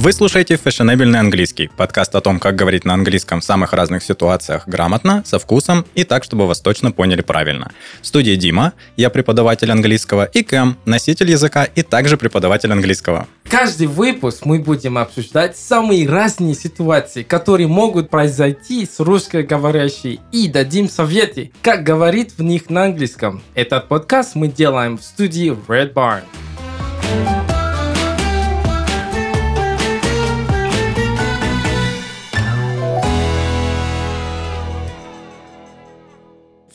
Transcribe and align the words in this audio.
Вы 0.00 0.12
слушаете 0.12 0.56
«Фешенебельный 0.56 1.18
английский»– 1.18 1.70
подкаст 1.76 2.14
о 2.14 2.20
том, 2.20 2.38
как 2.38 2.54
говорить 2.54 2.84
на 2.84 2.94
английском 2.94 3.40
в 3.40 3.44
самых 3.44 3.72
разных 3.72 4.04
ситуациях 4.04 4.68
грамотно, 4.68 5.24
со 5.26 5.40
вкусом 5.40 5.84
и 5.96 6.04
так, 6.04 6.22
чтобы 6.22 6.46
вас 6.46 6.60
точно 6.60 6.92
поняли 6.92 7.20
правильно. 7.20 7.72
В 8.00 8.06
студии 8.06 8.36
Дима, 8.36 8.74
я 8.96 9.10
преподаватель 9.10 9.72
английского, 9.72 10.26
и 10.26 10.44
Кэм, 10.44 10.76
носитель 10.84 11.32
языка 11.32 11.64
и 11.64 11.82
также 11.82 12.16
преподаватель 12.16 12.70
английского. 12.70 13.26
Каждый 13.50 13.88
выпуск 13.88 14.44
мы 14.44 14.60
будем 14.60 14.98
обсуждать 14.98 15.56
самые 15.56 16.08
разные 16.08 16.54
ситуации, 16.54 17.24
которые 17.24 17.66
могут 17.66 18.08
произойти 18.08 18.86
с 18.86 19.00
русскоговорящей, 19.00 20.20
и 20.30 20.46
дадим 20.46 20.88
советы, 20.88 21.50
как 21.60 21.82
говорить 21.82 22.38
в 22.38 22.42
них 22.44 22.70
на 22.70 22.84
английском. 22.84 23.42
Этот 23.56 23.88
подкаст 23.88 24.36
мы 24.36 24.46
делаем 24.46 24.96
в 24.96 25.02
студии 25.02 25.50
Red 25.66 25.92
Barn. 25.92 26.22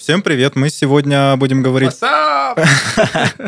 Всем 0.04 0.22
привет! 0.22 0.58
Мы 0.58 0.70
сегодня 0.70 1.38
будем 1.38 1.64
говорить... 1.64 1.92
What's 1.92 2.02
up? 2.44 2.60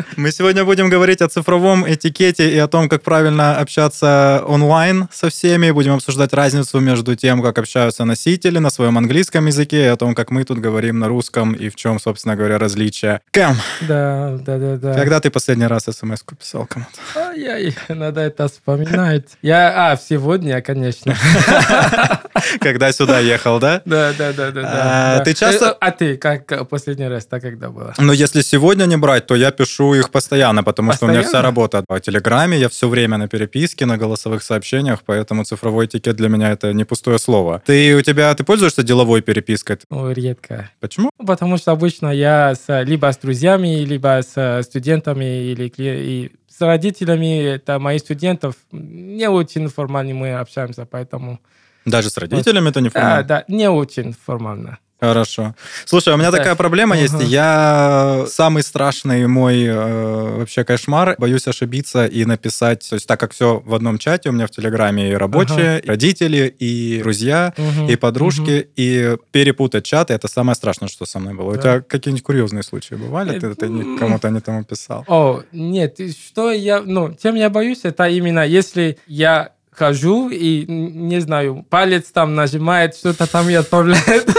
Мы 0.16 0.30
сегодня 0.32 0.64
будем 0.64 0.88
говорить 0.88 1.20
о 1.20 1.28
цифровом 1.28 1.84
этикете 1.90 2.50
и 2.50 2.58
о 2.58 2.68
том, 2.68 2.88
как 2.88 3.02
правильно 3.02 3.58
общаться 3.58 4.42
онлайн 4.46 5.08
со 5.12 5.28
всеми. 5.28 5.70
Будем 5.70 5.94
обсуждать 5.94 6.32
разницу 6.32 6.80
между 6.80 7.14
тем, 7.16 7.42
как 7.42 7.58
общаются 7.58 8.04
носители 8.04 8.58
на 8.58 8.70
своем 8.70 8.96
английском 8.98 9.46
языке, 9.46 9.84
и 9.84 9.88
о 9.88 9.96
том, 9.96 10.14
как 10.14 10.30
мы 10.30 10.44
тут 10.44 10.58
говорим 10.58 10.98
на 10.98 11.08
русском, 11.08 11.52
и 11.52 11.68
в 11.68 11.76
чем, 11.76 11.98
собственно 12.00 12.36
говоря, 12.36 12.58
различия. 12.58 13.20
Кэм, 13.30 13.56
Да, 13.82 14.36
да, 14.44 14.58
да, 14.58 14.76
да. 14.76 14.94
когда 14.94 15.20
ты 15.20 15.30
последний 15.30 15.66
раз 15.66 15.84
смс 15.84 16.22
писал 16.38 16.66
кому-то? 16.66 17.00
Ай-яй, 17.28 17.74
надо 17.88 18.20
это 18.22 18.48
вспоминать. 18.48 19.24
Я, 19.42 19.90
а, 19.92 19.96
сегодня, 19.96 20.60
конечно. 20.62 21.14
Когда 22.60 22.92
сюда 22.92 23.18
ехал, 23.20 23.58
да? 23.58 23.82
Да, 23.84 24.12
да, 24.16 24.32
да, 24.32 24.50
да. 24.50 24.62
А, 24.64 25.20
ты 25.20 25.34
часто- 25.34 25.66
Э, 25.66 25.74
А 25.80 25.90
ты 25.90 26.16
как 26.16 26.50
э, 26.52 26.64
последний 26.64 27.08
раз, 27.08 27.26
так 27.26 27.42
когда 27.42 27.70
было? 27.70 27.94
Но 27.98 28.12
если 28.12 28.40
сегодня 28.42 28.85
не 28.86 28.96
брать, 28.96 29.26
то 29.26 29.34
я 29.34 29.50
пишу 29.50 29.94
их 29.94 30.10
постоянно, 30.10 30.62
потому 30.62 30.92
что 30.92 31.06
у 31.06 31.08
меня 31.08 31.20
вся 31.20 31.26
Постоянно? 31.26 31.48
работа 31.48 31.84
по 31.86 32.00
Телеграме, 32.00 32.58
я 32.58 32.68
все 32.68 32.88
время 32.88 33.16
на 33.18 33.28
переписке, 33.28 33.86
на 33.86 33.96
голосовых 33.98 34.42
сообщениях, 34.42 35.00
поэтому 35.04 35.44
цифровой 35.44 35.86
этикет 35.86 36.16
для 36.16 36.28
меня 36.28 36.50
это 36.50 36.72
не 36.72 36.84
пустое 36.84 37.18
слово. 37.18 37.62
Ты 37.66 37.94
у 37.96 38.02
тебя 38.02 38.34
ты 38.34 38.44
пользуешься 38.44 38.82
деловой 38.82 39.22
перепиской? 39.22 39.78
Ну, 39.90 40.10
редко. 40.12 40.70
Почему? 40.80 41.10
Ну, 41.18 41.26
Потому 41.26 41.56
что 41.58 41.72
обычно 41.72 42.10
я 42.12 42.54
с, 42.54 42.82
либо 42.82 43.12
с 43.12 43.16
друзьями, 43.18 43.84
либо 43.84 44.20
с 44.22 44.32
э, 44.36 44.62
студентами, 44.62 45.24
или 45.52 45.72
и 45.76 46.32
с 46.48 46.60
родителями, 46.60 47.42
это 47.44 47.78
моих 47.78 48.00
студентов, 48.00 48.54
не 48.72 49.28
очень 49.28 49.68
формально 49.68 50.14
мы 50.14 50.34
общаемся, 50.34 50.86
поэтому... 50.86 51.38
Даже 51.84 52.10
с 52.10 52.16
родителями 52.16 52.70
это 52.70 52.80
не 52.80 52.88
Да, 52.88 53.00
формально? 53.00 53.22
да, 53.24 53.44
не 53.48 53.68
очень 53.70 54.12
формально. 54.12 54.78
Хорошо. 54.98 55.54
Слушай, 55.84 56.14
у 56.14 56.16
меня 56.16 56.30
Да. 56.30 56.38
такая 56.38 56.54
проблема 56.54 56.96
есть. 56.96 57.12
Ага. 57.14 57.24
Я 57.24 58.24
самый 58.28 58.62
страшный 58.62 59.26
мой 59.26 59.62
э, 59.62 60.36
вообще 60.38 60.64
кошмар. 60.64 61.16
Боюсь 61.18 61.46
ошибиться 61.46 62.06
и 62.06 62.24
написать. 62.24 62.88
То 62.88 62.94
есть 62.94 63.06
так 63.06 63.20
как 63.20 63.32
все 63.32 63.62
в 63.64 63.74
одном 63.74 63.98
чате, 63.98 64.30
у 64.30 64.32
меня 64.32 64.46
в 64.46 64.50
Телеграме 64.50 65.10
и 65.10 65.14
рабочие, 65.14 65.80
и 65.80 65.86
родители, 65.86 66.54
и 66.58 67.00
друзья, 67.02 67.52
Мгм, 67.58 67.88
и 67.88 67.96
подружки, 67.96 68.68
и 68.76 69.16
перепутать 69.32 69.84
чаты, 69.84 70.14
это 70.14 70.28
самое 70.28 70.54
страшное, 70.56 70.88
что 70.88 71.04
со 71.04 71.18
мной 71.18 71.34
было. 71.34 71.50
У 71.50 71.54
Да. 71.56 71.60
тебя 71.60 71.80
какие-нибудь 71.82 72.24
курьезные 72.24 72.62
случаи 72.62 72.94
бывали? 72.94 73.38
Ты, 73.38 73.54
ты 73.54 73.66
М. 73.66 73.98
кому-то 73.98 74.30
не 74.30 74.40
тому 74.40 74.64
писал? 74.64 75.04
О, 75.08 75.42
нет, 75.52 75.98
что 76.26 76.50
я, 76.50 76.80
ну, 76.80 77.14
чем 77.22 77.34
я 77.34 77.50
боюсь, 77.50 77.80
это 77.82 78.08
именно 78.08 78.46
если 78.46 78.96
я 79.06 79.50
хожу 79.72 80.30
и, 80.30 80.64
не 80.66 81.20
знаю, 81.20 81.66
палец 81.68 82.04
там 82.10 82.34
нажимает, 82.34 82.96
что-то 82.96 83.30
там 83.30 83.46
и 83.50 83.52
отправляет 83.54 84.26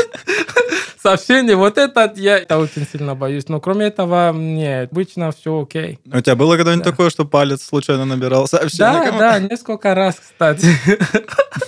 сообщение, 1.01 1.55
вот 1.55 1.77
это 1.77 2.11
я 2.15 2.37
это 2.37 2.57
очень 2.57 2.85
сильно 2.87 3.15
боюсь. 3.15 3.47
Но 3.49 3.59
кроме 3.59 3.87
этого, 3.87 4.31
нет, 4.33 4.91
обычно 4.91 5.31
все 5.31 5.61
окей. 5.61 5.99
У 6.11 6.19
тебя 6.21 6.35
было 6.35 6.55
когда-нибудь 6.55 6.85
Да. 6.85 6.91
такое, 6.91 7.09
что 7.09 7.25
палец 7.25 7.63
случайно 7.63 8.05
набирал 8.05 8.47
сообщение? 8.47 9.11
Да, 9.11 9.17
да, 9.17 9.39
несколько 9.39 9.93
раз, 9.95 10.15
кстати. 10.19 10.67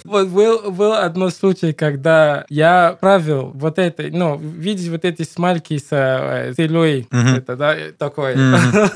Вот 0.04 0.28
был, 0.30 0.72
был 0.72 0.94
одно 0.94 1.30
случай, 1.30 1.72
когда 1.72 2.46
я 2.50 2.98
правил 3.00 3.52
вот 3.54 3.78
это, 3.78 4.04
ну, 4.12 4.38
видишь 4.38 4.90
вот 4.90 5.06
эти 5.06 5.22
смальки 5.24 5.78
с 5.78 5.88
э, 5.92 6.52
Мгм. 7.12 7.36
это, 7.36 7.56
да, 7.56 7.76
такое. 7.98 8.36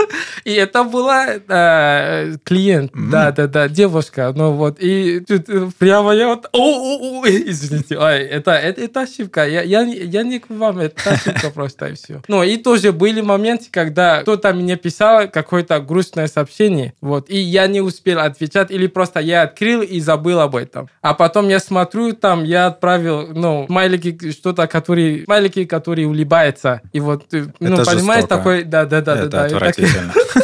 И 0.43 0.51
это 0.53 0.83
была 0.83 1.27
э, 1.27 2.35
клиент, 2.43 2.95
Мгм. 2.95 3.11
да, 3.11 3.31
да, 3.31 3.47
да, 3.47 3.67
девушка, 3.69 4.33
ну 4.35 4.53
вот, 4.53 4.77
и 4.79 5.19
тут 5.21 5.45
прямо 5.77 6.13
я 6.13 6.27
вот, 6.27 6.47
о, 6.51 6.57
о, 6.57 7.21
о, 7.21 7.27
извините, 7.27 7.97
ой, 7.97 8.19
это, 8.23 8.51
это, 8.51 8.81
это 8.81 9.01
ошибка, 9.01 9.47
я, 9.47 9.61
я, 9.61 9.81
я 9.83 10.22
не 10.23 10.39
к 10.39 10.49
вам, 10.49 10.79
это 10.79 11.11
ошибка 11.11 11.49
просто, 11.51 11.87
и 11.87 11.93
все. 11.95 12.21
Ну, 12.27 12.43
и 12.43 12.57
тоже 12.57 12.91
были 12.91 13.21
моменты, 13.21 13.65
когда 13.71 14.21
кто-то 14.21 14.53
мне 14.53 14.75
писал 14.75 15.27
какое-то 15.29 15.79
грустное 15.79 16.27
сообщение, 16.27 16.93
вот, 17.01 17.29
и 17.29 17.37
я 17.37 17.67
не 17.67 17.81
успел 17.81 18.19
отвечать, 18.19 18.71
или 18.71 18.87
просто 18.87 19.19
я 19.19 19.43
открыл 19.43 19.81
и 19.81 19.99
забыл 19.99 20.39
об 20.39 20.55
этом. 20.55 20.89
А 21.01 21.13
потом 21.13 21.49
я 21.49 21.59
смотрю, 21.59 22.13
там 22.13 22.43
я 22.43 22.67
отправил, 22.67 23.27
ну, 23.33 23.65
смайлики, 23.67 24.31
что-то, 24.31 24.67
который, 24.67 25.23
смайлики, 25.25 25.65
которые 25.65 26.07
улыбаются, 26.07 26.81
и 26.91 26.99
вот, 26.99 27.27
ты, 27.27 27.53
ну, 27.59 27.73
Это 27.75 27.85
понимаешь, 27.85 28.21
жестоко. 28.21 28.37
такой, 28.37 28.63
да, 28.63 28.85
да, 28.85 29.01
да, 29.01 29.15
это 29.15 29.27
да, 29.29 29.47
и 29.47 29.49
так- 29.49 29.53
отвратительно. 29.57 30.13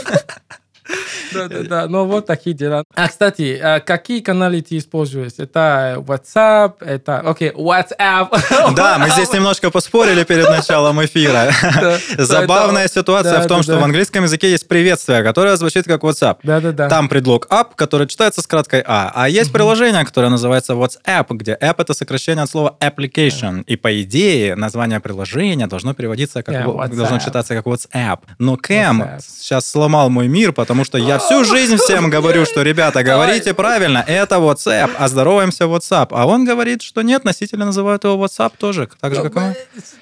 да, 1.33 1.47
да, 1.47 1.63
да. 1.63 1.87
Ну, 1.87 2.05
вот 2.05 2.25
такие 2.25 2.55
дела. 2.55 2.83
А, 2.95 3.07
кстати, 3.07 3.59
а 3.61 3.79
какие 3.79 4.21
каналы 4.21 4.61
ты 4.61 4.77
используешь? 4.77 5.33
Это 5.37 5.95
WhatsApp, 6.05 6.75
это... 6.81 7.19
Окей, 7.19 7.51
WhatsApp. 7.51 8.29
Да, 8.75 8.97
мы 8.97 9.09
здесь 9.09 9.31
немножко 9.33 9.71
поспорили 9.71 10.23
перед 10.23 10.49
началом 10.49 11.03
эфира. 11.03 11.51
Забавная 12.17 12.87
ситуация 12.87 13.41
в 13.41 13.47
том, 13.47 13.63
что 13.63 13.77
в 13.77 13.83
английском 13.83 14.23
языке 14.23 14.51
есть 14.51 14.67
приветствие, 14.67 15.23
которое 15.23 15.55
звучит 15.57 15.85
как 15.85 16.03
WhatsApp. 16.03 16.37
Да, 16.43 16.59
да, 16.59 16.71
да. 16.71 16.89
Там 16.89 17.09
предлог 17.09 17.47
app, 17.49 17.69
который 17.75 18.07
читается 18.07 18.41
с 18.41 18.47
краткой 18.47 18.83
А. 18.85 19.11
А 19.13 19.29
есть 19.29 19.51
приложение, 19.51 20.05
которое 20.05 20.29
называется 20.29 20.73
WhatsApp, 20.73 21.25
где 21.29 21.53
app— 21.53 21.75
это 21.77 21.93
сокращение 21.93 22.43
от 22.43 22.49
слова 22.49 22.75
application. 22.79 23.63
И 23.63 23.75
по 23.75 24.01
идее 24.01 24.55
название 24.55 24.99
приложения 24.99 25.67
должно 25.67 25.93
переводиться 25.93 26.43
как... 26.43 26.55
WhatsApp. 26.55 26.95
должно 26.95 27.19
читаться 27.19 27.55
как 27.55 27.65
WhatsApp. 27.65 28.19
Но 28.37 28.57
Кэм 28.57 29.19
сейчас 29.19 29.69
сломал 29.69 30.09
мой 30.09 30.27
мир, 30.27 30.51
потому 30.53 30.83
что 30.83 30.97
я 30.97 31.18
всю 31.19 31.43
жизнь 31.43 31.77
всем 31.77 32.09
говорю, 32.09 32.45
что, 32.45 32.61
ребята, 32.61 33.03
говорите 33.03 33.53
правильно, 33.53 34.03
это 34.07 34.35
WhatsApp, 34.35 34.91
а 34.97 35.07
здороваемся 35.07 35.65
WhatsApp. 35.65 36.07
А 36.11 36.25
он 36.25 36.45
говорит, 36.45 36.81
что 36.81 37.01
нет, 37.01 37.23
носители 37.23 37.63
называют 37.63 38.03
его 38.03 38.25
WhatsApp 38.25 38.53
тоже, 38.57 38.89
так 38.99 39.15
же, 39.15 39.23
как 39.23 39.35
мы. 39.35 39.55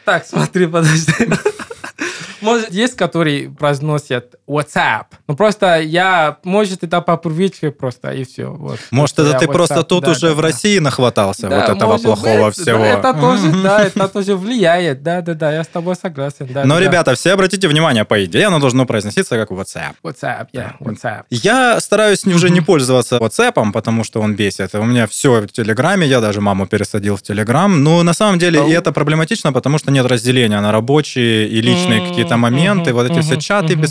Так, 0.06 0.26
смотри, 0.26 0.68
подожди. 0.68 1.14
Может, 2.42 2.72
есть, 2.72 2.96
которые 2.96 3.50
произносят 3.50 4.37
WhatsApp. 4.48 5.06
Ну, 5.28 5.36
просто 5.36 5.80
я... 5.82 6.38
Может, 6.44 6.84
это 6.84 7.02
по 7.02 7.18
привычке 7.18 7.72
просто, 7.72 8.12
и 8.12 8.24
все. 8.24 8.46
Вот. 8.46 8.80
Может, 8.92 9.20
это 9.20 9.38
ты 9.40 9.48
просто 9.48 9.76
WhatsApp, 9.76 9.84
тут 9.84 10.04
да, 10.06 10.12
уже 10.12 10.28
да, 10.28 10.34
в 10.34 10.38
да. 10.38 10.42
России 10.44 10.80
нахватался 10.80 11.50
Да, 11.50 11.60
вот 11.60 11.70
этого 11.70 11.92
может 11.92 12.06
плохого 12.06 12.46
быть, 12.46 12.56
всего. 12.56 12.80
Да, 12.80 12.86
это 12.86 13.14
тоже, 13.14 13.52
да, 13.64 13.84
это 13.84 14.08
тоже 14.08 14.36
влияет. 14.36 15.04
Да, 15.04 15.22
да, 15.22 15.34
да, 15.34 15.54
я 15.54 15.64
с 15.64 15.68
тобой 15.68 15.96
согласен. 15.96 16.48
Да, 16.50 16.64
Но, 16.64 16.76
да, 16.76 16.80
да. 16.80 16.86
ребята, 16.86 17.16
все 17.16 17.34
обратите 17.34 17.68
внимание, 17.68 18.06
по 18.06 18.24
идее, 18.24 18.48
оно 18.48 18.60
должно 18.60 18.86
произноситься 18.86 19.36
как 19.36 19.52
WhatsApp. 19.52 19.96
WhatsApp, 20.04 20.48
yeah, 20.54 20.72
WhatsApp. 20.80 21.24
Я 21.30 21.80
стараюсь 21.82 22.26
уже 22.26 22.50
не 22.50 22.62
пользоваться 22.62 23.18
WhatsApp, 23.18 23.72
потому 23.72 24.04
что 24.04 24.22
он 24.22 24.36
бесит. 24.36 24.74
У 24.76 24.84
меня 24.84 25.08
все 25.08 25.42
в 25.42 25.48
Телеграме, 25.48 26.08
я 26.08 26.22
даже 26.22 26.42
маму 26.42 26.68
пересадил 26.68 27.18
в 27.18 27.22
Телеграм. 27.22 27.84
Но 27.84 28.04
на 28.04 28.14
самом 28.14 28.40
деле 28.40 28.68
и 28.68 28.72
это 28.72 28.92
проблематично, 28.92 29.52
потому 29.52 29.78
что 29.78 29.92
нет 29.92 30.06
разделения 30.06 30.62
на 30.62 30.72
рабочие 30.72 31.48
и 31.48 31.62
личные 31.62 32.08
какие-то 32.08 32.38
моменты, 32.38 32.94
вот 32.94 33.10
эти 33.10 33.22
все 33.22 33.38
чаты 33.38 33.74
мгм. 33.74 33.82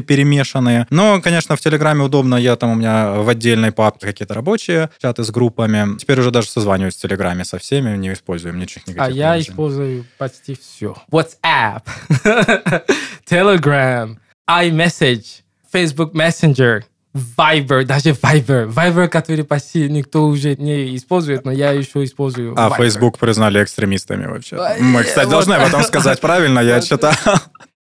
Бесконечные, 0.00 0.02
перемешанные. 0.02 0.86
Но, 0.90 1.20
конечно, 1.20 1.56
в 1.56 1.60
Телеграме 1.60 2.04
удобно, 2.04 2.36
я 2.36 2.56
там 2.56 2.72
у 2.72 2.74
меня 2.74 3.12
в 3.12 3.28
отдельной 3.28 3.72
папке 3.72 4.06
какие-то 4.06 4.34
рабочие 4.34 4.90
чаты 5.00 5.24
с 5.24 5.30
группами. 5.30 5.98
Теперь 5.98 6.20
уже 6.20 6.30
даже 6.30 6.48
созваниваюсь 6.48 6.96
в 6.96 7.00
Телеграме 7.00 7.44
со 7.44 7.58
всеми, 7.58 7.96
не 7.96 8.12
используем 8.12 8.58
ничего 8.58 8.82
А 8.86 8.90
никаких 8.90 9.16
я 9.16 9.40
использую 9.40 10.04
почти 10.18 10.54
все. 10.60 10.96
WhatsApp, 11.10 11.82
Telegram, 13.28 14.16
iMessage, 14.48 15.42
Facebook 15.72 16.14
Messenger, 16.14 16.82
Viber, 17.14 17.84
даже 17.84 18.10
Viber. 18.10 18.72
Viber, 18.72 19.08
который 19.08 19.44
почти 19.44 19.88
никто 19.88 20.26
уже 20.26 20.54
не 20.56 20.96
использует, 20.96 21.44
но 21.44 21.50
я 21.50 21.72
еще 21.72 22.04
использую 22.04 22.54
А 22.56 22.68
Viber. 22.68 22.76
Facebook 22.76 23.18
признали 23.18 23.62
экстремистами 23.62 24.26
вообще. 24.26 24.56
А, 24.56 24.76
Мы, 24.78 25.02
кстати, 25.02 25.28
должны 25.28 25.54
об 25.54 25.66
этом 25.66 25.82
сказать 25.84 26.20
правильно, 26.20 26.60
я 26.60 26.80
читал. 26.80 27.12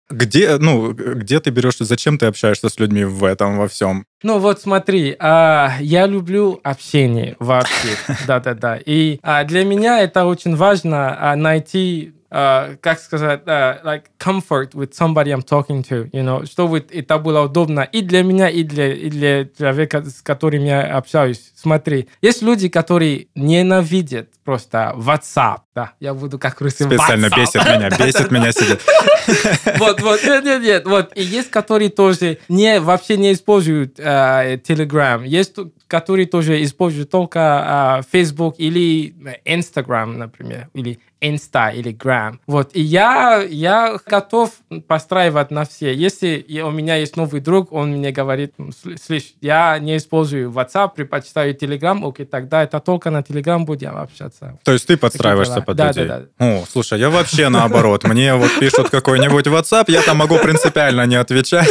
Где, 0.09 0.57
ну, 0.57 0.91
где 0.93 1.39
ты 1.39 1.51
берешь, 1.51 1.77
зачем 1.79 2.17
ты 2.17 2.25
общаешься 2.25 2.69
с 2.69 2.79
людьми 2.79 3.03
в 3.05 3.23
этом 3.23 3.57
во 3.57 3.67
всем? 3.67 4.05
Ну 4.23 4.39
вот 4.39 4.59
смотри, 4.59 5.15
а, 5.19 5.77
я 5.79 6.07
люблю 6.07 6.59
общение 6.63 7.35
вообще, 7.39 7.89
да-да-да. 8.27 8.79
И 8.83 9.19
а, 9.21 9.43
для 9.43 9.63
меня 9.63 10.01
это 10.01 10.25
очень 10.25 10.55
важно 10.55 11.15
а, 11.19 11.35
найти 11.35 12.13
uh, 12.31 12.77
как 12.81 12.99
сказать, 12.99 13.41
uh, 13.45 13.83
like 13.83 14.03
comfort 14.19 14.73
with 14.73 14.93
somebody 14.93 15.31
I'm 15.31 15.41
talking 15.41 15.83
to, 15.83 16.09
you 16.11 16.23
know, 16.23 16.45
чтобы 16.45 16.85
это 16.91 17.17
было 17.17 17.41
удобно 17.41 17.81
и 17.81 18.01
для 18.01 18.23
меня, 18.23 18.49
и 18.49 18.63
для, 18.63 18.93
и 18.93 19.09
для 19.09 19.45
человека, 19.45 20.03
с 20.03 20.21
которым 20.21 20.63
я 20.63 20.97
общаюсь. 20.97 21.51
Смотри, 21.55 22.07
есть 22.21 22.41
люди, 22.41 22.69
которые 22.69 23.27
ненавидят 23.35 24.29
просто 24.43 24.93
WhatsApp, 24.95 25.59
да, 25.75 25.93
я 25.99 26.13
буду 26.13 26.39
как 26.39 26.59
русский 26.61 26.83
Специально 26.83 27.27
WhatsApp. 27.27 27.39
бесит 27.39 27.65
меня, 27.65 27.89
бесит 28.05 28.31
меня 28.31 28.51
сидит. 28.51 28.81
Вот, 29.77 30.01
вот, 30.01 30.23
нет, 30.23 30.43
нет, 30.43 30.61
нет, 30.61 30.85
вот. 30.85 31.11
И 31.15 31.21
есть, 31.21 31.51
которые 31.51 31.89
тоже 31.89 32.39
не, 32.49 32.79
вообще 32.79 33.15
не 33.15 33.31
используют 33.33 33.99
э, 33.99 34.55
Telegram. 34.57 35.25
Есть, 35.25 35.55
которые 35.87 36.25
тоже 36.25 36.63
используют 36.63 37.11
только 37.11 38.01
э, 38.01 38.03
Facebook 38.11 38.55
или 38.57 39.13
Instagram, 39.45 40.17
например, 40.17 40.69
или 40.73 40.99
Insta 41.21 41.73
или 41.75 41.91
Gram. 41.91 42.39
Вот. 42.47 42.71
И 42.73 42.81
я, 42.81 43.41
я 43.43 43.97
готов 44.05 44.51
постраивать 44.87 45.51
на 45.51 45.65
все. 45.65 45.93
Если 45.93 46.45
у 46.61 46.71
меня 46.71 46.95
есть 46.95 47.17
новый 47.17 47.41
друг, 47.41 47.73
он 47.73 47.91
мне 47.91 48.11
говорит, 48.11 48.53
«Ну, 48.57 48.69
«Сл- 48.69 48.97
слышь, 48.97 49.33
я 49.41 49.77
не 49.79 49.97
использую 49.97 50.49
WhatsApp, 50.51 50.91
предпочитаю 50.95 51.53
Telegram, 51.55 52.07
окей, 52.07 52.25
тогда 52.25 52.63
это 52.63 52.79
только 52.79 53.09
на 53.09 53.19
Telegram 53.19 53.59
будем 53.65 53.97
общаться. 53.97 54.57
То 54.63 54.71
есть 54.71 54.87
ты 54.87 54.95
подстраиваешься 54.95 55.61
под 55.61 55.75
Да, 55.77 55.87
людей? 55.89 56.05
да, 56.07 56.21
О, 56.39 56.63
слушай, 56.69 56.97
я 56.99 57.09
вообще 57.09 57.49
наоборот. 57.49 58.05
Мне 58.05 58.33
вот 58.35 58.51
пишут 58.59 58.89
какой-нибудь 58.89 59.47
WhatsApp, 59.47 59.85
я 59.91 60.01
там 60.01 60.17
могу 60.17 60.37
принципиально 60.39 61.05
не 61.05 61.15
отвечать. 61.17 61.69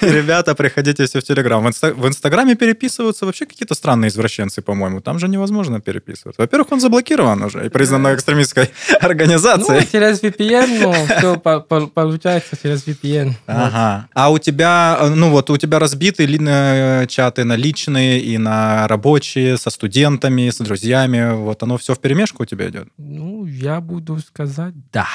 Ребята, 0.00 0.54
приходите 0.54 1.04
все 1.04 1.20
в 1.20 1.24
Телеграм. 1.24 1.62
В, 1.62 1.66
инста- 1.68 1.92
в 1.92 2.06
Инстаграме 2.06 2.54
переписываются 2.54 3.26
вообще 3.26 3.44
какие-то 3.44 3.74
странные 3.74 4.08
извращенцы, 4.08 4.62
по-моему. 4.62 5.00
Там 5.02 5.18
же 5.18 5.28
невозможно 5.28 5.80
переписываться. 5.80 6.40
Во-первых, 6.40 6.72
он 6.72 6.80
заблокирован 6.80 7.42
уже 7.42 7.66
и 7.66 7.68
признан 7.68 8.06
экстремистской 8.14 8.69
Ну, 9.00 9.06
организацией. 9.06 9.88
через 9.90 10.22
VPN, 10.22 10.82
ну, 10.82 10.92
все 10.92 11.36
получается 11.88 12.56
через 12.62 12.86
VPN. 12.86 13.26
Вот. 13.28 13.34
Ага. 13.46 14.08
А 14.14 14.30
у 14.30 14.38
тебя, 14.38 14.98
ну 15.14 15.30
вот, 15.30 15.50
у 15.50 15.56
тебя 15.56 15.78
разбиты 15.78 16.26
э, 16.26 17.06
чаты 17.08 17.44
на 17.44 17.56
личные 17.56 18.20
и 18.20 18.38
на 18.38 18.86
рабочие, 18.88 19.56
со 19.56 19.70
студентами, 19.70 20.50
с 20.50 20.58
друзьями. 20.58 21.34
Вот 21.34 21.62
оно 21.62 21.78
все 21.78 21.94
в 21.94 21.98
перемешку 22.00 22.42
у 22.42 22.46
тебя 22.46 22.68
идет? 22.68 22.88
Ну, 22.98 23.46
я 23.46 23.80
буду 23.80 24.18
сказать 24.18 24.74
да. 24.92 25.06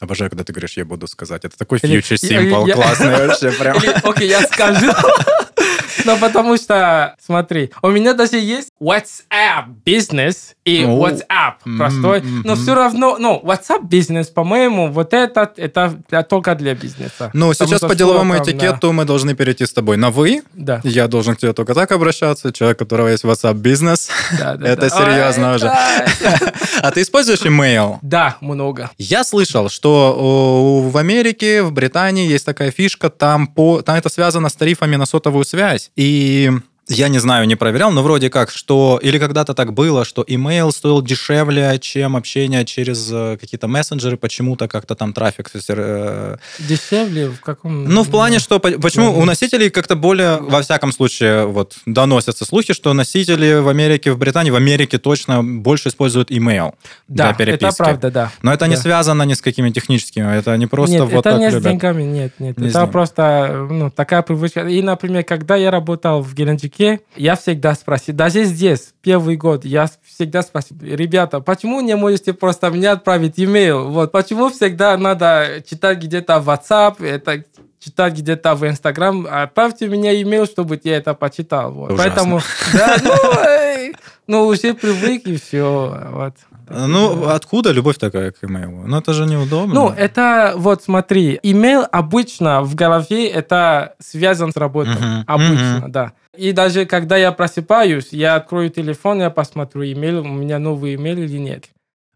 Обожаю, 0.00 0.30
когда 0.30 0.44
ты 0.44 0.52
говоришь, 0.52 0.76
я 0.78 0.84
буду 0.86 1.06
сказать. 1.06 1.44
Это 1.44 1.58
такой 1.58 1.78
simple, 1.78 2.66
я- 2.68 2.74
классный 2.74 3.10
вообще 3.26 3.50
прям. 3.52 3.76
Окей, 4.02 4.28
я 4.30 4.40
скажу. 4.42 4.90
Но 6.04 6.16
потому 6.16 6.56
что, 6.56 7.16
смотри, 7.24 7.70
у 7.82 7.88
меня 7.88 8.14
даже 8.14 8.38
есть 8.38 8.68
WhatsApp 8.80 9.66
бизнес 9.84 10.54
и 10.64 10.84
О. 10.84 11.08
WhatsApp 11.08 11.76
простой. 11.76 12.22
Но 12.44 12.54
все 12.54 12.74
равно, 12.74 13.16
ну, 13.18 13.40
WhatsApp 13.44 13.86
бизнес, 13.86 14.28
по-моему, 14.28 14.88
вот 14.90 15.14
этот, 15.14 15.58
это 15.58 15.98
только 16.28 16.54
для 16.54 16.74
бизнеса. 16.74 17.30
Ну, 17.32 17.52
сейчас 17.52 17.80
по 17.80 17.94
деловому 17.94 18.34
там, 18.34 18.42
этикету 18.42 18.92
мы 18.92 19.04
должны 19.04 19.34
перейти 19.34 19.66
с 19.66 19.72
тобой 19.72 19.96
на 19.96 20.10
«вы». 20.10 20.42
Да, 20.54 20.80
Я 20.84 21.08
должен 21.08 21.34
к 21.34 21.38
тебе 21.38 21.52
только 21.52 21.74
так 21.74 21.90
обращаться. 21.92 22.52
Человек, 22.52 22.78
у 22.78 22.84
которого 22.84 23.08
есть 23.08 23.24
WhatsApp 23.24 23.54
бизнес. 23.54 24.10
да, 24.38 24.56
да. 24.56 24.68
Это 24.68 24.88
да. 24.88 24.90
серьезно 24.90 25.50
Ой, 25.50 25.56
уже. 25.56 25.64
да. 25.66 25.80
А 26.82 26.90
ты 26.92 27.02
используешь 27.02 27.40
email? 27.40 27.98
Да, 28.02 28.36
много. 28.40 28.90
Я 28.96 29.24
слышал, 29.24 29.68
что 29.68 30.80
в 30.82 30.96
Америке, 30.96 31.62
в 31.62 31.72
Британии 31.72 32.26
есть 32.26 32.46
такая 32.46 32.70
фишка, 32.70 33.10
там, 33.10 33.46
по, 33.46 33.82
там 33.82 33.96
это 33.96 34.08
связано 34.08 34.48
с 34.48 34.54
тарифами 34.54 34.96
на 34.96 35.06
сотовую 35.06 35.44
связь. 35.44 35.89
И 35.96 36.50
я 36.90 37.08
не 37.08 37.18
знаю, 37.20 37.46
не 37.46 37.54
проверял, 37.56 37.90
но 37.92 38.02
вроде 38.02 38.28
как, 38.30 38.50
что... 38.50 38.98
Или 39.02 39.18
когда-то 39.18 39.54
так 39.54 39.72
было, 39.72 40.04
что 40.04 40.22
email 40.22 40.70
стоил 40.72 41.00
дешевле, 41.02 41.78
чем 41.80 42.16
общение 42.16 42.64
через 42.64 43.08
э, 43.12 43.36
какие-то 43.40 43.68
мессенджеры, 43.68 44.16
почему-то 44.16 44.66
как-то 44.68 44.94
там 44.96 45.12
трафик... 45.12 45.48
э, 45.68 46.36
Дешевле 46.58 47.28
в 47.28 47.40
каком... 47.40 47.84
Ну, 47.84 48.02
в 48.02 48.10
плане, 48.10 48.38
что... 48.40 48.58
по- 48.58 48.70
Почему 48.72 49.16
у 49.18 49.24
носителей 49.24 49.70
как-то 49.70 49.94
более, 49.94 50.38
во 50.38 50.60
всяком 50.62 50.92
случае, 50.92 51.46
вот, 51.46 51.76
доносятся 51.86 52.44
слухи, 52.44 52.74
что 52.74 52.92
носители 52.92 53.54
в 53.60 53.68
Америке, 53.68 54.10
в 54.12 54.18
Британии, 54.18 54.50
в 54.50 54.56
Америке 54.56 54.98
точно 54.98 55.42
больше 55.44 55.88
используют 55.90 56.30
email 56.32 56.74
Да, 57.08 57.26
для 57.28 57.34
переписки. 57.34 57.64
это 57.66 57.76
правда, 57.76 58.10
да. 58.10 58.32
Но 58.42 58.52
это 58.52 58.66
не 58.66 58.74
Да. 58.74 58.82
связано 58.82 59.22
ни 59.22 59.34
с 59.34 59.40
какими 59.40 59.70
техническими, 59.70 60.36
это 60.36 60.56
не 60.56 60.66
просто 60.66 60.92
нет, 60.96 61.02
вот 61.04 61.26
это 61.26 61.30
так 61.30 61.38
не 61.40 61.50
с 61.50 61.54
любят. 61.54 61.70
деньгами, 61.70 62.02
нет, 62.02 62.32
нет. 62.40 62.58
Не 62.58 62.68
с 62.68 62.74
это 62.74 62.86
просто 62.88 63.66
ну, 63.70 63.90
такая 63.90 64.22
привычка. 64.22 64.60
И, 64.66 64.82
например, 64.82 65.22
когда 65.24 65.54
я 65.56 65.70
работал 65.70 66.20
в 66.22 66.34
Геленджике, 66.34 66.79
я 67.16 67.36
всегда 67.36 67.74
спросил, 67.74 68.14
даже 68.14 68.44
здесь, 68.44 68.92
первый 69.02 69.36
год, 69.36 69.64
я 69.64 69.88
всегда 70.04 70.42
спросил, 70.42 70.76
ребята, 70.80 71.40
почему 71.40 71.80
не 71.80 71.96
можете 71.96 72.32
просто 72.32 72.70
мне 72.70 72.90
отправить 72.90 73.38
имейл? 73.38 73.88
Вот, 73.90 74.12
почему 74.12 74.50
всегда 74.50 74.96
надо 74.96 75.62
читать 75.68 75.98
где-то 75.98 76.40
в 76.40 76.48
WhatsApp, 76.48 77.04
это 77.04 77.44
читать 77.78 78.14
где-то 78.14 78.54
в 78.54 78.66
Инстаграм, 78.66 79.26
отправьте 79.30 79.86
мне 79.86 80.20
имейл, 80.22 80.46
чтобы 80.46 80.80
я 80.84 80.96
это 80.96 81.14
почитал. 81.14 81.72
Вот. 81.72 81.92
Ужасно. 81.92 82.10
Поэтому, 82.10 82.40
да, 82.72 82.96
ну, 83.02 83.92
ну, 84.26 84.46
уже 84.46 84.74
привык 84.74 85.26
и 85.26 85.36
все. 85.36 85.98
Вот. 86.10 86.34
Ну, 86.70 87.28
откуда 87.28 87.72
любовь 87.72 87.98
такая 87.98 88.30
к 88.30 88.44
имейлу? 88.44 88.86
Ну, 88.86 88.96
это 88.98 89.12
же 89.12 89.26
неудобно. 89.26 89.74
Ну, 89.74 89.88
это 89.88 90.54
вот 90.56 90.82
смотри, 90.82 91.38
имейл 91.42 91.84
обычно 91.90 92.62
в 92.62 92.74
голове 92.74 93.28
это 93.28 93.94
связан 93.98 94.52
с 94.52 94.56
работой. 94.56 94.94
Мгм, 94.94 95.24
Обычно, 95.26 95.78
мгм. 95.82 95.92
да. 95.92 96.12
И 96.36 96.52
даже 96.52 96.86
когда 96.86 97.16
я 97.16 97.32
просыпаюсь, 97.32 98.08
я 98.12 98.36
открою 98.36 98.70
телефон, 98.70 99.20
я 99.20 99.30
посмотрю 99.30 99.82
имейл, 99.84 100.20
у 100.20 100.24
меня 100.24 100.58
новый 100.58 100.94
имейл 100.94 101.18
или 101.18 101.38
нет. 101.38 101.66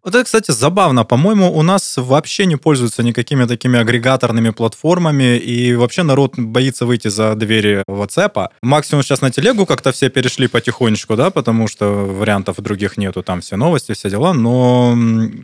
Вот 0.04 0.14
это, 0.14 0.24
кстати, 0.24 0.50
забавно. 0.50 1.04
По-моему, 1.04 1.50
у 1.50 1.62
нас 1.62 1.94
вообще 1.96 2.44
не 2.44 2.56
пользуются 2.56 3.02
никакими 3.02 3.46
такими 3.46 3.78
агрегаторными 3.78 4.50
платформами, 4.50 5.38
и 5.38 5.74
вообще 5.74 6.02
народ 6.02 6.38
боится 6.38 6.84
выйти 6.84 7.08
за 7.08 7.34
двери 7.34 7.82
WhatsApp. 7.88 8.48
Максимум 8.62 9.02
сейчас 9.02 9.22
на 9.22 9.30
телегу 9.30 9.64
как-то 9.64 9.92
все 9.92 10.10
перешли 10.10 10.46
потихонечку, 10.46 11.16
да, 11.16 11.30
потому 11.30 11.68
что 11.68 11.86
вариантов 11.86 12.56
других 12.60 12.98
нету, 12.98 13.22
там 13.22 13.40
все 13.40 13.56
новости, 13.56 13.92
все 13.92 14.10
дела, 14.10 14.34
но 14.34 14.94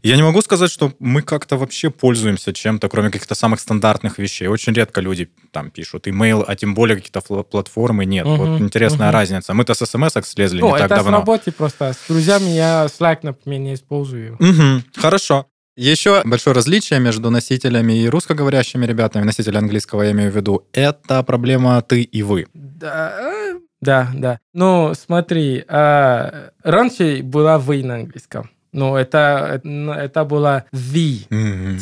я 0.02 0.16
не 0.16 0.22
могу 0.22 0.42
сказать, 0.42 0.70
что 0.70 0.92
мы 0.98 1.22
как-то 1.22 1.56
вообще 1.56 1.88
пользуемся 1.88 2.52
чем-то, 2.52 2.90
кроме 2.90 3.08
каких-то 3.08 3.34
самых 3.34 3.60
стандартных 3.60 4.18
вещей. 4.18 4.46
Очень 4.48 4.74
редко 4.74 5.00
люди 5.00 5.30
там 5.52 5.70
пишут 5.70 6.06
имейл, 6.06 6.44
а 6.46 6.54
тем 6.54 6.74
более 6.74 6.98
какие-то 6.98 7.22
платформы 7.44 8.04
нет. 8.04 8.26
Мгм, 8.26 8.36
Вот 8.36 8.60
интересная 8.60 9.08
мгм. 9.08 9.14
разница. 9.16 9.54
Мы-то 9.54 9.72
с 9.72 9.86
смс 9.86 10.12
слезли 10.24 10.60
ну, 10.60 10.66
не 10.66 10.72
так 10.72 10.82
это 10.82 10.96
с 10.96 10.98
давно. 10.98 11.18
работы 11.18 11.50
просто. 11.50 11.94
С 11.94 12.08
друзьями 12.08 12.50
я 12.50 12.86
Slack, 12.86 13.20
например, 13.22 13.60
не 13.60 13.74
использую. 13.74 14.36
Мгм, 14.50 14.84
хорошо. 14.96 15.46
Еще 15.76 16.22
большое 16.24 16.54
различие 16.54 17.00
между 17.00 17.30
носителями 17.30 17.92
и 18.02 18.08
русскоговорящими 18.08 18.84
ребятами, 18.84 19.24
носители 19.24 19.56
английского 19.56 20.02
я 20.02 20.10
имею 20.10 20.30
в 20.30 20.36
виду, 20.36 20.66
это 20.72 21.22
проблема 21.22 21.80
ты 21.82 22.02
и 22.02 22.22
вы. 22.22 22.46
Да, 22.54 23.12
э, 23.18 23.58
да, 23.80 24.10
да. 24.14 24.38
Ну, 24.52 24.92
смотри, 24.94 25.64
а, 25.68 26.50
раньше 26.62 27.20
была 27.22 27.58
вы 27.58 27.82
на 27.82 27.94
английском. 27.94 28.50
Ну, 28.72 28.94
это, 28.94 29.60
это, 29.64 29.92
это 29.94 30.24
было 30.24 30.64
the. 30.72 31.26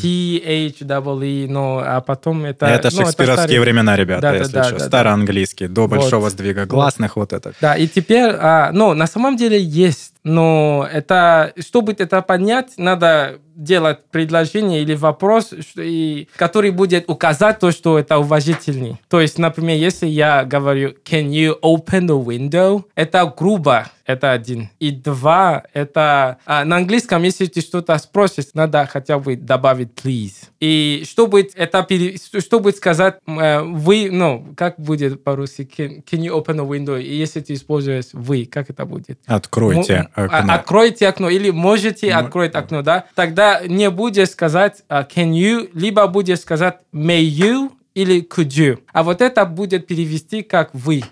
T-H-E-E, 0.01 1.47
ну, 1.49 1.79
а 1.79 2.01
потом 2.01 2.45
это... 2.47 2.67
Это 2.67 2.89
ну, 2.93 3.03
шекспировские 3.03 3.47
старый- 3.47 3.61
времена, 3.61 3.97
ребята, 3.97 4.23
Да, 4.23 4.31
да, 4.33 4.39
если 4.39 4.53
да, 4.53 4.65
что. 4.65 4.73
да, 4.73 4.79
да. 4.79 4.87
Староанглийский, 4.87 5.69
до 5.69 5.83
Вот. 5.83 5.91
большого 5.91 6.31
сдвига 6.31 6.65
гласных, 6.65 7.17
вот 7.17 7.33
это. 7.33 7.53
Да, 7.61 7.77
и 7.77 7.87
теперь, 7.89 8.31
а, 8.31 8.71
ну, 8.73 8.95
на 8.95 9.07
самом 9.07 9.37
деле 9.37 9.61
есть, 9.63 10.15
но 10.25 10.89
это, 10.93 11.53
чтобы 11.59 11.93
это 11.93 12.23
понять, 12.23 12.73
надо 12.77 13.41
делать 13.59 13.99
предложение 14.13 14.83
или 14.83 14.95
вопрос, 14.95 15.53
и, 15.77 16.29
который 16.37 16.71
будет 16.71 17.11
указать 17.11 17.59
то, 17.59 17.73
что 17.73 17.99
это 17.99 18.19
уважительный. 18.19 19.01
То 19.09 19.21
есть, 19.21 19.37
например, 19.37 19.77
если 19.77 20.07
я 20.07 20.45
говорю 20.45 20.95
«Can 21.05 21.31
you 21.31 21.59
open 21.61 22.07
the 22.07 22.25
window?» 22.25 22.85
Это 22.95 23.33
грубо, 23.37 23.91
это 24.07 24.31
один. 24.31 24.71
И 24.79 24.93
два, 24.93 25.65
это... 25.75 26.39
а, 26.47 26.65
на 26.65 26.77
английском, 26.77 27.25
если 27.25 27.47
ты 27.47 27.61
что-то 27.61 27.99
спросишь, 27.99 28.47
надо 28.55 28.89
хотя 28.91 29.19
бы 29.19 29.35
добавить 29.35 29.89
«please». 30.01 30.35
И 30.61 31.05
чтобы 31.09 31.49
это 31.57 31.83
пере- 31.83 32.17
чтобы 32.41 32.71
сказать 32.71 33.17
э, 33.27 33.61
«вы», 33.61 34.09
ну, 34.13 34.55
как 34.57 34.79
будет 34.79 35.25
по-русски 35.25 35.69
can, 35.77 36.05
«Can 36.05 36.21
you 36.21 36.31
open 36.33 36.57
the 36.59 36.69
window?» 36.69 37.03
И 37.03 37.13
если 37.13 37.41
ты 37.41 37.55
используешь 37.55 38.11
«вы», 38.13 38.45
как 38.47 38.71
это 38.71 38.87
будет? 38.87 39.19
Откройте 39.27 39.95
а- 39.95 40.08
окно. 40.15 40.55
Откройте 40.55 41.09
окно 41.09 41.29
или 41.29 41.51
можете 41.51 42.13
Мо- 42.13 42.21
открыть 42.21 42.55
окно, 42.55 42.83
да? 42.83 43.05
Тогда 43.15 43.61
не 43.67 43.91
будешь 43.91 44.31
сказать 44.31 44.83
а, 44.89 45.03
can 45.03 45.33
you, 45.33 45.71
либо 45.75 46.07
будешь 46.07 46.41
сказать 46.41 46.79
may 46.93 47.21
you 47.23 47.71
или 47.95 48.21
could 48.27 48.49
you. 48.49 48.79
А 48.93 49.03
вот 49.03 49.21
это 49.21 49.45
будет 49.45 49.87
перевести 49.87 50.43
как 50.43 50.71
вы. 50.73 51.03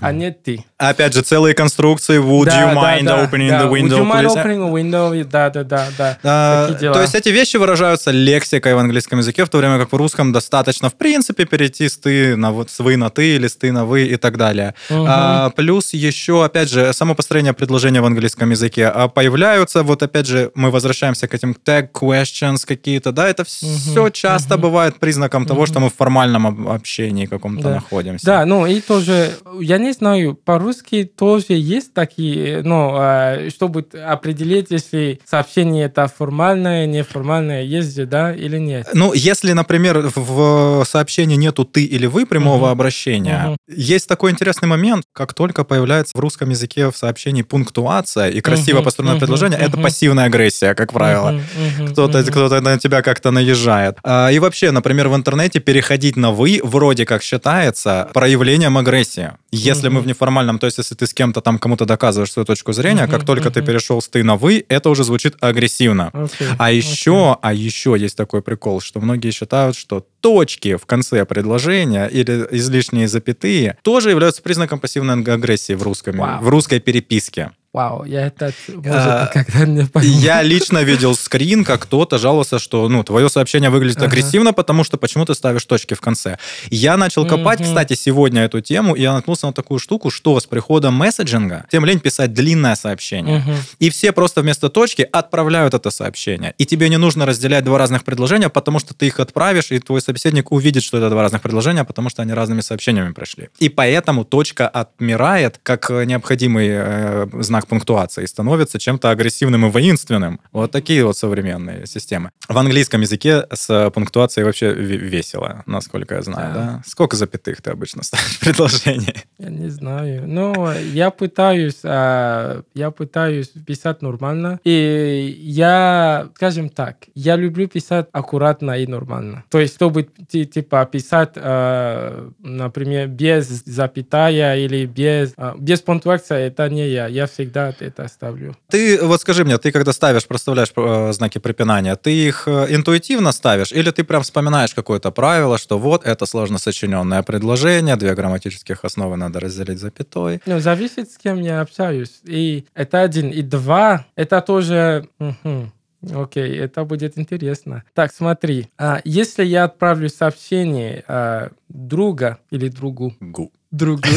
А 0.00 0.12
не 0.12 0.30
ты. 0.30 0.64
Опять 0.78 1.14
же, 1.14 1.22
целые 1.22 1.54
конструкции. 1.54 2.18
Would 2.20 2.46
Да, 2.46 2.62
you 2.62 2.74
mind 2.74 3.04
да, 3.04 3.24
opening 3.24 3.48
да. 3.48 3.62
the 3.62 3.70
window, 3.70 3.98
Would 3.98 3.98
you 3.98 4.12
mind 4.12 4.26
please? 4.26 4.36
opening 4.36 4.68
a 4.68 4.72
window? 4.72 5.24
Да, 5.24 5.50
да, 5.50 5.64
да, 5.64 5.88
да. 5.96 6.18
А, 6.22 6.66
Такие 6.68 6.80
дела. 6.80 6.94
то 6.94 7.00
есть 7.02 7.14
эти 7.14 7.28
вещи 7.30 7.56
выражаются 7.56 8.10
лексикой 8.10 8.74
в 8.74 8.78
английском 8.78 9.18
языке, 9.18 9.44
в 9.44 9.48
то 9.48 9.58
время 9.58 9.78
как 9.78 9.92
в 9.92 9.96
русском 9.96 10.32
достаточно, 10.32 10.88
в 10.90 10.94
принципе, 10.94 11.44
перейти 11.44 11.88
с 11.88 11.96
ты 11.98 12.36
на 12.36 12.50
вот 12.52 12.70
с 12.70 12.78
вы 12.80 12.96
на 12.96 13.10
ты 13.10 13.36
или 13.36 13.46
с 13.48 13.56
ты 13.56 13.72
на 13.72 13.84
вы 13.84 14.04
и 14.06 14.16
так 14.16 14.36
далее. 14.36 14.74
Мгм. 14.90 15.04
А, 15.08 15.50
плюс 15.50 15.92
еще, 15.94 16.44
опять 16.44 16.70
же, 16.70 16.92
само 16.92 17.14
построение 17.14 17.52
предложения 17.52 18.00
в 18.00 18.06
английском 18.06 18.50
языке. 18.50 18.86
А 18.86 19.08
появляются, 19.08 19.82
вот 19.82 20.02
опять 20.02 20.26
же, 20.26 20.50
мы 20.54 20.70
возвращаемся 20.70 21.28
к 21.28 21.34
этим 21.34 21.56
tag 21.64 21.88
questions 21.92 22.66
какие-то, 22.66 23.12
да, 23.12 23.28
это 23.28 23.44
все 23.44 24.08
часто 24.10 24.54
мгм. 24.54 24.62
бывает 24.62 24.98
признаком 24.98 25.46
того, 25.46 25.66
что 25.66 25.80
мы 25.80 25.88
в 25.90 25.94
формальном 25.94 26.46
об- 26.46 26.68
общении 26.68 27.26
каком-то 27.26 27.62
Да. 27.64 27.74
находимся. 27.76 28.26
Да, 28.26 28.44
ну 28.46 28.66
и 28.66 28.80
тоже, 28.80 29.30
я 29.60 29.71
не 29.78 29.92
знаю, 29.92 30.34
по-русски 30.34 31.04
тоже 31.04 31.46
есть 31.50 31.94
такие, 31.94 32.62
ну, 32.62 33.48
чтобы 33.50 33.86
определить, 34.06 34.66
если 34.70 35.20
сообщение 35.24 35.86
это 35.86 36.06
формальное, 36.08 36.86
неформальное, 36.86 37.62
есть 37.62 37.94
же, 37.96 38.06
да, 38.06 38.32
или 38.34 38.58
нет. 38.58 38.88
Ну, 38.94 39.12
если, 39.12 39.52
например, 39.52 40.10
в- 40.14 40.84
сообщении 40.84 41.36
нету 41.36 41.64
ты 41.64 41.84
или 41.84 42.06
вы 42.06 42.26
прямого 42.26 42.64
Мгм. 42.66 42.72
обращения, 42.72 43.40
Мгм. 43.46 43.56
есть 43.68 44.08
такой 44.08 44.30
интересный 44.30 44.68
момент, 44.68 45.04
как 45.12 45.34
только 45.34 45.64
появляется 45.64 46.12
в 46.16 46.20
русском 46.20 46.50
языке 46.50 46.90
в 46.90 46.96
сообщении 46.96 47.42
пунктуация 47.42 48.28
и 48.28 48.40
красиво 48.40 48.76
Мгм, 48.78 48.84
построенное 48.84 49.14
мгм, 49.14 49.20
предложение, 49.20 49.58
это 49.58 49.72
мгм. 49.76 49.82
пассивная 49.82 50.24
агрессия, 50.26 50.74
как 50.74 50.92
правило. 50.92 51.30
Мгм, 51.32 51.42
мгм, 51.82 51.92
Кто-то, 51.92 52.18
мгм. 52.18 52.26
кто-то 52.30 52.60
на 52.60 52.78
тебя 52.78 53.02
как-то 53.02 53.30
наезжает. 53.30 53.98
А, 54.04 54.30
И 54.30 54.38
вообще, 54.38 54.70
например, 54.70 55.08
в 55.08 55.14
интернете 55.16 55.60
переходить 55.60 56.16
на 56.16 56.30
«вы» 56.32 56.60
вроде 56.62 57.04
как 57.06 57.22
считается 57.22 58.08
проявлением 58.14 58.76
агрессии. 58.78 59.32
Если 59.64 59.88
мы 59.88 60.00
в 60.00 60.06
неформальном, 60.06 60.58
то 60.58 60.66
есть 60.66 60.78
если 60.78 60.94
ты 60.94 61.06
с 61.06 61.14
кем-то 61.14 61.40
там 61.40 61.58
кому-то 61.58 61.84
доказываешь 61.84 62.32
свою 62.32 62.46
точку 62.46 62.72
зрения, 62.72 63.06
как 63.06 63.24
только 63.24 63.50
ты 63.50 63.62
перешел 63.62 64.00
с 64.00 64.08
«ты» 64.08 64.22
на 64.22 64.36
«вы», 64.36 64.64
это 64.68 64.90
уже 64.90 65.04
звучит 65.04 65.36
агрессивно. 65.40 66.10
Окей, 66.12 66.48
А 66.58 66.70
еще, 66.70 67.38
а 67.40 67.52
еще 67.52 67.96
есть 67.98 68.16
такой 68.16 68.42
прикол, 68.42 68.80
что 68.80 69.00
многие 69.00 69.30
считают, 69.30 69.76
что 69.76 70.06
точки 70.20 70.76
в 70.76 70.86
конце 70.86 71.24
предложения 71.24 72.06
или 72.06 72.46
излишние 72.50 73.08
запятые 73.08 73.76
тоже 73.82 74.10
являются 74.10 74.42
признаком 74.42 74.78
пассивной 74.78 75.22
агрессии 75.22 75.74
в 75.74 75.82
русском, 75.82 76.16
Вау. 76.16 76.42
в 76.42 76.48
русской 76.48 76.80
переписке. 76.80 77.52
Вау, 77.72 78.04
я 78.04 78.26
это, 78.26 78.52
может, 78.68 79.34
никогда 79.34 79.64
не 79.66 79.86
пойму. 79.86 80.10
Я 80.18 80.42
лично 80.42 80.82
видел 80.82 81.14
скрин, 81.14 81.64
как 81.64 81.82
кто-то 81.84 82.18
жаловался, 82.18 82.58
что 82.58 82.86
ну, 82.90 83.02
твое 83.02 83.30
сообщение 83.30 83.70
выглядит 83.70 83.96
Ага. 83.96 84.08
агрессивно, 84.08 84.52
потому 84.52 84.84
что 84.84 84.98
почему 84.98 85.24
ты 85.24 85.34
ставишь 85.34 85.64
точки 85.64 85.94
в 85.94 86.00
конце. 86.02 86.36
Я 86.68 86.98
начал 86.98 87.26
копать, 87.26 87.60
Мгм. 87.60 87.68
кстати, 87.68 87.94
сегодня 87.94 88.42
эту 88.42 88.60
тему, 88.60 88.94
и 88.94 89.00
я 89.00 89.14
наткнулся 89.14 89.46
на 89.46 89.54
такую 89.54 89.78
штуку, 89.78 90.10
что 90.10 90.38
с 90.38 90.44
приходом 90.44 90.92
месседжинга 90.92 91.64
тем 91.72 91.86
лень 91.86 91.98
писать 92.00 92.34
длинное 92.34 92.74
сообщение. 92.74 93.38
Мгм. 93.38 93.54
И 93.78 93.88
все 93.88 94.12
просто 94.12 94.42
вместо 94.42 94.68
точки 94.68 95.08
отправляют 95.10 95.72
это 95.72 95.90
сообщение. 95.90 96.52
И 96.58 96.66
тебе 96.66 96.90
не 96.90 96.98
нужно 96.98 97.24
разделять 97.24 97.64
два 97.64 97.78
разных 97.78 98.04
предложения, 98.04 98.50
потому 98.50 98.80
что 98.80 98.92
ты 98.92 99.06
их 99.06 99.18
отправишь, 99.18 99.70
и 99.72 99.78
твой 99.78 100.02
собеседник 100.02 100.52
увидит, 100.52 100.82
что 100.82 100.98
это 100.98 101.08
два 101.08 101.22
разных 101.22 101.40
предложения, 101.40 101.84
потому 101.84 102.10
что 102.10 102.20
они 102.20 102.34
разными 102.34 102.60
сообщениями 102.60 103.12
прошли. 103.14 103.48
И 103.60 103.70
поэтому 103.70 104.26
точка 104.26 104.68
отмирает 104.68 105.58
как 105.62 105.90
э, 105.90 106.04
необходимый 106.04 106.68
э, 106.70 107.26
знак 107.40 107.61
пунктуации 107.66 108.24
и 108.24 108.26
становится 108.26 108.78
чем-то 108.78 109.10
агрессивным 109.10 109.66
и 109.66 109.70
воинственным. 109.70 110.40
Вот 110.52 110.70
такие 110.70 111.04
вот 111.04 111.16
современные 111.16 111.86
системы. 111.86 112.30
В 112.48 112.56
английском 112.58 113.00
языке 113.00 113.46
с 113.52 113.90
пунктуацией 113.90 114.44
вообще 114.44 114.66
ве- 114.72 114.96
весело, 114.96 115.62
насколько 115.66 116.14
я 116.16 116.22
знаю. 116.22 116.54
Да. 116.54 116.60
Да? 116.62 116.82
Сколько 116.86 117.16
запятых 117.16 117.60
ты 117.62 117.70
обычно 117.70 118.02
ставишь 118.08 118.36
в 118.36 118.40
предложении? 118.40 119.14
Я 119.38 119.48
не 119.50 119.68
знаю. 119.68 120.26
Но 120.26 120.72
я 120.92 121.10
пытаюсь, 121.10 121.80
а, 121.84 122.62
я 122.74 122.90
пытаюсь 122.90 123.48
писать 123.66 124.02
нормально. 124.02 124.60
И 124.64 125.36
я, 125.40 126.28
скажем 126.36 126.68
так, 126.68 126.96
я 127.14 127.36
люблю 127.36 127.68
писать 127.68 128.06
аккуратно 128.12 128.72
и 128.78 128.86
нормально. 128.86 129.44
То 129.50 129.58
есть, 129.60 129.74
чтобы 129.74 130.08
ти- 130.28 130.46
типа 130.46 130.84
писать, 130.86 131.32
а, 131.36 132.30
например, 132.40 133.08
без 133.08 133.48
запятая 133.66 134.56
или 134.58 134.86
без, 134.86 135.32
а, 135.36 135.54
без 135.58 135.80
пунктуации, 135.80 136.46
это 136.46 136.68
не 136.68 136.88
я. 136.88 137.06
Я 137.06 137.26
всегда 137.26 137.51
это 137.60 138.08
ставлю. 138.08 138.56
Ты 138.68 139.02
вот 139.02 139.20
скажи 139.20 139.44
мне, 139.44 139.58
ты 139.58 139.72
когда 139.72 139.92
ставишь, 139.92 140.26
проставляешь 140.26 140.72
э, 140.76 141.12
знаки 141.12 141.38
препинания, 141.38 141.96
ты 141.96 142.10
их 142.10 142.44
э, 142.46 142.66
интуитивно 142.74 143.32
ставишь 143.32 143.72
или 143.72 143.90
ты 143.90 144.04
прям 144.04 144.22
вспоминаешь 144.22 144.74
какое-то 144.74 145.10
правило, 145.10 145.58
что 145.58 145.78
вот 145.78 146.04
это 146.04 146.26
сложно 146.26 146.58
сочиненное 146.58 147.22
предложение, 147.22 147.96
две 147.96 148.14
грамматических 148.14 148.84
основы 148.84 149.16
надо 149.16 149.40
разделить 149.40 149.78
запятой. 149.78 150.40
Ну, 150.46 150.60
зависит, 150.60 151.10
с 151.10 151.18
кем 151.18 151.40
я 151.40 151.60
общаюсь. 151.60 152.20
И 152.24 152.64
это 152.74 153.00
один. 153.02 153.30
И 153.30 153.42
два, 153.42 154.06
это 154.16 154.40
тоже... 154.40 155.08
мгм. 155.18 155.72
Окей, 156.12 156.58
это 156.58 156.84
будет 156.84 157.16
интересно. 157.16 157.84
Так, 157.94 158.12
смотри. 158.12 158.68
а, 158.76 159.00
если 159.04 159.44
я 159.44 159.64
отправлю 159.64 160.08
сообщение 160.08 161.04
а, 161.06 161.50
друга 161.68 162.38
или 162.50 162.68
другу, 162.68 163.14
Гу. 163.20 163.52
другу. 163.70 164.02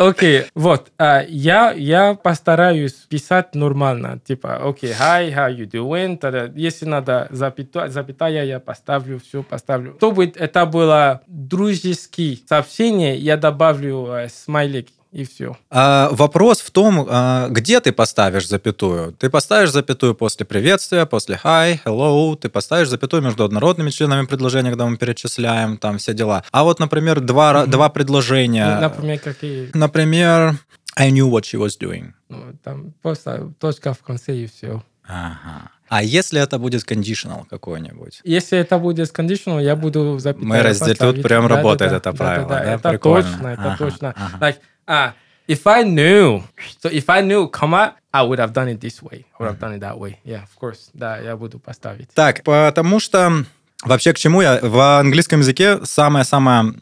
Окей, 0.00 0.44
вот, 0.54 0.90
а, 0.96 1.22
я, 1.28 1.72
я 1.72 2.14
постараюсь 2.14 2.94
писать 2.94 3.54
нормально, 3.54 4.18
типа, 4.24 4.56
окей, 4.66 4.92
hi, 4.92 5.30
how 5.30 5.54
you 5.54 5.70
doing, 5.70 6.16
Тогда, 6.16 6.50
если 6.54 6.86
надо 6.86 7.28
запята- 7.30 7.86
запятая, 7.88 8.46
я 8.46 8.60
поставлю, 8.60 9.20
все 9.20 9.42
поставлю. 9.42 9.96
Чтобы 9.98 10.32
это 10.34 10.64
было 10.64 11.20
дружеские 11.26 12.38
сообщения, 12.48 13.14
я 13.18 13.36
добавлю 13.36 14.06
э, 14.06 14.28
смайлики, 14.30 14.94
и 15.12 15.24
все. 15.24 15.56
А, 15.70 16.08
вопрос 16.12 16.60
в 16.60 16.70
том, 16.70 17.06
а, 17.08 17.48
где 17.48 17.80
ты 17.80 17.92
поставишь 17.92 18.46
запятую. 18.48 19.12
Ты 19.12 19.28
поставишь 19.28 19.70
запятую 19.72 20.14
после 20.14 20.46
приветствия, 20.46 21.04
после 21.06 21.38
hi, 21.42 21.80
hello, 21.84 22.36
ты 22.36 22.48
поставишь 22.48 22.88
запятую 22.88 23.22
между 23.22 23.44
однородными 23.44 23.90
членами 23.90 24.26
предложения, 24.26 24.70
когда 24.70 24.86
мы 24.86 24.96
перечисляем, 24.96 25.78
там 25.78 25.98
все 25.98 26.14
дела. 26.14 26.44
А 26.52 26.62
вот, 26.64 26.78
например, 26.78 27.20
два, 27.20 27.62
Мгм. 27.62 27.70
два 27.70 27.88
предложения. 27.88 28.78
Например, 28.80 29.18
какие, 29.18 29.70
Например, 29.74 30.56
I 30.96 31.10
knew 31.10 31.28
what 31.30 31.42
she 31.42 31.58
was 31.58 31.78
doing. 31.80 32.12
ну, 32.28 32.52
там 32.62 32.92
просто 33.02 33.52
точка 33.58 33.94
в 33.94 33.98
конце, 34.00 34.36
и 34.36 34.46
все. 34.46 34.82
Ага. 35.08 35.70
А 35.90 36.04
если 36.04 36.40
это 36.40 36.56
будет 36.60 36.88
conditional 36.88 37.44
какой-нибудь? 37.50 38.20
Если 38.22 38.56
это 38.56 38.78
будет 38.78 39.10
conditional, 39.10 39.60
я 39.60 39.74
буду 39.74 40.20
запятая 40.20 40.46
Мы 40.48 40.62
разделим, 40.62 40.96
тут 40.96 41.22
прям 41.22 41.42
Да-да-да, 41.42 41.56
работает 41.56 41.92
это 41.92 42.12
правило, 42.12 42.48
да-да-да, 42.48 42.64
да? 42.64 42.74
Это 42.74 42.88
Прикольно. 42.90 43.22
точно, 43.28 43.48
это 43.48 43.62
Ага, 43.62 43.76
точно. 43.76 44.14
ага. 44.16 44.38
Like, 44.46 44.56
а, 44.86 45.14
if 45.48 45.60
I 45.64 45.82
knew, 45.82 46.44
so 46.80 46.88
if 46.92 47.04
I 47.08 47.22
knew, 47.22 47.50
comma, 47.50 47.94
I 48.12 48.22
would 48.24 48.38
have 48.38 48.52
done 48.52 48.68
it 48.68 48.78
this 48.78 49.02
way. 49.02 49.24
I 49.36 49.42
would 49.42 49.48
have 49.50 49.58
done 49.58 49.74
it 49.74 49.80
that 49.80 49.98
way. 49.98 50.18
Yeah, 50.24 50.44
of 50.44 50.56
course. 50.60 50.90
Да, 50.94 51.18
я 51.18 51.36
буду 51.36 51.58
поставить. 51.58 52.08
Так, 52.14 52.44
потому 52.44 53.00
что 53.00 53.44
Вообще, 53.84 54.12
к 54.12 54.18
чему 54.18 54.42
я? 54.42 54.58
В 54.62 54.98
английском 55.00 55.40
языке 55.40 55.78
самое-самое, 55.84 56.74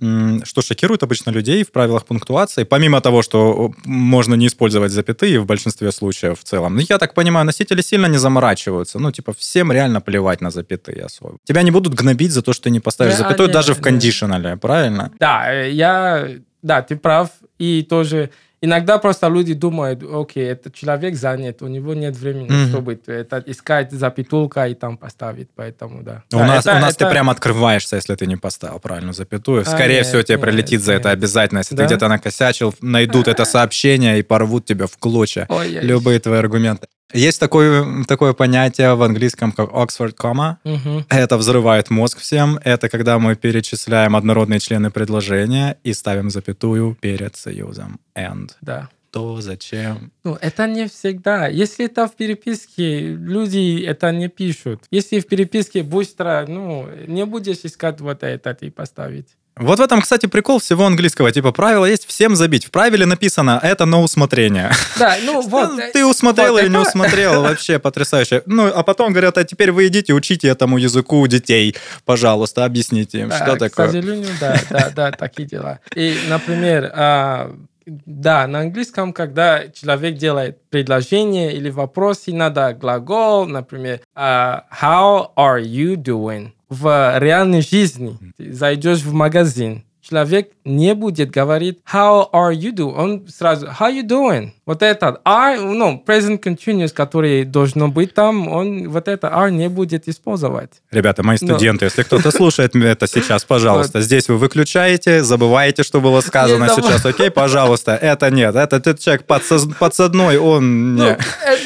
что 0.45 0.63
шокирует 0.63 1.03
обычно 1.03 1.31
людей 1.31 1.63
в 1.63 1.71
правилах 1.71 2.05
пунктуации, 2.07 2.65
помимо 2.65 3.01
того, 3.01 3.23
что 3.23 3.73
можно 3.85 4.35
не 4.35 4.49
использовать 4.49 4.91
запятые 4.91 5.39
в 5.41 5.47
большинстве 5.47 5.93
случаев 5.93 6.41
в 6.41 6.45
целом, 6.45 6.77
я 6.79 6.99
так 6.99 7.15
понимаю, 7.15 7.47
носители 7.47 7.83
сильно 7.83 8.07
не 8.07 8.19
заморачиваются. 8.19 8.99
Ну, 8.99 9.13
типа, 9.13 9.33
всем 9.33 9.71
реально 9.71 10.01
плевать 10.01 10.41
на 10.41 10.51
запятые 10.51 11.05
особо. 11.05 11.39
Тебя 11.45 11.63
не 11.63 11.71
будут 11.71 11.95
гнобить 11.95 12.33
за 12.33 12.43
то, 12.43 12.53
что 12.53 12.65
ты 12.65 12.71
не 12.71 12.81
поставишь 12.81 13.13
Да, 13.17 13.19
запятую 13.25 13.49
не, 13.49 13.53
даже 13.53 13.75
в 13.75 13.79
не. 13.79 13.83
кондишенале, 13.85 14.57
правильно? 14.57 15.13
Да, 15.21 15.53
э, 15.53 15.71
я, 15.71 16.29
да, 16.63 16.83
ты 16.83 16.97
прав. 16.97 17.31
И 17.59 17.83
тоже 17.89 18.31
иногда 18.61 18.99
просто 18.99 19.29
люди 19.29 19.55
думают, 19.55 20.03
окей, 20.03 20.45
этот 20.51 20.75
человек 20.75 21.15
занят, 21.17 21.63
у 21.63 21.67
него 21.69 21.95
нет 21.95 22.17
времени, 22.17 22.49
Мгм. 22.51 22.69
чтобы 22.69 22.99
это 23.07 23.43
искать 23.47 23.93
запятулка 23.93 24.67
и 24.69 24.75
там 24.75 24.97
поставить, 24.97 25.49
поэтому 25.55 26.03
да. 26.03 26.23
У 26.33 26.39
Да, 26.39 26.47
нас, 26.47 26.67
это- 26.67 26.77
у 26.77 26.81
нас 26.81 26.97
ты 26.97 27.05
это- 27.05 27.13
прям 27.13 27.31
открываешься, 27.31 27.97
если 27.97 28.15
ты 28.15 28.27
не 28.27 28.37
поставил 28.37 28.79
правильную 28.81 29.15
запятую. 29.15 29.65
Скорее 29.65 29.99
нет, 29.99 30.07
всего, 30.07 30.23
тебе 30.23 30.37
нет, 30.37 30.43
прилетит 30.45 30.83
за 30.83 30.93
это 30.95 31.09
нет. 31.09 31.19
обязательно. 31.19 31.59
Если 31.59 31.75
Да? 31.75 31.83
ты 31.83 31.87
где-то 31.95 32.09
накосячил, 32.09 32.75
найдут 32.81 33.29
это 33.29 33.45
сообщение 33.45 34.19
и 34.19 34.23
порвут 34.23 34.65
тебя 34.67 34.87
в 34.87 34.97
клочья. 34.99 35.47
Ой-ой. 35.49 35.83
Любые 35.85 36.19
твои 36.21 36.39
аргументы. 36.39 36.87
Есть 37.13 37.41
такое, 37.41 38.05
такое 38.05 38.35
понятие 38.35 38.95
в 38.95 39.03
английском, 39.03 39.53
как 39.53 39.71
Oxford 39.71 40.15
comma. 40.15 40.57
Мгм. 40.65 41.07
Это 41.09 41.39
взрывает 41.39 41.91
мозг 41.91 42.19
всем. 42.19 42.59
Это 42.65 42.89
когда 42.89 43.19
мы 43.19 43.35
перечисляем 43.35 44.15
однородные 44.15 44.61
члены 44.61 44.91
предложения 44.91 45.77
и 45.85 45.95
ставим 45.95 46.31
запятую 46.31 46.97
перед 47.01 47.37
союзом 47.37 47.99
and. 48.15 48.51
Да. 48.61 48.89
То, 49.11 49.41
зачем? 49.41 50.13
Ну, 50.23 50.37
это 50.39 50.67
не 50.67 50.87
всегда. 50.87 51.49
Если 51.49 51.87
это 51.87 52.07
в 52.07 52.15
переписке, 52.15 53.17
люди 53.17 53.83
это 53.83 54.13
не 54.13 54.29
пишут. 54.29 54.85
Если 54.91 55.21
в 55.21 55.27
переписке 55.27 55.83
быстро, 55.83 56.45
ну, 56.47 56.87
не 57.07 57.25
будешь 57.25 57.65
искать 57.65 58.01
вот 58.01 58.23
это 58.23 58.57
и 58.61 58.71
поставить. 58.71 59.29
Вот 59.61 59.79
в 59.79 59.83
этом, 59.83 60.01
кстати, 60.01 60.27
прикол 60.27 60.59
всего 60.61 60.87
английского. 60.87 61.33
Типа, 61.33 61.53
правило 61.53 61.85
есть 61.85 62.07
всем 62.07 62.37
забить. 62.37 62.67
В 62.67 62.71
правиле 62.71 63.07
написано 63.07 63.59
«это 63.63 63.85
на 63.87 64.01
усмотрение». 64.01 64.71
Да, 64.99 65.17
ну 65.25 65.41
вот. 65.41 65.71
Ты 65.93 66.05
усмотрел 66.05 66.53
вот 66.53 66.63
или 66.63 66.69
не 66.69 66.79
усмотрел, 66.79 67.43
вообще 67.43 67.79
потрясающе. 67.79 68.43
Ну, 68.47 68.67
а 68.67 68.83
потом 68.83 69.13
говорят, 69.13 69.39
а 69.39 69.45
теперь 69.45 69.73
вы 69.73 69.87
идите, 69.89 70.13
учите 70.13 70.49
этому 70.49 70.79
языку 70.79 71.27
детей, 71.27 71.75
пожалуйста, 72.05 72.65
объясните 72.65 73.21
им, 73.21 73.29
Да, 73.29 73.37
что 73.37 73.57
К 73.57 73.59
такое. 73.59 73.87
сожалению, 73.87 74.31
да, 74.41 74.61
да, 74.71 74.91
да, 74.95 75.11
такие 75.13 75.49
дела. 75.49 75.81
И, 75.95 76.17
например, 76.29 76.91
а, 76.95 77.55
да, 77.89 78.47
на 78.47 78.61
английском, 78.61 79.13
когда 79.13 79.69
человек 79.69 80.17
делает 80.17 80.61
предложение 80.71 81.53
или 81.53 81.71
вопрос, 81.71 82.25
и 82.27 82.33
надо 82.33 82.75
глагол, 82.75 83.47
например, 83.47 84.01
а, 84.15 84.65
how 84.83 85.31
are 85.37 85.63
you 85.63 85.95
doing? 85.97 86.53
В 86.69 87.19
реальной 87.19 87.63
жизни 87.63 88.19
ты 88.37 88.53
зайдешь 88.53 89.01
в 89.01 89.15
магазин, 89.15 89.85
человек 90.09 90.51
не 90.65 90.95
будет 90.95 91.31
говорить 91.31 91.79
how 91.93 92.31
are 92.33 92.53
you 92.53 92.73
doing, 92.73 92.95
он 92.97 93.29
сразу 93.29 93.67
how 93.67 93.91
you 93.93 94.07
doing. 94.07 94.51
Вот 94.67 94.83
этот 94.83 95.21
are, 95.25 95.59
ну, 95.59 96.03
present 96.07 96.41
continuous, 96.43 96.93
который 96.93 97.45
должно 97.45 97.89
быть 97.89 98.13
там, 98.15 98.49
он 98.49 98.89
вот 98.89 99.09
это 99.09 99.29
are 99.29 99.51
не 99.51 99.69
будет 99.69 100.09
использовать. 100.09 100.71
Ребята, 100.91 101.23
мои 101.23 101.39
Но- 101.41 101.49
студенты, 101.49 101.87
если 101.87 102.03
кто-то 102.03 102.31
слушает 102.31 102.75
это 102.89 103.07
сейчас, 103.07 103.45
пожалуйста, 103.45 104.01
здесь 104.01 104.29
вы 104.29 104.37
выключаете, 104.37 105.23
забываете, 105.23 105.83
что 105.83 106.01
было 106.01 106.21
сказано 106.21 106.69
сейчас, 106.69 107.05
окей, 107.07 107.31
пожалуйста. 107.31 107.95
Это 107.95 108.31
нет, 108.31 108.55
это 108.55 108.77
этот 108.77 109.01
человек 109.01 109.25
подсоз- 109.27 109.73
подсадной, 109.79 110.39
он... 110.39 110.97
Ну, 110.97 111.05
не. 111.05 111.11
э, 111.11 111.17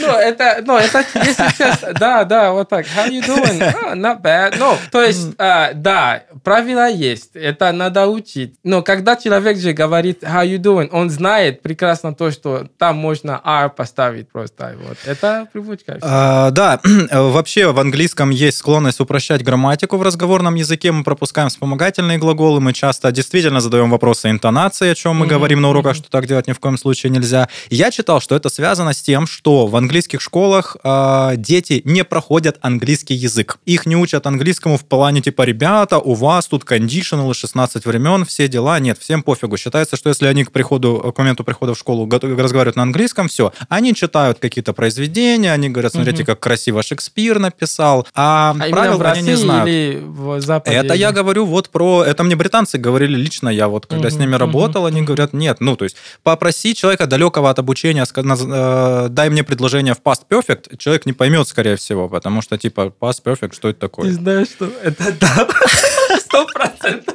ну, 0.00 0.08
это, 0.08 0.62
ну, 0.64 0.76
это, 0.76 1.04
если 1.14 1.58
честно, 1.58 1.92
да, 1.98 2.24
да, 2.24 2.52
вот 2.52 2.68
так. 2.68 2.86
How 2.86 3.08
you 3.10 3.22
doing? 3.26 3.60
Ah, 3.60 3.94
not 3.94 4.22
bad. 4.22 4.54
Ну, 4.58 4.76
то 4.90 5.02
есть, 5.02 5.28
а, 5.38 5.72
да, 5.74 6.22
правила 6.44 6.88
есть, 6.88 7.30
это 7.34 7.72
надо 7.72 8.06
учить. 8.06 8.31
Но 8.64 8.82
когда 8.82 9.16
человек 9.16 9.58
же 9.58 9.72
говорит 9.72 10.22
how 10.22 10.46
you 10.46 10.58
doing, 10.58 10.88
он 10.92 11.10
знает 11.10 11.62
прекрасно 11.62 12.14
то, 12.14 12.30
что 12.30 12.68
там 12.78 12.96
можно 12.96 13.40
R 13.44 13.70
поставить 13.70 14.28
просто. 14.30 14.76
Вот. 14.86 14.96
Это 15.06 15.48
привычка. 15.52 15.98
А, 16.02 16.50
да, 16.50 16.80
вообще 17.12 17.72
в 17.72 17.78
английском 17.78 18.30
есть 18.30 18.58
склонность 18.58 19.00
упрощать 19.00 19.42
грамматику 19.42 19.96
в 19.96 20.02
разговорном 20.02 20.54
языке. 20.54 20.92
Мы 20.92 21.04
пропускаем 21.04 21.48
вспомогательные 21.48 22.18
глаголы, 22.18 22.60
мы 22.60 22.72
часто 22.72 23.10
действительно 23.12 23.60
задаем 23.60 23.90
вопросы 23.90 24.30
интонации, 24.30 24.90
о 24.90 24.94
чем 24.94 25.16
мы 25.16 25.26
Мгм, 25.26 25.34
говорим 25.34 25.60
на 25.60 25.70
уроках, 25.70 25.96
что 25.96 26.10
так 26.10 26.26
делать 26.26 26.46
ни 26.46 26.52
в 26.52 26.60
коем 26.60 26.78
случае 26.78 27.10
нельзя. 27.10 27.48
Я 27.70 27.90
читал, 27.90 28.20
что 28.20 28.34
это 28.36 28.48
связано 28.48 28.92
с 28.92 29.02
тем, 29.02 29.26
что 29.26 29.66
в 29.66 29.76
английских 29.76 30.20
школах 30.20 30.76
а, 30.82 31.36
дети 31.36 31.82
не 31.84 32.04
проходят 32.04 32.58
английский 32.60 33.14
язык. 33.14 33.58
Их 33.66 33.86
не 33.86 33.96
учат 33.96 34.26
английскому 34.26 34.76
в 34.76 34.84
плане 34.84 35.20
типа, 35.20 35.42
ребята, 35.42 35.98
у 35.98 36.14
вас 36.14 36.46
тут 36.46 36.64
кондишналы 36.64 37.34
16 37.34 37.84
времен, 37.86 38.21
все 38.24 38.48
дела. 38.48 38.78
Нет, 38.80 38.98
всем 38.98 39.22
пофигу. 39.22 39.56
Считается, 39.56 39.96
что 39.96 40.08
если 40.08 40.26
они 40.26 40.44
к 40.44 40.52
приходу, 40.52 41.12
к 41.14 41.18
моменту 41.18 41.44
прихода 41.44 41.74
в 41.74 41.78
школу 41.78 42.08
разговаривают 42.10 42.76
на 42.76 42.82
английском, 42.82 43.28
все. 43.28 43.52
Они 43.68 43.94
читают 43.94 44.38
какие-то 44.38 44.72
произведения, 44.72 45.52
они 45.52 45.68
говорят, 45.68 45.92
смотрите, 45.92 46.22
Мгм. 46.22 46.26
как 46.26 46.40
красиво 46.40 46.82
Шекспир 46.82 47.38
написал, 47.38 48.06
а, 48.14 48.54
А 48.58 48.68
правил 48.70 48.98
в 48.98 49.02
они 49.06 49.22
не 49.22 49.36
знают. 49.36 49.68
или 49.68 50.00
в 50.04 50.40
Западе? 50.40 50.76
Это 50.76 50.94
я 50.94 51.12
говорю 51.12 51.44
вот 51.46 51.68
про... 51.70 52.02
Это 52.04 52.22
мне 52.24 52.36
британцы 52.36 52.78
говорили 52.78 53.16
лично, 53.16 53.48
я 53.48 53.68
вот 53.68 53.86
когда 53.86 54.08
с 54.10 54.14
Мгм, 54.14 54.22
ними 54.22 54.34
работал, 54.36 54.86
они 54.86 54.98
мгм. 55.00 55.06
говорят, 55.06 55.32
нет, 55.32 55.58
ну, 55.60 55.76
то 55.76 55.84
есть 55.84 55.96
попроси 56.22 56.74
человека 56.74 57.06
далекого 57.06 57.50
от 57.50 57.58
обучения, 57.58 58.04
э, 58.14 59.06
дай 59.10 59.30
мне 59.30 59.44
предложение 59.44 59.94
в 59.94 60.00
past 60.02 60.22
perfect, 60.30 60.76
человек 60.78 61.06
не 61.06 61.12
поймет, 61.12 61.48
скорее 61.48 61.76
всего, 61.76 62.08
потому 62.08 62.42
что, 62.42 62.56
типа, 62.58 62.92
past 63.00 63.22
perfect, 63.24 63.54
что 63.54 63.68
это 63.68 63.80
такое? 63.80 64.12
знаешь, 64.12 64.48
что 64.48 64.66
это 64.82 65.12
да. 65.20 65.48
Сто 66.32 66.46
процентов. 66.46 67.14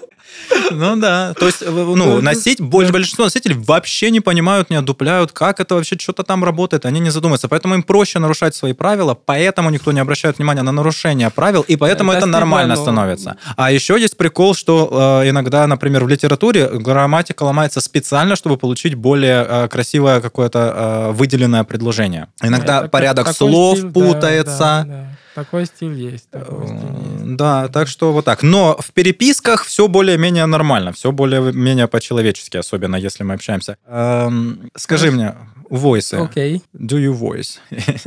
Ну 0.72 0.96
да, 0.96 1.34
то 1.34 1.46
есть, 1.48 1.62
э, 1.62 1.70
ну, 1.70 2.22
носить, 2.22 2.60
больш- 2.62 2.92
большинство 2.92 3.26
носителей 3.26 3.56
вообще 3.58 4.12
не 4.12 4.22
понимают, 4.22 4.70
не 4.70 4.76
одупляют, 4.78 5.32
как 5.32 5.60
это 5.60 5.76
вообще 5.76 5.98
что-то 6.00 6.24
там 6.24 6.44
работает, 6.44 6.86
они 6.86 7.00
не 7.02 7.10
задумываются, 7.10 7.48
поэтому 7.48 7.74
им 7.74 7.84
проще 7.84 8.20
нарушать 8.20 8.56
свои 8.56 8.74
правила, 8.74 9.14
поэтому 9.14 9.70
никто 9.72 9.92
не 9.92 10.00
обращает 10.00 10.38
внимания 10.38 10.62
на 10.62 10.72
нарушение 10.72 11.30
правил, 11.32 11.66
и 11.68 11.76
поэтому 11.76 12.12
Это 12.12 12.20
это, 12.20 12.28
нормально 12.28 12.76
но- 12.76 12.82
становится. 12.82 13.36
А 13.58 13.72
еще 13.72 14.00
есть 14.00 14.16
прикол, 14.16 14.54
что 14.56 15.22
э, 15.24 15.30
иногда, 15.30 15.68
например, 15.68 16.06
в 16.06 16.08
литературе 16.08 16.68
грамматика 16.70 17.44
ломается 17.44 17.82
специально, 17.82 18.36
чтобы 18.36 18.58
получить 18.58 18.96
более 18.96 19.46
э, 19.48 19.68
красивое 19.68 20.22
какое-то 20.22 21.10
э, 21.10 21.12
выделенное 21.12 21.64
предложение. 21.66 22.28
Иногда 22.42 22.80
Это 22.82 22.90
порядок 22.90 23.34
слов 23.34 23.80
стиль, 23.80 23.90
да, 23.90 23.94
путается. 23.94 24.58
да, 24.60 24.84
да. 24.86 25.17
Такой 25.38 25.68
стиль 25.68 25.94
есть. 25.94 26.32
такой 26.32 26.66
стиль 26.66 26.78
есть. 26.78 27.36
Да, 27.38 27.68
так 27.68 27.88
что 27.88 28.12
вот 28.12 28.26
так. 28.26 28.42
Но 28.42 28.76
в 28.80 28.92
переписках 28.92 29.66
все 29.66 29.88
более-менее 29.88 30.48
нормально, 30.48 30.94
все 30.94 31.12
более-менее 31.12 31.88
по-человечески, 31.88 32.58
особенно 32.58 32.96
если 32.96 33.22
мы 33.24 33.36
общаемся. 33.36 33.78
Эм, 33.86 34.72
скажи 34.76 35.12
мне, 35.12 35.36
войсы. 35.70 36.16
Окей. 36.16 36.64
Do 36.74 36.98
you 36.98 37.14
voice? 37.14 37.60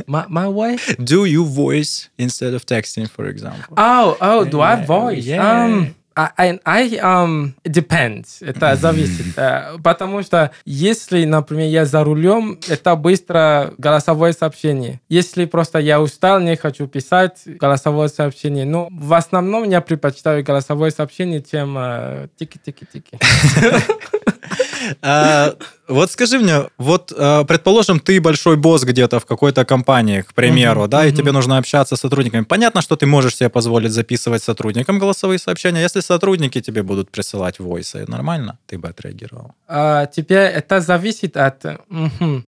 My, 0.07 0.27
my 0.27 0.53
way? 0.53 0.77
Do 0.97 1.23
you 1.23 1.45
voice 1.45 2.09
instead 2.17 2.53
of 2.53 2.65
texting, 2.65 3.09
for 3.09 3.33
example? 3.33 3.75
Oh, 3.77 4.17
oh, 4.19 4.43
do 4.43 4.59
I 4.59 4.85
voice? 4.85 5.23
yeah. 5.23 5.67
Um, 5.67 5.95
I, 6.21 6.29
I, 6.37 6.59
I, 6.65 6.99
um, 6.99 7.53
depends. 7.63 8.41
Это 8.41 8.75
зависит. 8.75 9.37
Э, 9.37 9.77
Потому 9.83 10.21
что 10.21 10.51
если, 10.65 11.25
например, 11.25 11.69
я 11.69 11.85
за 11.85 12.03
рулем, 12.03 12.59
это 12.67 12.95
быстро 12.95 13.73
голосовое 13.77 14.33
сообщение. 14.33 15.01
Если 15.09 15.45
просто 15.45 15.79
я 15.79 16.01
устал, 16.01 16.39
не 16.39 16.55
хочу 16.55 16.87
писать 16.87 17.41
голосовое 17.45 18.09
сообщение. 18.09 18.65
Но 18.65 18.87
в 18.91 19.13
основном 19.13 19.69
я 19.69 19.81
предпочитаю 19.81 20.43
голосовое 20.43 20.91
сообщение, 20.91 21.41
чем 21.41 21.75
э, 21.77 22.27
тики-тики-тики. 22.37 23.17
А, 25.01 25.55
Вот 25.87 26.11
скажи 26.11 26.39
мне, 26.39 26.69
вот, 26.77 27.11
э, 27.15 27.43
предположим, 27.45 27.99
ты 27.99 28.21
большой 28.21 28.55
босс 28.55 28.83
где-то 28.83 29.19
в 29.19 29.25
какой-то 29.25 29.65
компании, 29.65 30.21
к 30.21 30.33
примеру, 30.33 30.87
да, 30.87 31.05
и 31.05 31.11
тебе 31.11 31.31
нужно 31.31 31.57
общаться 31.57 31.95
с 31.95 31.99
сотрудниками. 31.99 32.45
Понятно, 32.45 32.81
что 32.81 32.95
ты 32.95 33.05
можешь 33.05 33.35
себе 33.35 33.49
позволить 33.49 33.91
записывать 33.91 34.41
сотрудникам 34.41 34.99
голосовые 34.99 35.37
сообщения. 35.37 35.81
Если 35.81 35.99
сотрудники 36.01 36.61
тебе 36.61 36.81
будут 36.81 37.11
присылать 37.11 37.59
войсы, 37.59 38.05
нормально? 38.07 38.57
Ты 38.67 38.77
бы 38.77 38.87
отреагировал. 38.87 39.51
А, 39.67 40.05
теперь 40.05 40.37
это 40.37 40.79
зависит 40.79 41.35
от... 41.35 41.65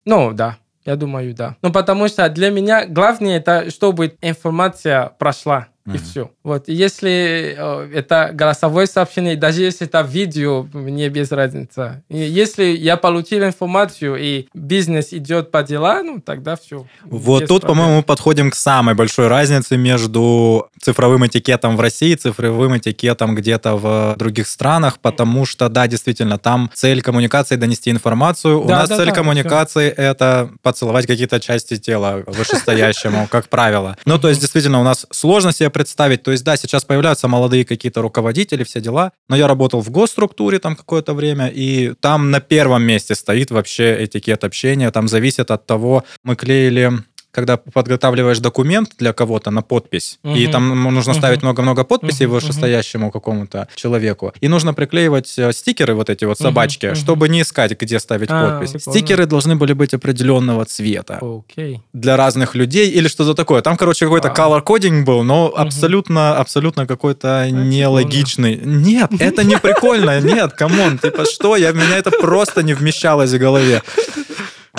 Ну, 0.04 0.32
да. 0.32 0.56
Я 0.84 0.96
думаю, 0.96 1.34
да. 1.34 1.56
Ну, 1.62 1.70
потому 1.70 2.08
что 2.08 2.28
для 2.30 2.50
меня 2.50 2.86
главное 2.86 3.36
это, 3.36 3.70
чтобы 3.70 4.16
информация 4.22 5.12
прошла. 5.18 5.68
И 5.88 5.90
Мгм. 5.92 6.04
все. 6.04 6.30
Вот. 6.44 6.68
И 6.68 6.74
Если 6.74 7.56
э, 7.58 7.90
это 7.94 8.30
голосовое 8.34 8.86
сообщение, 8.86 9.36
даже 9.36 9.62
если 9.62 9.86
это 9.86 10.02
видео, 10.02 10.66
мне 10.72 11.08
без 11.08 11.32
разницы. 11.32 12.02
И 12.10 12.18
если 12.18 12.64
я 12.64 12.96
получил 12.96 13.42
информацию, 13.44 14.16
и 14.16 14.46
бизнес 14.54 15.12
идет 15.12 15.50
по 15.50 15.62
делам, 15.62 16.06
ну, 16.06 16.20
тогда 16.20 16.56
все. 16.56 16.86
Вот 17.04 17.46
тут, 17.46 17.62
по-моему, 17.62 17.96
мы 17.96 18.02
подходим 18.02 18.50
к 18.50 18.54
самой 18.54 18.94
большой 18.94 19.28
разнице 19.28 19.76
между 19.76 20.68
цифровым 20.80 21.26
этикетом 21.26 21.76
в 21.76 21.80
России 21.80 22.12
и 22.12 22.16
цифровым 22.16 22.76
этикетом 22.76 23.34
где-то 23.34 23.76
в 23.76 24.14
других 24.18 24.46
странах, 24.46 24.98
потому 25.00 25.46
что, 25.46 25.68
да, 25.68 25.86
действительно, 25.86 26.38
там 26.38 26.70
цель 26.74 27.00
коммуникации 27.02 27.56
донести 27.56 27.90
информацию. 27.90 28.62
У 28.62 28.66
Да, 28.68 28.80
нас 28.80 28.88
да, 28.90 28.96
цель 28.96 29.08
да, 29.08 29.14
коммуникации 29.14 29.88
это 29.88 30.50
поцеловать 30.62 31.06
какие-то 31.06 31.40
части 31.40 31.76
тела 31.76 32.22
вышестоящему, 32.26 33.26
как 33.30 33.48
правило. 33.48 33.96
Ну, 34.04 34.18
то 34.18 34.28
есть, 34.28 34.40
действительно, 34.40 34.80
у 34.80 34.84
нас 34.84 35.06
сложно 35.10 35.52
себе 35.52 35.70
представить. 35.78 36.22
То 36.24 36.32
есть, 36.32 36.44
да, 36.44 36.56
сейчас 36.56 36.84
появляются 36.84 37.28
молодые 37.28 37.64
какие-то 37.64 38.02
руководители, 38.02 38.64
все 38.64 38.80
дела. 38.80 39.12
Но 39.28 39.36
я 39.36 39.46
работал 39.46 39.80
в 39.80 39.90
госструктуре 39.90 40.58
там 40.58 40.74
какое-то 40.74 41.14
время, 41.14 41.46
и 41.46 41.94
там 42.00 42.30
на 42.30 42.40
первом 42.40 42.82
месте 42.82 43.14
стоит 43.14 43.50
вообще 43.50 44.04
этикет 44.04 44.42
общения. 44.42 44.90
Там 44.90 45.06
зависит 45.06 45.50
от 45.50 45.66
того, 45.66 46.04
мы 46.24 46.34
клеили 46.34 46.92
когда 47.38 47.56
подготавливаешь 47.56 48.38
документ 48.40 48.90
для 48.98 49.12
кого-то 49.12 49.50
на 49.50 49.62
подпись, 49.62 50.18
и 50.24 50.28
Мгм. 50.44 50.50
там 50.52 50.94
нужно 50.94 51.14
ставить 51.14 51.42
много-много 51.42 51.84
подписей 51.84 52.26
Мгм, 52.26 52.34
вышестоящему 52.34 53.10
какому-то 53.10 53.68
человеку, 53.76 54.32
и 54.40 54.48
нужно 54.48 54.74
приклеивать 54.74 55.38
э, 55.38 55.52
стикеры, 55.52 55.94
вот 55.94 56.10
эти 56.10 56.24
вот 56.24 56.38
собачки, 56.38 56.86
мгм. 56.86 56.96
чтобы 56.96 57.28
не 57.28 57.40
искать, 57.42 57.80
где 57.80 57.98
ставить 58.00 58.30
А, 58.30 58.58
подпись. 58.60 58.82
Стикеры 58.82 59.26
должны 59.26 59.54
были 59.56 59.72
быть 59.72 59.94
определенного 59.94 60.64
цвета 60.64 61.20
Окей. 61.22 61.80
для 61.92 62.16
разных 62.16 62.54
людей 62.56 62.90
или 62.90 63.08
что-то 63.08 63.34
такое. 63.34 63.62
Там, 63.62 63.76
короче, 63.76 64.04
какой-то 64.06 64.28
color 64.28 64.62
coding 64.64 65.04
был, 65.04 65.22
но 65.22 65.52
абсолютно, 65.56 66.36
абсолютно 66.36 66.86
какой-то 66.86 67.48
нелогичный. 67.50 68.56
Нет, 68.64 69.10
это 69.20 69.44
не 69.44 69.56
прикольно. 69.58 70.20
Нет, 70.20 70.52
come 70.54 70.79
on, 70.79 70.98
типа 70.98 71.24
что? 71.24 71.56
Я, 71.56 71.72
меня 71.72 71.96
это 71.98 72.10
просто 72.10 72.62
не 72.62 72.74
вмещалось 72.74 73.30
в 73.32 73.38
голове. 73.38 73.82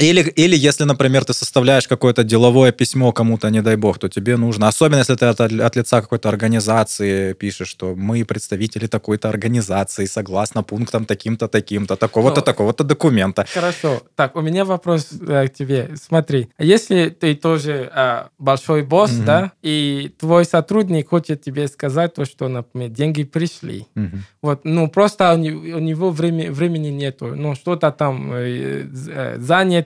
Или, 0.01 0.21
или 0.21 0.55
если, 0.55 0.85
например, 0.85 1.25
ты 1.25 1.33
составляешь 1.33 1.87
какое-то 1.87 2.23
деловое 2.23 2.71
письмо 2.71 3.11
кому-то, 3.11 3.49
не 3.49 3.61
дай 3.61 3.75
бог, 3.75 3.97
то 3.97 4.09
тебе 4.09 4.37
нужно, 4.37 4.67
особенно 4.67 4.99
если 4.99 5.15
ты 5.15 5.25
от, 5.25 5.39
от 5.39 5.75
лица 5.75 6.01
какой-то 6.01 6.29
организации 6.29 7.33
пишешь, 7.33 7.67
что 7.67 7.95
мы 7.95 8.25
представители 8.25 8.87
такой-то 8.87 9.29
организации, 9.29 10.05
согласно 10.05 10.63
пунктам 10.63 11.05
таким-то, 11.05 11.47
таким-то, 11.47 11.95
такого-то, 11.95 12.41
ну, 12.41 12.45
такого-то 12.45 12.83
документа. 12.83 13.45
Хорошо. 13.53 14.01
Так, 14.15 14.35
у 14.35 14.41
меня 14.41 14.65
вопрос 14.65 15.09
э, 15.11 15.47
к 15.47 15.53
тебе. 15.53 15.89
Смотри, 16.01 16.49
если 16.57 17.09
ты 17.09 17.35
тоже 17.35 17.91
э, 17.93 18.23
большой 18.37 18.83
босс, 18.83 19.11
угу. 19.11 19.23
да, 19.25 19.51
и 19.61 20.11
твой 20.19 20.45
сотрудник 20.45 21.09
хочет 21.09 21.41
тебе 21.41 21.67
сказать 21.67 22.13
то, 22.13 22.25
что, 22.25 22.47
например, 22.47 22.89
деньги 22.89 23.23
пришли, 23.23 23.85
угу. 23.95 24.17
вот, 24.41 24.61
ну, 24.63 24.89
просто 24.89 25.33
у 25.33 25.37
него, 25.37 25.77
у 25.77 25.79
него 25.79 26.11
времени, 26.11 26.49
времени 26.49 26.89
нету, 26.89 27.35
ну, 27.35 27.55
что-то 27.55 27.91
там 27.91 28.31
э, 28.33 28.87
э 29.07 29.37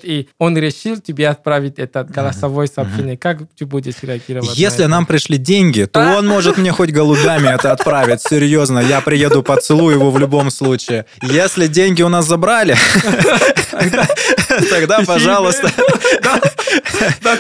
занят, 0.04 0.06
и 0.06 0.30
он 0.38 0.58
решил 0.58 0.98
тебе 0.98 1.28
отправить 1.30 1.80
это 1.80 2.04
голосовое 2.04 2.68
сообщение. 2.68 3.18
Как 3.18 3.40
ты 3.58 3.66
будешь 3.66 3.96
реагировать? 4.02 4.58
Если 4.58 4.86
нам 4.86 5.06
пришли 5.06 5.38
деньги, 5.38 5.86
то 5.86 6.00
он 6.18 6.28
может 6.28 6.58
мне 6.58 6.72
хоть 6.72 6.92
голубями 6.92 7.54
это 7.54 7.72
отправить. 7.72 8.22
Серьезно, 8.22 8.80
я 8.80 9.02
приеду, 9.02 9.44
поцелую 9.44 9.96
его 9.96 10.12
в 10.12 10.20
любом 10.20 10.52
случае. 10.52 11.06
Если 11.22 11.68
деньги 11.68 12.02
у 12.04 12.10
нас 12.10 12.26
забрали, 12.26 12.76
тогда, 14.70 15.00
пожалуйста, 15.06 15.72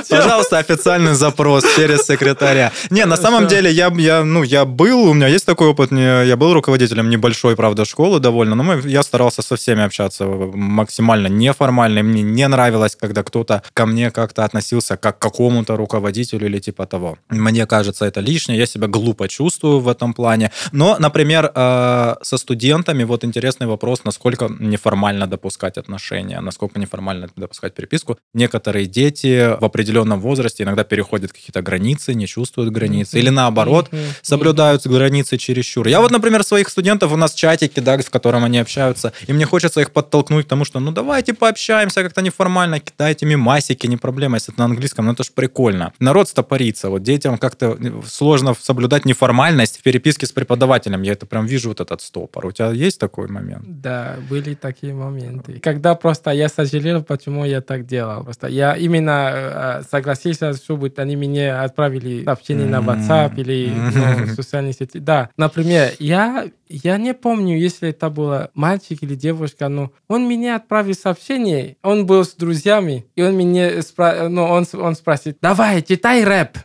пожалуйста, 0.09 0.59
официальный 0.59 1.13
запрос 1.13 1.63
через 1.75 2.05
секретаря. 2.05 2.71
Не, 2.89 3.05
на 3.05 3.17
самом 3.17 3.47
деле, 3.47 3.71
я, 3.71 3.91
я, 3.97 4.23
ну, 4.23 4.43
я 4.43 4.65
был, 4.65 5.09
у 5.09 5.13
меня 5.13 5.27
есть 5.27 5.45
такой 5.45 5.67
опыт, 5.67 5.91
я 5.91 6.35
был 6.35 6.53
руководителем 6.53 7.09
небольшой, 7.09 7.55
правда, 7.55 7.85
школы 7.85 8.19
довольно, 8.19 8.55
но 8.55 8.79
я 8.79 9.03
старался 9.03 9.41
со 9.41 9.55
всеми 9.55 9.83
общаться 9.83 10.25
максимально 10.25 11.27
неформально, 11.27 12.03
мне 12.03 12.21
не 12.21 12.47
нравилось, 12.53 12.95
когда 12.95 13.23
кто-то 13.23 13.61
ко 13.73 13.85
мне 13.85 14.11
как-то 14.11 14.45
относился 14.45 14.97
как 14.97 15.17
к 15.17 15.21
какому-то 15.21 15.77
руководителю 15.77 16.45
или 16.47 16.59
типа 16.59 16.85
того. 16.85 17.17
Мне 17.29 17.65
кажется, 17.65 18.05
это 18.05 18.21
лишнее, 18.21 18.59
я 18.59 18.65
себя 18.65 18.87
глупо 18.87 19.27
чувствую 19.27 19.79
в 19.79 19.87
этом 19.87 20.13
плане. 20.13 20.51
Но, 20.71 20.97
например, 20.99 21.51
э, 21.55 22.15
со 22.21 22.37
студентами 22.37 23.03
вот 23.03 23.23
интересный 23.23 23.67
вопрос, 23.67 24.03
насколько 24.05 24.49
неформально 24.59 25.27
допускать 25.27 25.77
отношения, 25.77 26.41
насколько 26.41 26.79
неформально 26.79 27.29
допускать 27.35 27.73
переписку. 27.73 28.17
Некоторые 28.33 28.85
дети 28.85 29.55
в 29.59 29.65
определенном 29.65 30.19
возрасте 30.21 30.63
иногда 30.63 30.83
переходят 30.83 31.31
какие-то 31.31 31.61
границы, 31.61 32.13
не 32.13 32.27
чувствуют 32.27 32.71
границы, 32.71 33.19
или 33.19 33.29
наоборот, 33.29 33.89
соблюдают 34.21 34.87
границы 34.87 35.37
чересчур. 35.37 35.87
Я 35.87 35.99
вот, 35.99 36.11
например, 36.11 36.43
своих 36.43 36.69
студентов, 36.69 37.11
у 37.11 37.17
нас 37.17 37.33
чатики, 37.33 37.79
да, 37.79 37.97
в 37.97 38.09
котором 38.09 38.43
они 38.43 38.59
общаются, 38.59 39.11
и 39.27 39.33
мне 39.33 39.45
хочется 39.45 39.81
их 39.81 39.91
подтолкнуть 39.91 40.45
к 40.45 40.49
тому, 40.49 40.65
что 40.65 40.79
ну 40.79 40.91
давайте 40.91 41.33
пообщаемся 41.33 42.03
как-то 42.03 42.21
неформально 42.21 42.42
формально, 42.43 42.81
кидайте 42.81 43.25
мимасики, 43.25 43.87
не 43.87 43.95
проблема, 43.95 44.35
если 44.35 44.53
это 44.53 44.59
на 44.59 44.65
английском, 44.65 45.05
ну 45.05 45.13
это 45.13 45.23
ж 45.23 45.31
прикольно. 45.31 45.93
Народ 45.99 46.27
стопорится, 46.27 46.89
вот 46.89 47.01
детям 47.01 47.37
как-то 47.37 47.77
сложно 48.05 48.53
соблюдать 48.59 49.05
неформальность 49.05 49.79
в 49.79 49.81
переписке 49.81 50.25
с 50.25 50.33
преподавателем, 50.33 51.03
я 51.03 51.13
это 51.13 51.25
прям 51.25 51.45
вижу, 51.45 51.69
вот 51.69 51.79
этот 51.79 52.01
стопор. 52.01 52.45
У 52.45 52.51
тебя 52.51 52.71
есть 52.71 52.99
такой 52.99 53.29
момент? 53.29 53.63
Да, 53.81 54.17
были 54.29 54.55
такие 54.55 54.93
моменты. 54.93 55.59
Когда 55.61 55.95
просто 55.95 56.31
я 56.31 56.49
сожалел, 56.49 57.01
почему 57.01 57.45
я 57.45 57.61
так 57.61 57.85
делал. 57.85 58.23
Просто 58.23 58.47
я 58.47 58.75
именно 58.75 59.31
э, 59.33 59.83
согласился, 59.89 60.53
чтобы 60.53 60.91
они 60.97 61.15
мне 61.15 61.53
отправили 61.53 62.25
сообщение 62.25 62.67
на 62.67 62.81
WhatsApp 62.81 63.35
или 63.37 63.71
ну, 63.73 64.25
в 64.25 64.35
социальные 64.35 64.73
сети. 64.73 64.99
Да, 64.99 65.29
например, 65.37 65.93
я 65.99 66.45
я 66.73 66.97
не 66.97 67.13
помню, 67.13 67.57
если 67.57 67.89
это 67.89 68.09
было 68.09 68.49
мальчик 68.55 69.03
или 69.03 69.13
девушка, 69.13 69.69
но 69.69 69.91
он 70.07 70.23
мне 70.23 70.55
отправил 70.55 70.95
сообщение, 70.95 71.77
он 71.83 72.07
был 72.07 72.25
с 72.33 72.35
друзьями, 72.35 73.05
и 73.15 73.21
он 73.21 73.33
мне 73.35 73.81
спра... 73.81 74.27
ну, 74.29 74.43
он, 74.43 74.65
он 74.73 74.95
спросит, 74.95 75.37
давай, 75.41 75.81
читай 75.81 76.23
рэп. 76.23 76.57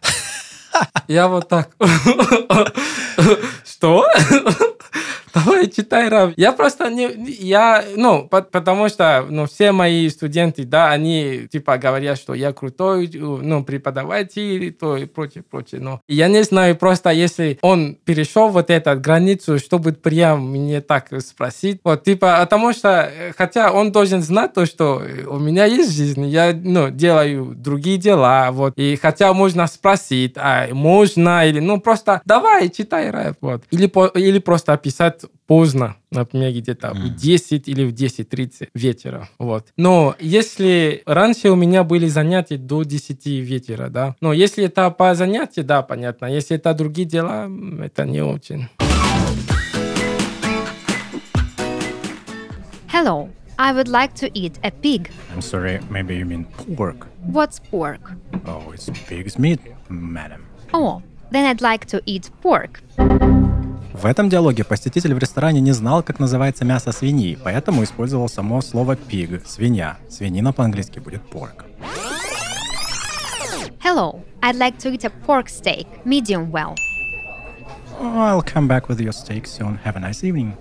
Я 1.09 1.29
вот 1.29 1.49
так. 1.49 1.71
Что? 3.65 4.07
давай 5.35 5.69
читай 5.69 6.09
раб. 6.09 6.33
Я 6.37 6.53
просто 6.53 6.91
не, 6.91 7.09
я, 7.41 7.85
ну, 7.97 8.27
по, 8.29 8.43
потому 8.43 8.89
что, 8.89 9.27
ну, 9.29 9.47
все 9.47 9.73
мои 9.73 10.09
студенты, 10.09 10.65
да, 10.65 10.91
они, 10.91 11.49
типа, 11.51 11.79
говорят, 11.79 12.19
что 12.19 12.35
я 12.35 12.53
крутой, 12.53 13.11
ну, 13.15 13.65
преподаватель, 13.65 14.73
то 14.73 14.97
и 14.97 15.07
прочее, 15.07 15.45
прочее, 15.49 15.81
но 15.81 16.01
я 16.09 16.29
не 16.29 16.43
знаю, 16.43 16.77
просто 16.77 17.11
если 17.11 17.59
он 17.63 17.97
перешел 18.05 18.49
вот 18.49 18.71
эту 18.71 18.99
границу, 18.99 19.59
чтобы 19.59 19.93
прям 19.93 20.51
мне 20.51 20.81
так 20.81 21.09
спросить, 21.21 21.81
вот, 21.85 22.05
типа, 22.05 22.39
потому 22.41 22.73
что, 22.73 23.11
хотя 23.37 23.73
он 23.73 23.93
должен 23.93 24.23
знать 24.23 24.55
то, 24.55 24.67
что 24.67 25.03
у 25.27 25.39
меня 25.39 25.65
есть 25.65 25.93
жизнь, 25.93 26.27
я, 26.27 26.53
ну, 26.55 26.91
делаю 26.91 27.55
другие 27.57 27.99
дела, 27.99 28.51
вот, 28.53 28.75
и 28.77 28.97
хотя 28.97 29.33
можно 29.33 29.67
спросить, 29.67 30.35
а 30.37 30.69
можно, 30.73 31.47
или, 31.47 31.61
ну, 31.61 31.81
просто 31.81 32.21
давай, 32.25 32.69
читай 32.69 33.11
рэп, 33.11 33.37
вот, 33.41 33.63
или, 33.71 33.91
или 34.19 34.39
просто 34.39 34.73
описать 35.19 35.31
поздно, 35.47 35.97
например, 36.11 36.53
где-то 36.53 36.89
mm. 36.89 36.95
в 36.95 37.17
10 37.17 37.69
или 37.69 37.85
в 37.85 37.95
10.30 37.95 38.69
вечера. 38.75 39.29
Вот. 39.39 39.69
Но 39.77 40.15
если 40.21 41.03
раньше 41.07 41.51
у 41.51 41.57
меня 41.57 41.85
были 41.85 42.09
занятия 42.09 42.59
до 42.59 42.83
10 42.83 43.27
вечера, 43.27 43.89
да, 43.89 44.15
но 44.21 44.33
если 44.33 44.65
это 44.65 44.91
по 44.91 45.15
занятию, 45.15 45.65
да, 45.65 45.83
понятно. 45.83 46.27
Если 46.27 46.57
это 46.57 46.75
другие 46.75 47.07
дела, 47.09 47.51
это 47.83 48.05
не 48.05 48.23
очень. 48.23 48.69
Hello. 52.93 53.29
I 53.61 53.73
would 53.73 53.89
like 53.89 54.15
to 54.15 54.31
eat 54.35 54.53
a 54.63 54.71
pig. 54.71 55.11
I'm 55.33 55.41
sorry, 55.41 55.81
maybe 55.91 56.15
you 56.15 56.25
mean 56.25 56.47
pork. 56.77 57.09
What's 57.27 57.59
pork? 57.59 58.13
Oh, 58.47 58.71
it's 58.73 58.89
pig's 59.09 59.37
meat, 59.37 59.59
madam. 59.89 60.47
Oh, 60.73 61.03
then 61.33 61.45
I'd 61.45 61.61
like 61.61 61.87
to 61.87 62.01
eat 62.07 62.31
pork. 62.41 62.81
В 64.01 64.07
этом 64.07 64.29
диалоге 64.29 64.63
посетитель 64.63 65.13
в 65.13 65.19
ресторане 65.19 65.61
не 65.61 65.73
знал, 65.73 66.05
как 66.05 66.21
называется 66.21 66.65
мясо 66.65 66.93
свиньи, 66.93 67.37
поэтому 67.43 67.83
использовал 67.83 68.29
само 68.29 68.61
слово 68.61 68.93
pig– 68.93 69.43
свинья. 69.47 69.99
Свинина 70.09 70.53
по-английски 70.53 71.01
будет 71.01 71.21
pork. 71.33 71.65
Hello, 73.83 74.21
I'd 74.41 74.57
like 74.57 74.79
to 74.79 74.93
eat 74.93 75.05
a 75.05 75.11
pork 75.27 75.49
steak, 75.49 75.89
medium 76.05 76.53
well. 76.53 76.77
I'll 78.01 78.41
come 78.41 78.69
back 78.69 78.89
with 78.89 79.01
your 79.01 79.13
steak 79.13 79.49
soon. 79.49 79.81
Have 79.85 79.97
a 79.97 80.01
nice 80.01 80.23
evening. 80.23 80.53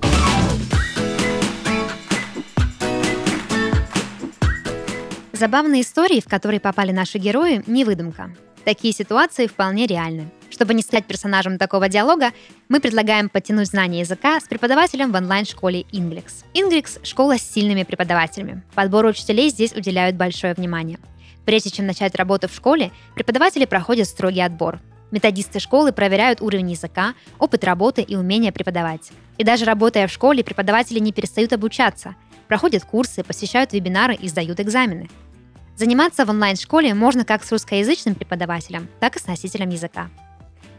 Забавные 5.34 5.84
истории, 5.84 6.22
в 6.22 6.26
которые 6.26 6.60
попали 6.60 6.92
наши 6.92 7.20
герои, 7.20 7.62
не 7.68 7.86
выдумка. 7.86 8.32
Такие 8.68 8.94
ситуации 8.94 9.48
вполне 9.48 9.88
реальны. 9.88 10.30
Чтобы 10.50 10.74
не 10.74 10.82
стать 10.82 11.06
персонажем 11.06 11.58
такого 11.58 11.88
диалога, 11.88 12.34
мы 12.68 12.82
предлагаем 12.82 13.30
подтянуть 13.30 13.70
знания 13.70 14.02
языка 14.02 14.42
с 14.42 14.44
преподавателем 14.44 15.14
в 15.14 15.16
онлайн-школе 15.16 15.86
Inglix. 15.94 16.44
Inglix– 16.54 17.00
школа 17.06 17.38
с 17.38 17.44
сильными 17.44 17.84
преподавателями. 17.84 18.62
Подбору 18.76 19.08
учителей 19.08 19.52
здесь 19.52 19.72
уделяют 19.72 20.18
большое 20.18 20.54
внимание. 20.54 21.00
Прежде 21.46 21.70
чем 21.70 21.86
начать 21.86 22.14
работу 22.16 22.50
в 22.50 22.54
школе, 22.54 22.92
преподаватели 23.16 23.64
проходят 23.64 24.06
строгий 24.06 24.42
отбор. 24.42 24.82
Методисты 25.12 25.62
школы 25.62 25.94
проверяют 25.94 26.42
уровень 26.42 26.72
языка, 26.72 27.14
опыт 27.40 27.64
работы 27.64 28.02
и 28.02 28.18
умение 28.18 28.52
преподавать. 28.52 29.12
И 29.38 29.46
даже 29.46 29.64
работая 29.64 30.10
в 30.10 30.12
школе, 30.12 30.44
преподаватели 30.44 31.00
не 31.00 31.14
перестают 31.14 31.54
обучаться, 31.54 32.16
проходят 32.50 32.84
курсы, 32.84 33.24
посещают 33.24 33.72
вебинары 33.72 34.16
и 34.16 34.28
сдают 34.28 34.60
экзамены. 34.60 35.08
Заниматься 35.78 36.26
в 36.26 36.30
онлайн-школе 36.32 36.96
можно 36.96 37.24
как 37.24 37.44
с 37.44 37.52
русскоязычным 37.52 38.16
преподавателем, 38.16 38.88
так 39.00 39.16
и 39.16 39.20
с 39.20 39.28
носителем 39.28 39.70
языка. 39.70 40.10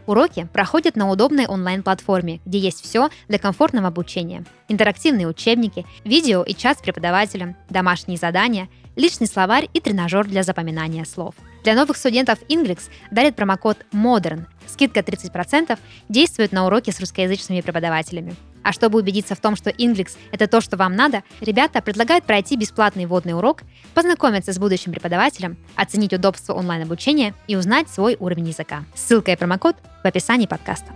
Уроки 0.07 0.49
проходят 0.53 0.97
на 0.97 1.09
удобной 1.09 1.47
онлайн-платформе, 1.47 2.41
где 2.45 2.59
есть 2.59 2.83
все 2.83 3.09
для 3.29 3.39
комфортного 3.39 3.89
обучения. 3.89 4.45
Интерактивные 4.67 5.29
учебники, 5.29 5.87
видео 6.05 6.43
и 6.43 6.53
чат 6.53 6.79
с 6.79 6.83
преподавателем, 6.83 7.55
домашние 7.71 8.19
задания, 8.19 8.69
личный 8.97 9.29
словарь 9.29 9.69
и 9.73 9.81
тренажер 9.81 10.27
для 10.27 10.43
запоминания 10.43 11.05
слов. 11.05 11.37
Для 11.63 11.75
новых 11.75 11.97
студентов 11.97 12.41
Inglix 12.49 12.89
дарит 13.13 13.37
промокод 13.37 13.87
MODERN. 13.93 14.47
Скидка 14.67 15.01
30% 15.01 15.79
действует 16.09 16.51
на 16.51 16.67
уроки 16.67 16.91
с 16.91 16.99
русскоязычными 16.99 17.61
преподавателями. 17.61 18.35
А 18.69 18.73
чтобы 18.73 18.99
убедиться 18.99 19.35
в 19.35 19.41
том, 19.41 19.57
что 19.57 19.71
Inglix— 19.71 20.19
это 20.31 20.47
то, 20.47 20.61
что 20.61 20.77
вам 20.77 20.95
надо, 20.95 21.23
ребята 21.41 21.81
предлагают 21.81 22.27
пройти 22.27 22.55
бесплатный 22.55 23.07
вводный 23.07 23.33
урок, 23.33 23.63
познакомиться 23.95 24.53
с 24.53 24.59
будущим 24.59 24.93
преподавателем, 24.93 25.57
оценить 25.75 26.13
удобство 26.13 26.53
онлайн-обучения 26.53 27.33
и 27.47 27.57
узнать 27.57 27.89
свой 27.89 28.19
уровень 28.21 28.49
языка. 28.49 28.85
Ссылка 28.95 29.33
и 29.33 29.37
промокод 29.37 29.77
в 30.05 30.07
описании 30.07 30.45
подкаста. 30.45 30.93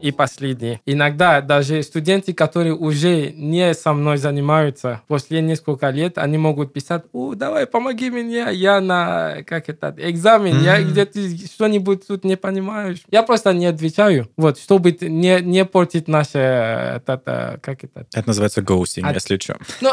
И 0.00 0.12
последний. 0.12 0.80
Иногда 0.86 1.40
даже 1.40 1.82
студенты, 1.82 2.32
которые 2.32 2.74
уже 2.74 3.32
не 3.32 3.74
со 3.74 3.92
мной 3.92 4.18
занимаются, 4.18 5.02
после 5.08 5.40
нескольких 5.40 5.92
лет, 5.92 6.18
они 6.18 6.38
могут 6.38 6.72
писать, 6.72 7.04
о, 7.12 7.34
давай, 7.34 7.66
помоги 7.66 8.10
мне, 8.10 8.46
я 8.52 8.80
на, 8.80 9.38
как 9.46 9.68
это, 9.68 9.94
экзамен, 9.98 10.62
я 10.62 10.82
где-то 10.82 11.20
что-нибудь 11.46 12.06
тут 12.06 12.24
не 12.24 12.36
понимаешь. 12.36 13.02
Я 13.10 13.22
просто 13.22 13.52
не 13.52 13.66
отвечаю, 13.66 14.28
вот, 14.36 14.58
чтобы 14.58 14.96
не, 15.00 15.40
не 15.40 15.64
портить 15.64 16.08
наше, 16.08 16.38
это, 16.38 17.58
как 17.62 17.84
это? 17.84 18.06
Это 18.12 18.28
называется 18.28 18.60
ghosting, 18.60 19.02
А- 19.04 19.12
если 19.12 19.38
что. 19.38 19.56
Ну, 19.80 19.92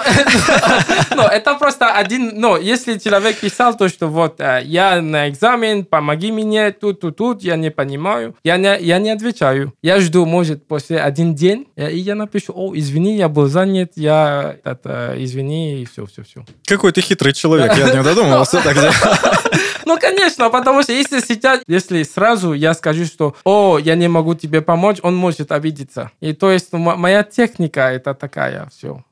ну, 1.15 1.23
это 1.23 1.55
просто 1.55 1.93
один, 1.93 2.39
ну, 2.39 2.57
если 2.57 2.97
человек 2.97 3.39
писал 3.39 3.75
то, 3.75 3.89
что 3.89 4.07
вот, 4.07 4.39
э, 4.39 4.61
я 4.63 5.01
на 5.01 5.29
экзамен, 5.29 5.85
помоги 5.85 6.31
мне, 6.31 6.71
тут, 6.71 7.01
тут, 7.01 7.17
тут, 7.17 7.43
я 7.43 7.55
не 7.55 7.71
понимаю, 7.71 8.35
я 8.43 8.57
не, 8.57 8.79
я 8.81 8.99
не 8.99 9.11
отвечаю. 9.11 9.73
Я 9.81 9.94
жду, 9.99 10.25
может, 10.25 10.67
после 10.67 10.99
один 10.99 11.35
день, 11.35 11.67
э, 11.75 11.91
и 11.91 11.97
я 11.97 12.15
напишу, 12.15 12.53
о, 12.55 12.75
извини, 12.75 13.17
я 13.17 13.29
был 13.29 13.47
занят, 13.47 13.93
я, 13.95 14.57
это, 14.63 15.15
извини, 15.17 15.81
и 15.81 15.85
все, 15.85 16.05
все, 16.05 16.23
все. 16.23 16.45
Какой 16.65 16.91
ты 16.91 17.01
хитрый 17.01 17.33
человек, 17.33 17.75
я 17.77 17.93
не 17.93 18.03
додумывался 18.03 18.61
так. 18.61 18.75
Ну, 19.85 19.99
конечно, 19.99 20.49
потому 20.49 20.81
что 20.81 20.93
если 20.93 21.19
сейчас, 21.19 21.61
если 21.67 22.01
сразу 22.01 22.53
я 22.53 22.73
скажу, 22.73 23.05
что, 23.05 23.35
о, 23.43 23.77
я 23.77 23.95
не 23.95 24.07
могу 24.07 24.33
тебе 24.33 24.61
помочь, 24.61 24.97
он 25.03 25.15
может 25.15 25.51
обидеться. 25.51 26.09
И 26.21 26.33
то 26.33 26.49
есть 26.49 26.73
моя 26.73 27.21
техника 27.21 27.91
это 27.91 28.15
такая, 28.15 28.67
все. 28.75 29.03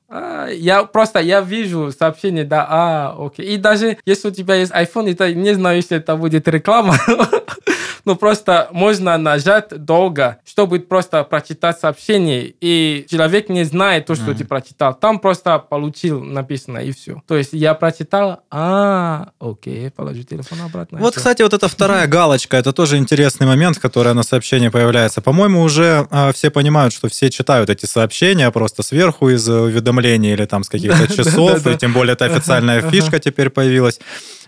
я 0.50 0.84
просто, 0.84 1.19
я 1.19 1.41
вижу 1.41 1.91
сообщение, 1.91 2.43
да, 2.43 2.65
а, 2.67 3.15
окей. 3.19 3.54
И 3.54 3.58
даже 3.58 4.00
если 4.04 4.30
у 4.30 4.32
тебя 4.32 4.56
есть 4.56 4.72
iPhone, 4.72 5.12
это 5.12 5.32
не 5.34 5.54
знаю, 5.54 5.76
если 5.78 5.98
это 5.98 6.15
будет 6.15 6.48
реклама, 6.48 6.98
но 8.06 8.16
просто 8.16 8.68
можно 8.72 9.18
нажать 9.18 9.70
долго, 9.70 10.39
чтобы 10.46 10.80
просто 10.80 11.24
прочитать 11.24 11.80
сообщение, 11.80 12.54
и 12.60 13.06
человек 13.10 13.50
не 13.50 13.63
знает 13.63 14.06
то, 14.06 14.16
что 14.16 14.34
ты 14.34 14.46
прочитал. 14.46 14.94
Там 14.94 15.20
просто 15.20 15.60
получил 15.60 16.24
написано, 16.24 16.80
и 16.80 16.92
все. 16.92 17.22
То 17.28 17.36
есть 17.36 17.54
я 17.54 17.74
прочитал, 17.74 18.42
а, 18.52 19.30
окей, 19.39 19.89
положу 19.92 20.24
телефон 20.24 20.62
обратно. 20.62 21.00
Вот, 21.00 21.16
кстати, 21.16 21.42
вот 21.42 21.54
эта 21.54 21.68
вторая 21.68 22.08
галочка, 22.08 22.58
это 22.58 22.74
тоже 22.74 22.98
интересный 22.98 23.48
момент, 23.48 23.80
который 23.80 24.13
на 24.13 24.24
сообщении 24.24 24.70
появляется. 24.70 25.22
По-моему, 25.22 25.62
уже 25.62 26.08
а, 26.10 26.32
все 26.34 26.50
понимают, 26.50 26.94
что 26.94 27.08
все 27.08 27.30
читают 27.30 27.70
эти 27.70 27.86
сообщения 27.86 28.50
просто 28.52 28.84
сверху 28.84 29.30
из 29.30 29.48
э, 29.48 29.54
уведомлений 29.54 30.34
или 30.34 30.46
там 30.46 30.63
с 30.63 30.70
каких-то 30.70 31.08
часов, 31.16 31.66
и 31.68 31.78
тем 31.78 31.94
более 31.94 32.13
это 32.13 32.26
официальная 32.26 32.82
фишка 32.89 33.20
теперь 33.20 33.50
появилась. 33.50 34.00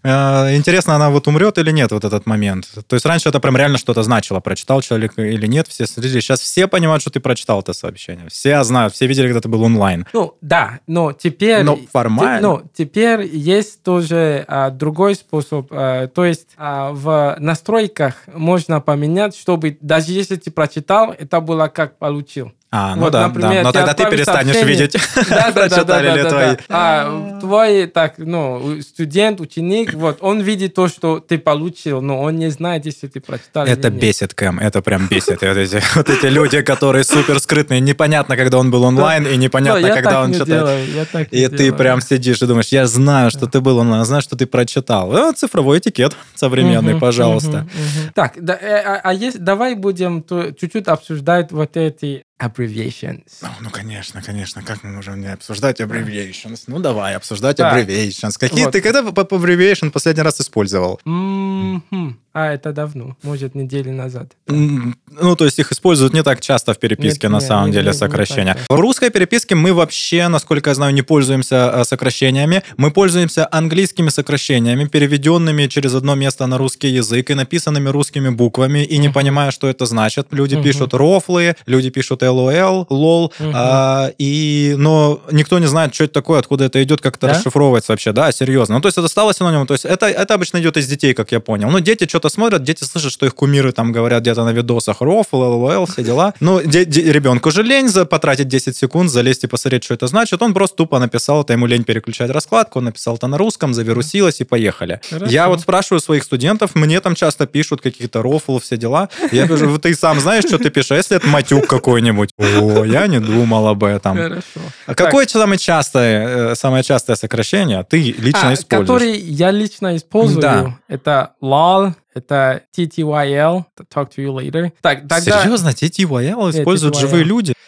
Э, 0.03 0.55
Интересно, 0.55 0.95
она 0.95 1.09
вот 1.09 1.27
умрет 1.27 1.57
или 1.57 1.71
нет, 1.71 1.91
вот 1.91 2.03
этот 2.03 2.25
момент? 2.25 2.67
То 2.87 2.95
есть 2.95 3.05
раньше 3.05 3.29
это 3.29 3.39
прям 3.39 3.57
реально 3.57 3.77
что-то 3.77 4.03
значило, 4.03 4.39
прочитал 4.39 4.81
человек 4.81 5.17
или 5.17 5.47
нет, 5.47 5.67
все 5.67 5.85
следили. 5.85 6.19
Сейчас 6.19 6.39
все 6.39 6.67
понимают, 6.67 7.01
что 7.01 7.11
ты 7.11 7.19
прочитал 7.19 7.61
это 7.61 7.73
сообщение. 7.73 8.29
Все 8.29 8.63
знают, 8.63 8.93
все 8.93 9.07
видели, 9.07 9.27
когда 9.27 9.41
ты 9.41 9.47
был 9.49 9.63
онлайн. 9.63 10.05
Ну, 10.13 10.35
да, 10.41 10.79
но 10.87 11.11
теперь... 11.13 11.63
Но 11.63 11.77
формально. 11.91 12.39
те- 12.39 12.47
ну, 12.47 12.61
теперь 12.73 13.25
есть 13.25 13.83
тоже 13.83 14.45
а, 14.47 14.69
другой 14.69 15.15
способ. 15.15 15.67
а, 15.71 16.07
то 16.07 16.25
есть 16.25 16.47
а, 16.57 16.91
в 16.91 17.35
настройках 17.39 18.15
можно 18.33 18.81
поменять, 18.81 19.35
чтобы 19.35 19.77
даже 19.81 20.11
если 20.11 20.35
ты 20.35 20.51
прочитал, 20.51 21.13
это 21.17 21.39
было 21.41 21.67
как 21.67 21.97
получил. 21.97 22.51
А, 22.77 22.93
ну 22.93 23.03
Вот, 23.03 23.13
да, 23.13 23.27
например, 23.27 23.53
да. 23.53 23.63
Но 23.63 23.71
тогда 23.71 23.93
ты 23.93 24.05
перестанешь 24.09 24.53
сообщение. 24.53 24.87
видеть, 24.87 24.97
Да, 25.29 25.51
да, 25.55 25.83
да, 25.83 26.29
твои. 26.29 26.55
да. 26.55 26.57
А 26.67 27.39
твой, 27.39 27.87
так, 27.87 28.15
ну, 28.17 28.81
студент, 28.81 29.39
ученик, 29.39 29.93
вот, 29.93 30.17
он 30.19 30.41
видит 30.41 30.73
то, 30.73 30.89
что 30.89 31.21
ты 31.21 31.37
получил, 31.37 32.01
но 32.01 32.21
он 32.21 32.35
не 32.35 32.49
знает, 32.49 32.85
если 32.85 33.07
ты 33.07 33.21
прочитал 33.21 33.65
Это 33.65 33.89
бесит, 33.89 34.33
Кэм, 34.33 34.59
это 34.59 34.81
прям 34.81 35.07
бесит. 35.07 35.41
Вот 35.45 35.57
эти, 35.57 35.81
вот 35.95 36.09
эти 36.09 36.25
люди, 36.25 36.61
которые 36.61 37.03
супер 37.05 37.39
скрытные, 37.39 37.79
непонятно, 37.79 38.35
когда 38.35 38.57
он 38.57 38.71
был 38.71 38.83
онлайн, 38.83 39.25
и 39.25 39.29
Но 39.29 39.35
непонятно, 39.35 39.89
когда 39.91 40.21
он 40.21 40.33
читает. 40.33 41.29
И 41.31 41.47
ты 41.47 41.71
прям 41.71 42.01
сидишь 42.01 42.41
и 42.41 42.45
думаешь, 42.45 42.67
я 42.69 42.87
знаю, 42.87 43.31
что 43.31 43.47
ты 43.47 43.61
был 43.61 43.77
онлайн, 43.77 44.03
знаю, 44.03 44.21
что 44.21 44.35
ты 44.35 44.47
прочитал. 44.47 45.15
А, 45.15 45.33
цифровой 45.33 45.79
этикет 45.79 46.15
современный, 46.33 46.99
пожалуйста. 46.99 47.67
Так, 48.13 48.37
э, 48.37 48.81
а, 48.85 49.11
а 49.11 49.15
давай 49.37 49.75
будем 49.75 50.25
чуть-чуть 50.59 50.87
обсуждать 50.87 51.51
вот 51.51 51.77
эти 51.77 52.25
abbreviations. 52.39 53.31
Ну, 53.41 53.47
ну, 53.61 53.69
конечно, 53.69 54.21
конечно. 54.21 54.61
Как 54.61 54.83
мы 54.83 54.91
можем 54.91 55.21
не 55.21 55.31
обсуждать 55.31 55.79
abbreviations? 55.79 56.63
Ну, 56.67 56.79
давай, 56.79 57.15
обсуждать 57.15 57.57
Так. 57.57 57.73
abbreviations. 57.73 58.37
Какие 58.37 58.65
Вот. 58.65 58.71
ты 58.73 58.81
когда 58.81 59.03
по 59.03 59.21
abbreviation 59.21 59.91
последний 59.91 60.23
раз 60.23 60.41
использовал? 60.41 60.99
Мгм. 61.05 62.19
А, 62.37 62.51
это 62.51 62.73
давно, 62.73 63.15
может, 63.23 63.55
недели 63.55 63.89
назад. 63.91 64.33
Ну, 64.47 65.35
то 65.37 65.45
есть 65.45 65.57
их 65.57 65.71
используют 65.71 66.13
не 66.13 66.21
так 66.21 66.41
часто 66.41 66.73
в 66.73 66.77
переписке, 66.79 67.27
Нет, 67.27 67.31
на 67.31 67.37
не- 67.39 67.45
самом 67.47 67.67
не- 67.67 67.71
деле, 67.71 67.85
не- 67.85 67.91
не 67.91 67.97
сокращения. 67.97 68.57
В 68.69 68.77
русской 68.77 69.09
переписке 69.09 69.55
мы 69.55 69.73
вообще, 69.73 70.27
насколько 70.27 70.69
я 70.71 70.75
знаю, 70.75 70.93
не 70.93 71.01
пользуемся 71.01 71.71
э, 71.73 71.83
сокращениями. 71.85 72.61
Мы 72.75 72.91
пользуемся 72.91 73.47
английскими 73.49 74.09
сокращениями, 74.09 74.83
переведенными 74.85 75.67
через 75.67 75.93
одно 75.95 76.15
место 76.15 76.45
на 76.47 76.57
русский 76.57 76.89
язык 76.89 77.29
и 77.29 77.35
написанными 77.35 77.87
русскими 77.87 78.27
буквами, 78.27 78.83
и 78.83 78.97
не 78.97 79.07
понимая, 79.07 79.51
что 79.51 79.69
это 79.69 79.85
значит. 79.85 80.27
Люди 80.31 80.61
пишут 80.61 80.93
рофлы, 80.93 81.55
люди 81.65 81.89
пишут 81.89 82.21
LOL, 82.21 82.85
лол, 82.89 83.31
Мгм. 83.39 83.51
а, 83.55 84.09
и, 84.17 84.75
но 84.77 85.21
никто 85.31 85.57
не 85.59 85.67
знает, 85.67 85.95
что 85.95 86.03
это 86.03 86.13
такое, 86.13 86.39
откуда 86.39 86.65
это 86.65 86.83
идет, 86.83 86.99
как 86.99 87.15
это 87.15 87.27
Да? 87.27 87.33
расшифровывается 87.33 87.93
вообще. 87.93 88.11
Да, 88.11 88.29
серьезно. 88.33 88.75
Ну, 88.75 88.81
то 88.81 88.89
есть 88.89 88.97
это 88.97 89.07
стало 89.07 89.33
синонимом. 89.33 89.67
То 89.67 89.73
есть 89.73 89.85
это, 89.85 90.07
это 90.07 90.33
обычно 90.33 90.57
идет 90.59 90.75
из 90.75 90.85
детей, 90.87 91.13
как 91.13 91.31
я 91.31 91.39
понял. 91.39 91.69
Ну, 91.69 91.79
дети 91.79 92.05
что-то 92.07 92.24
смотрят, 92.29 92.63
дети 92.63 92.83
слышат, 92.83 93.11
что 93.11 93.25
их 93.25 93.35
кумиры 93.35 93.71
там 93.71 93.91
говорят 93.91 94.21
где-то 94.21 94.43
на 94.45 94.51
видосах 94.51 95.01
рофл, 95.01 95.43
LOL, 95.43 95.85
все 95.91 96.03
дела. 96.03 96.33
Ну, 96.39 96.61
де- 96.63 96.85
де- 96.85 97.11
ребенку 97.11 97.51
же 97.51 97.63
лень 97.63 97.89
за, 97.89 98.05
потратить 98.05 98.47
10 98.47 98.75
секунд, 98.77 99.09
залезть 99.09 99.43
и 99.43 99.47
посмотреть, 99.47 99.83
что 99.83 99.93
это 99.93 100.07
значит. 100.07 100.41
Он 100.41 100.53
просто 100.53 100.77
тупо 100.77 100.99
написал, 100.99 101.41
это 101.41 101.53
ему 101.53 101.65
лень 101.65 101.83
переключать 101.83 102.29
раскладку, 102.31 102.79
он 102.79 102.85
написал 102.85 103.15
это 103.15 103.27
на 103.27 103.37
русском, 103.37 103.73
завирусилось 103.73 104.41
и 104.41 104.43
поехали. 104.43 104.99
Хорошо. 105.09 105.31
Я 105.31 105.47
вот 105.47 105.61
спрашиваю 105.61 105.99
своих 105.99 106.23
студентов, 106.23 106.75
мне 106.75 106.99
там 107.01 107.15
часто 107.15 107.45
пишут 107.47 107.81
какие-то 107.81 108.21
рофлы, 108.21 108.59
все 108.59 108.77
дела. 108.77 109.09
Я 109.31 109.45
говорю, 109.47 109.69
«Вот 109.69 109.81
ты 109.83 109.93
сам 109.95 110.19
знаешь, 110.19 110.45
что 110.45 110.57
ты 110.57 110.69
пишешь? 110.69 110.91
А 110.91 110.95
если 110.95 111.17
это 111.17 111.27
матюк 111.27 111.67
какой-нибудь? 111.67 112.29
О, 112.37 112.83
я 112.85 113.07
не 113.07 113.19
думал 113.19 113.67
об 113.67 113.83
этом. 113.83 114.17
Хорошо. 114.17 114.41
А 114.87 114.95
какое 114.95 115.27
самое 115.27 115.57
частое, 115.59 116.51
э, 116.51 116.55
самое 116.55 116.83
частое 116.83 117.15
сокращение 117.15 117.83
ты 117.89 117.97
лично 118.17 118.49
А, 118.49 118.53
используешь? 118.53 118.65
который 118.87 119.17
я 119.19 119.51
лично 119.51 119.95
использую, 119.95 120.41
Да. 120.41 120.77
это 120.87 121.31
lol, 121.41 121.93
это 122.15 122.63
TTYL, 122.75 123.65
talk 123.93 124.09
to 124.09 124.17
you 124.17 124.33
later. 124.33 124.71
Так, 124.81 125.01
тогда... 125.01 125.43
Серьезно, 125.43 125.69
TTYL 125.69 126.51
используют 126.51 126.95
TTYL. 126.95 126.99
живые 127.01 127.23
люди? 127.25 127.53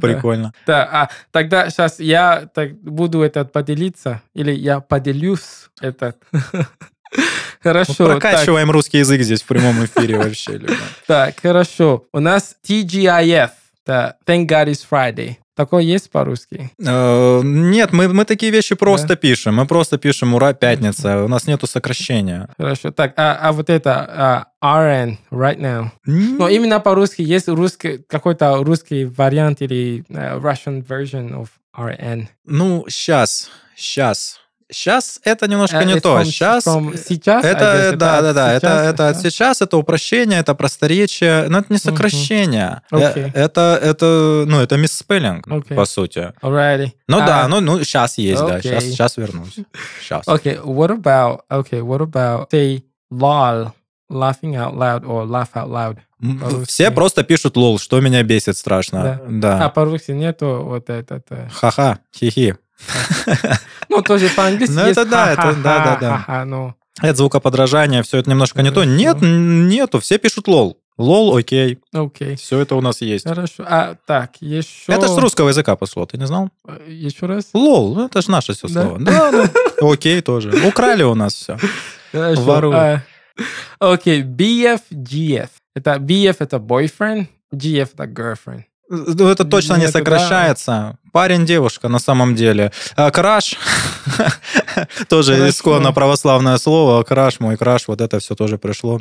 Прикольно. 0.00 0.52
Да, 0.66 0.88
а 0.90 1.10
тогда 1.30 1.68
сейчас 1.70 2.00
я 2.00 2.48
буду 2.82 3.20
этот 3.20 3.52
поделиться, 3.52 4.22
или 4.34 4.52
я 4.52 4.80
поделюсь 4.80 5.68
этот. 5.80 6.16
Ну, 6.32 6.40
Хорошо. 7.62 8.06
прокачиваем 8.06 8.70
русский 8.70 8.98
язык 8.98 9.20
здесь 9.20 9.42
в 9.42 9.46
прямом 9.46 9.84
эфире 9.84 10.16
вообще. 10.16 10.60
Так, 11.06 11.40
хорошо. 11.40 12.06
У 12.12 12.20
нас 12.20 12.56
TGIF, 12.66 13.50
Thank 13.86 14.46
God 14.46 14.68
it's 14.68 14.86
Friday. 14.88 15.36
Такое 15.60 15.82
есть 15.82 16.10
по-русски? 16.10 16.70
Э, 16.78 17.42
Нет, 17.44 17.92
мы, 17.92 18.08
мы 18.08 18.24
такие 18.24 18.50
вещи 18.50 18.74
просто 18.74 19.14
пишем. 19.14 19.56
Мы 19.56 19.66
просто 19.66 19.98
пишем 19.98 20.32
«Ура, 20.32 20.54
пятница». 20.54 21.22
У 21.22 21.28
нас 21.28 21.46
нету 21.46 21.66
сокращения. 21.66 22.48
Хорошо. 22.56 22.92
Так, 22.92 23.12
а, 23.18 23.38
а 23.42 23.52
вот 23.52 23.68
это 23.68 24.46
а, 24.62 24.82
RN, 24.82 25.18
right 25.30 25.58
now. 25.58 25.90
Но 26.06 26.48
именно 26.48 26.80
по-русски 26.80 27.20
есть 27.20 27.46
русский, 27.48 27.98
какой-то 28.08 28.64
русский 28.64 29.04
вариант 29.04 29.60
или 29.60 30.02
э, 30.08 30.38
Russian 30.38 30.82
version 30.82 31.34
of 31.34 31.48
RN. 31.76 32.28
Ну, 32.46 32.86
сейчас, 32.88 33.50
сейчас. 33.76 34.39
Сейчас 34.70 35.20
это 35.24 35.48
немножко 35.48 35.78
Э, 35.78 35.84
не 35.84 36.00
то. 36.00 36.18
from- 36.20 36.24
Сейчас 36.24 36.66
from 36.66 36.96
сейчас? 37.08 37.44
Это, 37.44 37.64
guess, 37.92 37.96
да, 37.96 38.22
да, 38.22 38.32
да, 38.32 38.52
это, 38.52 38.66
сейчас, 38.66 38.86
это 38.94 39.08
от 39.08 39.16
ага. 39.16 39.30
сейчас, 39.30 39.62
это 39.62 39.76
упрощение, 39.76 40.38
это 40.40 40.54
просторечие, 40.54 41.48
но 41.48 41.58
это 41.58 41.72
не 41.72 41.78
сокращение. 41.78 42.82
Э, 42.92 42.96
Окей. 43.10 43.30
Это, 43.34 43.78
это, 43.82 44.44
ну, 44.46 44.60
это 44.60 44.76
мисспеллинг, 44.76 45.46
Окей. 45.48 45.76
по 45.76 45.84
сути. 45.84 46.32
Alrighty. 46.42 46.92
Ну 47.08 47.18
А, 47.20 47.26
да, 47.26 47.48
ну, 47.48 47.60
ну, 47.60 47.82
сейчас 47.82 48.18
есть, 48.18 48.40
да, 48.46 48.56
окей. 48.56 48.70
сейчас, 48.72 48.84
сейчас 48.84 49.16
вернусь. 49.16 49.56
Сейчас. 50.00 50.26
Okay, 50.28 50.62
what 50.62 50.90
about, 50.90 51.40
okay, 51.50 51.80
what 51.82 52.00
about, 52.00 52.48
say, 52.50 52.82
lol, 53.10 53.72
laughing 54.08 54.54
out 54.56 54.74
loud 54.76 55.04
or 55.04 55.26
laugh 55.26 55.50
out 55.54 55.68
loud? 55.68 55.96
Все 56.66 56.90
просто 56.90 57.22
пишут 57.24 57.56
lol, 57.56 57.78
что 57.78 57.98
меня 58.00 58.22
бесит 58.22 58.56
страшно. 58.56 59.20
Да. 59.28 59.64
А 59.64 59.68
по-русски 59.70 60.12
нету 60.12 60.60
вот 60.64 60.90
это. 60.90 61.22
э, 61.30 61.48
Ха-ха, 61.50 61.98
хихи. 62.14 62.54
Ну, 63.90 64.02
тоже 64.02 64.28
по-английски 64.34 64.72
Ну, 64.74 64.80
это 64.82 65.04
да, 65.04 65.32
это 65.32 65.54
да, 65.62 65.84
да, 65.84 65.98
да. 66.00 66.16
ха-ха, 66.18 66.44
ну. 66.44 66.74
Это 67.02 67.16
звукоподражание, 67.16 68.02
все 68.02 68.18
это 68.18 68.30
немножко 68.30 68.62
не 68.62 68.70
то. 68.70 68.80
Хорошо. 68.80 68.96
Нет, 68.96 69.16
нету, 69.20 70.00
все 70.00 70.18
пишут 70.18 70.48
lol. 70.48 70.78
Lol, 70.96 71.34
окей, 71.36 71.78
Окей. 71.94 72.36
все 72.36 72.58
это 72.60 72.74
у 72.76 72.82
нас 72.82 73.00
есть. 73.00 73.26
Хорошо. 73.26 73.64
А, 73.66 73.96
так, 74.06 74.32
еще... 74.40 74.92
Это 74.92 75.08
с 75.08 75.16
русского 75.16 75.48
языка 75.48 75.74
пошло, 75.74 76.04
ты 76.04 76.18
не 76.18 76.26
знал? 76.26 76.50
Еще 76.86 77.24
раз? 77.24 77.48
Лол, 77.54 77.94
ну 77.94 78.04
это 78.06 78.20
же 78.20 78.30
наше 78.30 78.52
все 78.52 78.68
слово. 78.68 78.98
Да, 79.00 79.32
ну, 79.80 79.90
окей 79.92 80.20
тоже. 80.20 80.52
Украли 80.66 81.02
у 81.02 81.14
нас 81.14 81.32
все. 81.34 81.58
Воруй. 82.12 82.74
А, 82.74 83.02
Окей, 83.78 84.22
BF, 84.22 84.80
GF. 84.92 85.48
Это 85.74 85.96
BF 85.96 86.36
это 86.40 86.58
boyfriend, 86.58 87.28
GF 87.54 87.88
это 87.94 88.04
girlfriend. 88.04 88.64
Ну, 88.90 89.28
это 89.28 89.44
точно 89.44 89.74
не 89.74 89.82
Нет, 89.82 89.92
сокращается. 89.92 90.98
Парень, 91.12 91.46
девушка, 91.46 91.88
на 91.88 92.00
самом 92.00 92.34
деле. 92.34 92.72
А, 92.96 93.12
Краш, 93.12 93.56
тоже 95.08 95.48
исконно 95.48 95.92
православное 95.92 96.58
слово. 96.58 97.04
Краш, 97.04 97.38
мой 97.38 97.56
краш, 97.56 97.86
вот 97.86 98.00
это 98.00 98.18
все 98.18 98.34
тоже 98.34 98.58
пришло. 98.58 99.00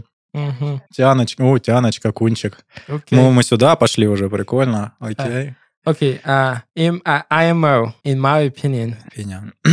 Тяночка, 0.95 1.41
о, 1.41 1.58
Тяночка, 1.58 2.12
Кунчик. 2.12 2.60
Окей. 2.88 3.17
Ну, 3.17 3.32
мы 3.32 3.41
сюда 3.41 3.75
пошли 3.75 4.08
уже, 4.08 4.30
прикольно. 4.30 4.93
Окей. 4.99 5.56
Окей. 5.84 6.21
а, 6.23 6.62
им- 6.75 7.02
а, 7.04 7.23
IMO, 7.32 7.93
in 8.06 8.17
my 8.19 8.47
opinion. 8.47 8.95
Финя. 9.13 9.52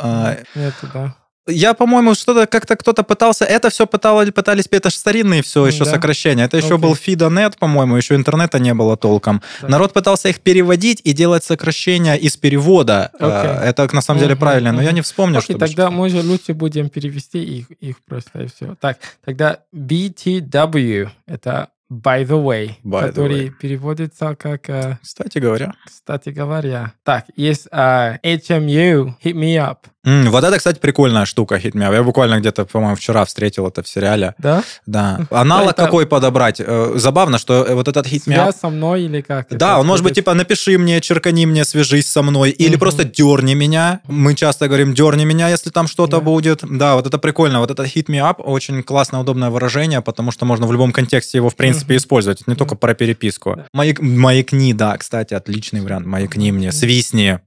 А, 0.00 0.36
Нету, 0.54 0.88
да. 0.94 1.16
Я, 1.48 1.74
по-моему, 1.74 2.14
что-то 2.14 2.46
как-то 2.46 2.76
кто-то 2.76 3.02
пытался... 3.02 3.44
Это 3.44 3.70
все 3.70 3.86
пытало, 3.86 4.24
пытались... 4.26 4.66
Это 4.70 4.90
же 4.90 4.96
старинные 4.96 5.42
все 5.42 5.66
еще 5.66 5.84
Да. 5.84 5.90
сокращения. 5.92 6.44
Это 6.44 6.56
еще 6.58 6.74
Окей. 6.74 6.78
был 6.78 6.94
Фидонет, 6.94 7.56
по-моему, 7.56 7.96
еще 7.96 8.14
интернета 8.14 8.58
не 8.58 8.74
было 8.74 8.96
толком. 8.96 9.42
Да. 9.62 9.68
Народ 9.68 9.92
пытался 9.92 10.28
их 10.28 10.40
переводить 10.40 11.00
и 11.04 11.12
делать 11.12 11.44
сокращения 11.44 12.14
из 12.16 12.36
перевода. 12.36 13.10
Окей. 13.18 13.50
Э, 13.50 13.68
Это 13.70 13.88
на 13.94 14.02
самом 14.02 14.20
деле 14.20 14.36
правильно, 14.36 14.72
но 14.72 14.82
я 14.82 14.92
не 14.92 15.00
вспомню, 15.02 15.38
Окей, 15.38 15.56
что 15.56 15.66
тогда 15.66 15.90
мы 15.90 16.08
же 16.10 16.20
лучше 16.22 16.54
будем 16.54 16.88
перевести 16.90 17.42
их, 17.42 17.70
их 17.80 17.96
просто 18.04 18.42
и 18.42 18.46
все. 18.48 18.76
Так, 18.80 18.98
тогда 19.24 19.60
BTW 19.74 21.08
это 21.26 21.68
by 21.90 22.22
the 22.26 22.42
way, 22.44 22.72
By 22.84 23.04
the 23.04 23.06
который 23.08 23.46
way. 23.46 23.50
переводится 23.50 24.34
как, 24.36 24.68
э, 24.68 24.98
Кстати 25.02 25.38
говоря. 25.38 25.72
кстати 25.86 26.28
говоря. 26.28 26.92
Так, 27.02 27.24
есть 27.34 27.66
э, 27.72 28.18
HMU, 28.22 29.14
hit 29.24 29.32
me 29.34 29.56
up. 29.56 29.78
М, 30.08 30.30
вот 30.30 30.42
это, 30.44 30.56
кстати, 30.56 30.78
прикольная 30.78 31.24
штука 31.26 31.58
Up. 31.58 31.92
Я 31.92 32.02
буквально 32.02 32.38
где-то, 32.40 32.64
по-моему, 32.64 32.96
вчера 32.96 33.24
встретил 33.24 33.66
это 33.66 33.82
в 33.82 33.88
сериале. 33.88 34.34
Да? 34.38 34.62
Да. 34.86 35.20
Аналог 35.30 35.72
Это- 35.72 35.84
какой 35.84 36.06
подобрать? 36.06 36.60
Э, 36.60 36.92
Забавно, 36.96 37.38
что 37.38 37.64
э, 37.64 37.74
вот 37.74 37.88
этот 37.88 38.06
Up 38.06 38.44
Связь 38.44 38.56
со 38.60 38.68
мной 38.70 39.02
или 39.02 39.20
как? 39.20 39.46
Да, 39.50 39.78
он 39.78 39.86
может 39.86 40.04
быть 40.04 40.14
типа 40.14 40.34
напиши 40.34 40.78
мне, 40.78 41.00
черкани 41.00 41.46
мне, 41.46 41.64
свяжись 41.64 42.06
со 42.08 42.22
мной, 42.22 42.50
или 42.50 42.76
просто 42.76 43.04
дерни 43.04 43.54
меня. 43.54 44.00
Мы 44.08 44.34
часто 44.34 44.66
говорим 44.68 44.94
дерни 44.94 45.24
меня, 45.24 45.48
если 45.48 45.70
там 45.70 45.86
что-то 45.88 46.18
Да. 46.18 46.20
будет. 46.20 46.60
Да, 46.62 46.94
вот 46.94 47.06
это 47.06 47.18
прикольно. 47.18 47.60
Вот 47.60 47.70
это 47.70 47.84
hit 47.84 48.06
me 48.06 48.18
up 48.20 48.36
очень 48.42 48.82
классное, 48.82 49.20
удобное 49.20 49.50
выражение, 49.50 50.00
потому 50.00 50.30
что 50.30 50.44
можно 50.46 50.66
в 50.66 50.72
любом 50.72 50.92
контексте 50.92 51.38
его 51.38 51.50
в 51.50 51.56
принципе 51.56 51.96
использовать. 51.96 52.40
Это 52.40 52.50
не 52.50 52.56
только 52.56 52.74
про 52.76 52.94
переписку. 52.94 53.54
Да. 53.56 53.66
Маяк- 53.76 54.00
маякни, 54.02 54.72
да, 54.72 54.96
кстати, 54.96 55.34
отличный 55.34 55.80
вариант. 55.82 56.06
Маякни 56.06 56.50
мне, 56.52 56.68
Мгм. 56.68 56.72
свистни. 56.76 57.40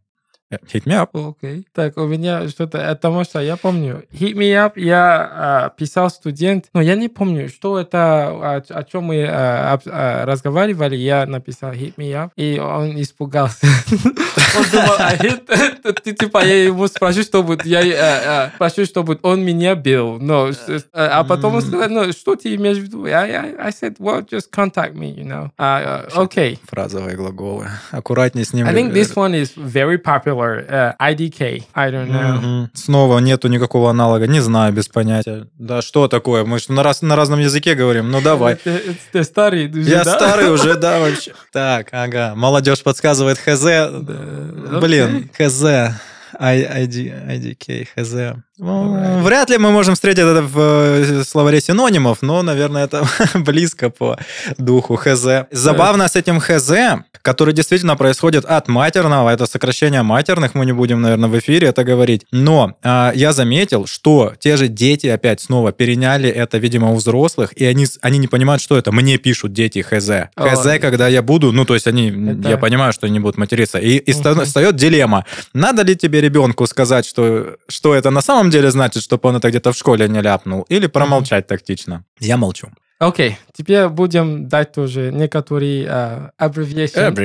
Э, 0.52 0.58
Hit 0.72 0.84
me 0.86 0.94
up. 1.02 1.10
Окей. 1.14 1.66
Так, 1.74 1.98
у 1.98 2.06
меня 2.06 2.48
что-то, 2.50 2.78
э, 2.78 2.90
потому 2.96 3.24
что 3.24 3.40
я 3.40 3.56
помню, 3.58 4.04
Hit 4.12 4.34
Me 4.34 4.52
Up 4.54 4.74
я 4.76 5.30
а, 5.34 5.70
писал 5.70 6.10
студент, 6.10 6.66
но 6.74 6.82
я 6.82 6.96
не 6.96 7.08
помню, 7.10 7.48
что 7.50 7.80
это, 7.80 8.28
о, 8.30 8.62
о 8.70 8.84
чем 8.84 9.06
мы 9.06 9.26
а, 9.28 9.74
об- 9.74 9.82
а, 9.88 10.26
разговаривали, 10.26 10.96
я 10.98 11.26
написал 11.26 11.72
Hit 11.72 11.96
Me 11.96 12.12
Up, 12.12 12.32
и 12.36 12.60
он 12.60 13.00
испугался. 13.02 13.66
Он 14.58 14.66
думал, 14.70 14.96
а 15.00 15.16
hit, 15.16 15.94
ты, 16.04 16.14
типа, 16.14 16.44
я 16.44 16.66
ему 16.66 16.88
спрошу, 16.88 17.22
чтобы 17.24 17.58
я 17.64 17.80
а, 17.80 18.46
а, 18.48 18.52
спрошу, 18.56 18.86
чтобы 18.86 19.18
он 19.22 19.44
меня 19.46 19.76
бил, 19.76 20.20
но, 20.20 20.52
с- 20.52 20.86
а 20.94 21.20
а 21.20 21.24
потом 21.24 21.56
он 21.56 21.62
сказал, 21.62 21.90
ну, 21.90 22.12
что 22.12 22.36
ты 22.36 22.54
имеешь 22.56 22.78
в 22.78 22.82
виду? 22.82 23.06
I, 23.06 23.12
I, 23.32 23.56
I 23.68 23.70
said, 23.72 23.96
well, 24.00 24.22
just 24.30 24.50
contact 24.52 24.94
me, 24.96 25.16
you 25.16 25.24
know. 25.26 25.52
А, 25.58 26.06
а, 26.14 26.22
Окей. 26.22 26.60
Фразовые 26.70 27.16
глаголы. 27.16 27.68
Аккуратнее 27.92 28.44
с 28.46 28.54
ним. 28.54 28.68
I 28.68 28.74
think 28.74 28.92
this 28.94 29.16
one 29.16 29.34
is 29.34 29.54
very 29.56 29.98
popular. 29.98 30.41
Uh, 30.50 30.94
IDK. 31.00 31.64
I 31.76 31.92
don't 31.92 32.08
know. 32.10 32.40
Мгм. 32.40 32.70
Снова 32.74 33.20
нету 33.20 33.48
никакого 33.48 33.90
аналога. 33.90 34.28
Не 34.28 34.40
знаю, 34.42 34.74
без 34.74 34.88
понятия. 34.88 35.48
Да 35.58 35.82
что 35.82 36.08
такое? 36.08 36.44
Мы 36.46 36.60
же 36.60 36.72
на, 36.72 36.84
раз, 36.84 37.02
на 37.02 37.16
разном 37.16 37.40
языке 37.40 37.76
говорим. 37.76 38.12
Ну 38.12 38.22
давай. 38.22 38.56
Ты, 39.12 39.24
старый 39.24 39.68
уже, 39.70 39.90
Я 39.90 40.04
да? 40.04 40.16
старый 40.16 40.52
уже, 40.54 40.76
да, 40.76 41.00
вообще. 41.00 41.34
Так, 41.52 41.88
ага. 41.92 42.34
Молодежь 42.36 42.84
подсказывает 42.84 43.38
ХЗ. 43.38 43.66
Блин. 44.82 45.30
ХЗ. 45.38 45.96
IDK, 46.40 47.88
ХЗ. 47.96 48.42
Ну. 48.64 49.22
Вряд 49.24 49.50
ли 49.50 49.58
мы 49.58 49.72
можем 49.72 49.96
встретить 49.96 50.20
это 50.20 50.44
в 50.44 50.60
э, 50.60 51.24
словаре 51.28 51.60
синонимов, 51.60 52.20
но, 52.22 52.44
наверное, 52.44 52.84
это 52.86 53.04
близко 53.34 53.90
по 53.90 54.20
духу 54.60 54.96
ХЗ. 54.98 55.48
Забавно 55.50 56.08
с 56.08 56.16
этим 56.16 56.40
ХЗ, 56.40 57.04
который 57.24 57.56
действительно 57.56 57.96
происходит 57.96 58.46
от 58.46 58.68
матерного, 58.68 59.32
это 59.32 59.48
сокращение 59.48 60.04
матерных, 60.04 60.54
мы 60.54 60.68
не 60.68 60.74
будем, 60.74 61.02
наверное, 61.02 61.28
в 61.28 61.40
эфире 61.40 61.70
это 61.70 61.84
говорить. 61.84 62.28
Но 62.32 62.76
а, 62.84 63.12
я 63.16 63.34
заметил, 63.34 63.88
что 63.88 64.34
те 64.40 64.58
же 64.58 64.68
дети 64.68 65.08
опять 65.08 65.42
снова 65.42 65.72
переняли 65.72 66.30
это, 66.30 66.60
видимо, 66.60 66.92
у 66.92 66.96
взрослых, 66.96 67.54
и 67.54 67.66
они, 67.66 67.88
они 68.02 68.20
не 68.20 68.28
понимают, 68.28 68.62
что 68.62 68.78
это. 68.78 68.92
Мне 68.92 69.18
пишут 69.18 69.54
дети 69.54 69.82
ХЗ. 69.82 70.30
О, 70.36 70.50
ХЗ, 70.50 70.80
когда 70.80 71.08
я 71.08 71.24
буду, 71.24 71.52
ну, 71.52 71.66
то 71.66 71.74
есть 71.74 71.88
они, 71.88 72.10
Это- 72.10 72.50
я 72.50 72.58
понимаю, 72.60 72.94
что 72.94 73.08
они 73.08 73.20
будут 73.20 73.38
материться. 73.38 73.80
И, 73.80 73.98
и 73.98 74.14
Мгм. 74.14 74.46
встает 74.46 74.76
дилемма. 74.76 75.26
Надо 75.56 75.82
ли 75.82 75.96
тебе 75.96 76.22
ребенку 76.22 76.68
сказать, 76.68 77.08
что, 77.08 77.56
что 77.68 77.96
это 77.96 78.12
на 78.12 78.22
самом 78.22 78.51
деле 78.52 78.70
значит, 78.72 79.04
чтобы 79.04 79.30
он 79.30 79.38
это 79.38 79.50
где-то 79.50 79.72
в 79.72 79.78
школе 79.78 80.08
не 80.08 80.22
ляпнул, 80.22 80.62
или 80.70 80.88
промолчать 80.88 81.48
тактично? 81.48 82.04
Я 82.20 82.38
молчу. 82.38 82.68
Окей, 83.00 83.38
теперь 83.58 83.88
будем 83.88 84.48
дать 84.48 84.74
тоже 84.74 85.12
некоторые 85.12 85.86
uh, 85.86 86.30
abbreviation. 86.40 87.16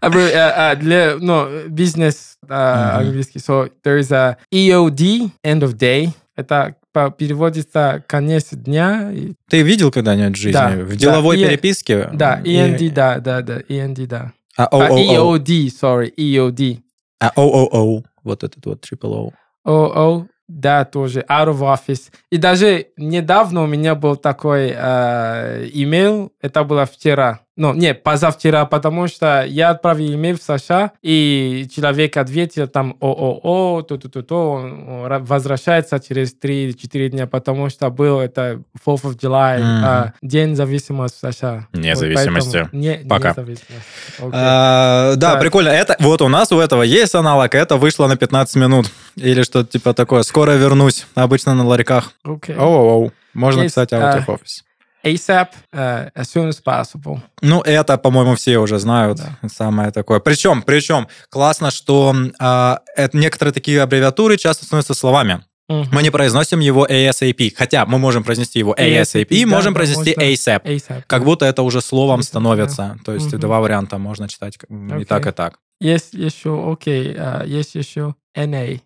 Аббре- 0.00 0.32
а, 0.34 0.70
а, 0.70 0.76
для 0.76 1.16
ну, 1.18 1.68
бизнес 1.68 2.38
а, 2.48 2.98
английский. 3.00 3.40
So 3.40 3.70
there 3.84 3.98
is 4.00 4.12
a 4.12 4.38
EOD, 4.52 5.30
end 5.44 5.60
of 5.62 5.74
day. 5.76 6.10
Это 6.36 6.76
переводится 7.18 8.02
конец 8.06 8.48
дня. 8.52 9.10
и- 9.12 9.34
Ты 9.50 9.62
видел 9.62 9.90
когда-нибудь 9.90 10.36
в 10.38 10.40
жизни? 10.40 10.52
Да, 10.52 10.70
в 10.70 10.88
да, 10.90 10.94
деловой 10.96 11.38
и- 11.40 11.44
переписке? 11.44 12.08
Да, 12.12 12.40
И- 12.44 12.54
END, 12.54 12.90
да, 12.90 13.18
да, 13.18 13.42
да, 13.42 13.60
END, 13.68 14.06
да. 14.06 14.32
А, 14.56 14.68
А. 14.70 14.88
EOD, 14.90 15.68
sorry, 15.68 16.12
EOD. 16.16 16.78
А 17.20 17.32
OOO. 17.36 18.04
Вот 18.28 18.44
этот 18.44 18.64
вот 18.66 18.84
triple 18.84 19.14
O. 19.14 19.32
ОО, 19.64 20.26
да, 20.48 20.84
тоже, 20.84 21.24
out 21.28 21.48
of 21.48 21.60
office. 21.60 22.10
И 22.30 22.38
даже 22.38 22.86
недавно 22.96 23.62
у 23.62 23.66
меня 23.66 23.94
был 23.94 24.16
такой 24.16 24.72
э, 24.74 25.68
имейл, 25.72 26.32
это 26.40 26.64
было 26.64 26.86
вчера. 26.86 27.40
Ну, 27.60 27.74
не, 27.74 27.92
позавчера, 27.92 28.64
потому 28.66 29.08
что 29.08 29.44
я 29.44 29.70
отправил 29.70 30.14
имейл 30.14 30.38
в 30.38 30.42
США, 30.42 30.92
и 31.02 31.66
человек 31.74 32.16
ответил 32.16 32.68
там 32.68 32.96
ООО, 33.00 33.82
то-то-то-то, 33.82 34.52
он 34.52 34.72
ра- 35.06 35.18
возвращается 35.26 35.98
через 35.98 36.32
3-4 36.40 37.08
дня, 37.08 37.26
потому 37.26 37.68
что 37.68 37.90
был 37.90 38.20
это 38.20 38.62
4th 38.86 39.02
of 39.04 39.18
July, 39.18 39.58
Мгм. 39.58 39.84
а, 39.84 40.12
День 40.22 40.54
зависимости 40.54 41.16
в 41.26 41.32
США. 41.32 41.66
Вот 41.72 41.82
Независимости. 41.82 42.52
поэтому 42.52 42.80
не, 42.80 42.94
Пока. 43.08 43.30
независимости. 43.30 43.82
Окей. 44.18 44.30
А, 44.32 45.14
да, 45.16 45.32
Так. 45.32 45.40
прикольно. 45.40 45.70
Это 45.70 45.96
вот 45.98 46.22
у 46.22 46.28
нас 46.28 46.52
у 46.52 46.60
этого 46.60 46.82
есть 46.82 47.14
аналог. 47.16 47.54
Это 47.56 47.76
вышло 47.76 48.06
на 48.06 48.16
15 48.16 48.54
минут 48.54 48.86
или 49.16 49.42
что-то 49.42 49.68
типа 49.72 49.94
такое. 49.94 50.22
Скоро 50.22 50.52
вернусь. 50.52 51.06
Обычно 51.16 51.54
на 51.54 51.66
ларьках. 51.66 52.12
Оу, 52.24 53.10
Можно 53.34 53.62
Есть, 53.62 53.74
писать 53.74 53.92
out 53.92 54.02
а, 54.02 54.18
of 54.18 54.26
office. 54.26 54.62
ASAP, 55.04 55.48
э, 55.72 56.10
as 56.14 56.24
soon 56.34 56.48
as 56.48 56.62
possible. 56.64 57.20
Ну, 57.40 57.60
это, 57.62 57.98
по-моему, 57.98 58.34
все 58.34 58.58
уже 58.58 58.78
знают. 58.78 59.18
Да. 59.18 59.48
Самое 59.48 59.90
такое. 59.90 60.20
Причем, 60.20 60.62
причем, 60.62 61.08
классно, 61.30 61.70
что 61.70 62.14
а, 62.38 62.80
это, 62.96 63.16
некоторые 63.16 63.52
такие 63.52 63.80
аббревиатуры 63.82 64.36
часто 64.36 64.64
становятся 64.64 64.94
словами. 64.94 65.44
Мгм. 65.68 65.88
Мы 65.92 66.02
не 66.02 66.10
произносим 66.10 66.60
его 66.60 66.86
ASAP, 66.86 67.52
хотя 67.54 67.84
мы 67.84 67.98
можем 67.98 68.24
произнести 68.24 68.58
его 68.58 68.74
ASAP, 68.74 69.26
ASAP, 69.28 69.44
да, 69.44 69.46
можем 69.46 69.74
да, 69.74 69.78
произнести 69.78 70.14
можно. 70.16 70.32
ASAP. 70.32 70.62
ASAP. 70.64 71.02
Как 71.06 71.24
будто 71.24 71.44
это 71.44 71.62
уже 71.62 71.82
словом 71.82 72.20
ASAP, 72.20 72.22
становится. 72.22 72.98
То 73.04 73.12
есть 73.12 73.32
Мгм. 73.32 73.40
два 73.40 73.60
варианта 73.60 73.98
можно 73.98 74.28
читать 74.28 74.56
и 74.56 75.04
так, 75.04 75.26
и 75.26 75.32
так. 75.32 75.58
Есть 75.80 76.14
еще, 76.14 76.72
окей, 76.72 77.14
а, 77.16 77.44
есть 77.44 77.74
еще 77.74 78.14
NA. 78.34 78.80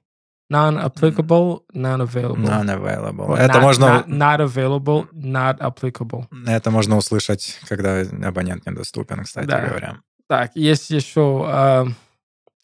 Non-applicable, 0.53 1.63
non-available. 1.73 2.37
Non-available. 2.37 3.37
Это 3.37 3.59
not- 3.59 3.63
можно... 3.63 3.85
Not, 3.85 4.07
not 4.07 4.41
available, 4.41 5.09
not 5.13 5.59
applicable. 5.59 6.27
Это 6.47 6.71
можно 6.71 6.97
услышать, 6.97 7.59
когда 7.69 8.01
абонент 8.29 8.67
недоступен, 8.67 9.25
кстати 9.25 9.47
Да. 9.47 9.61
говоря. 9.67 9.97
Так, 10.29 10.51
есть 10.55 10.91
еще... 10.91 11.45
а, 11.47 11.87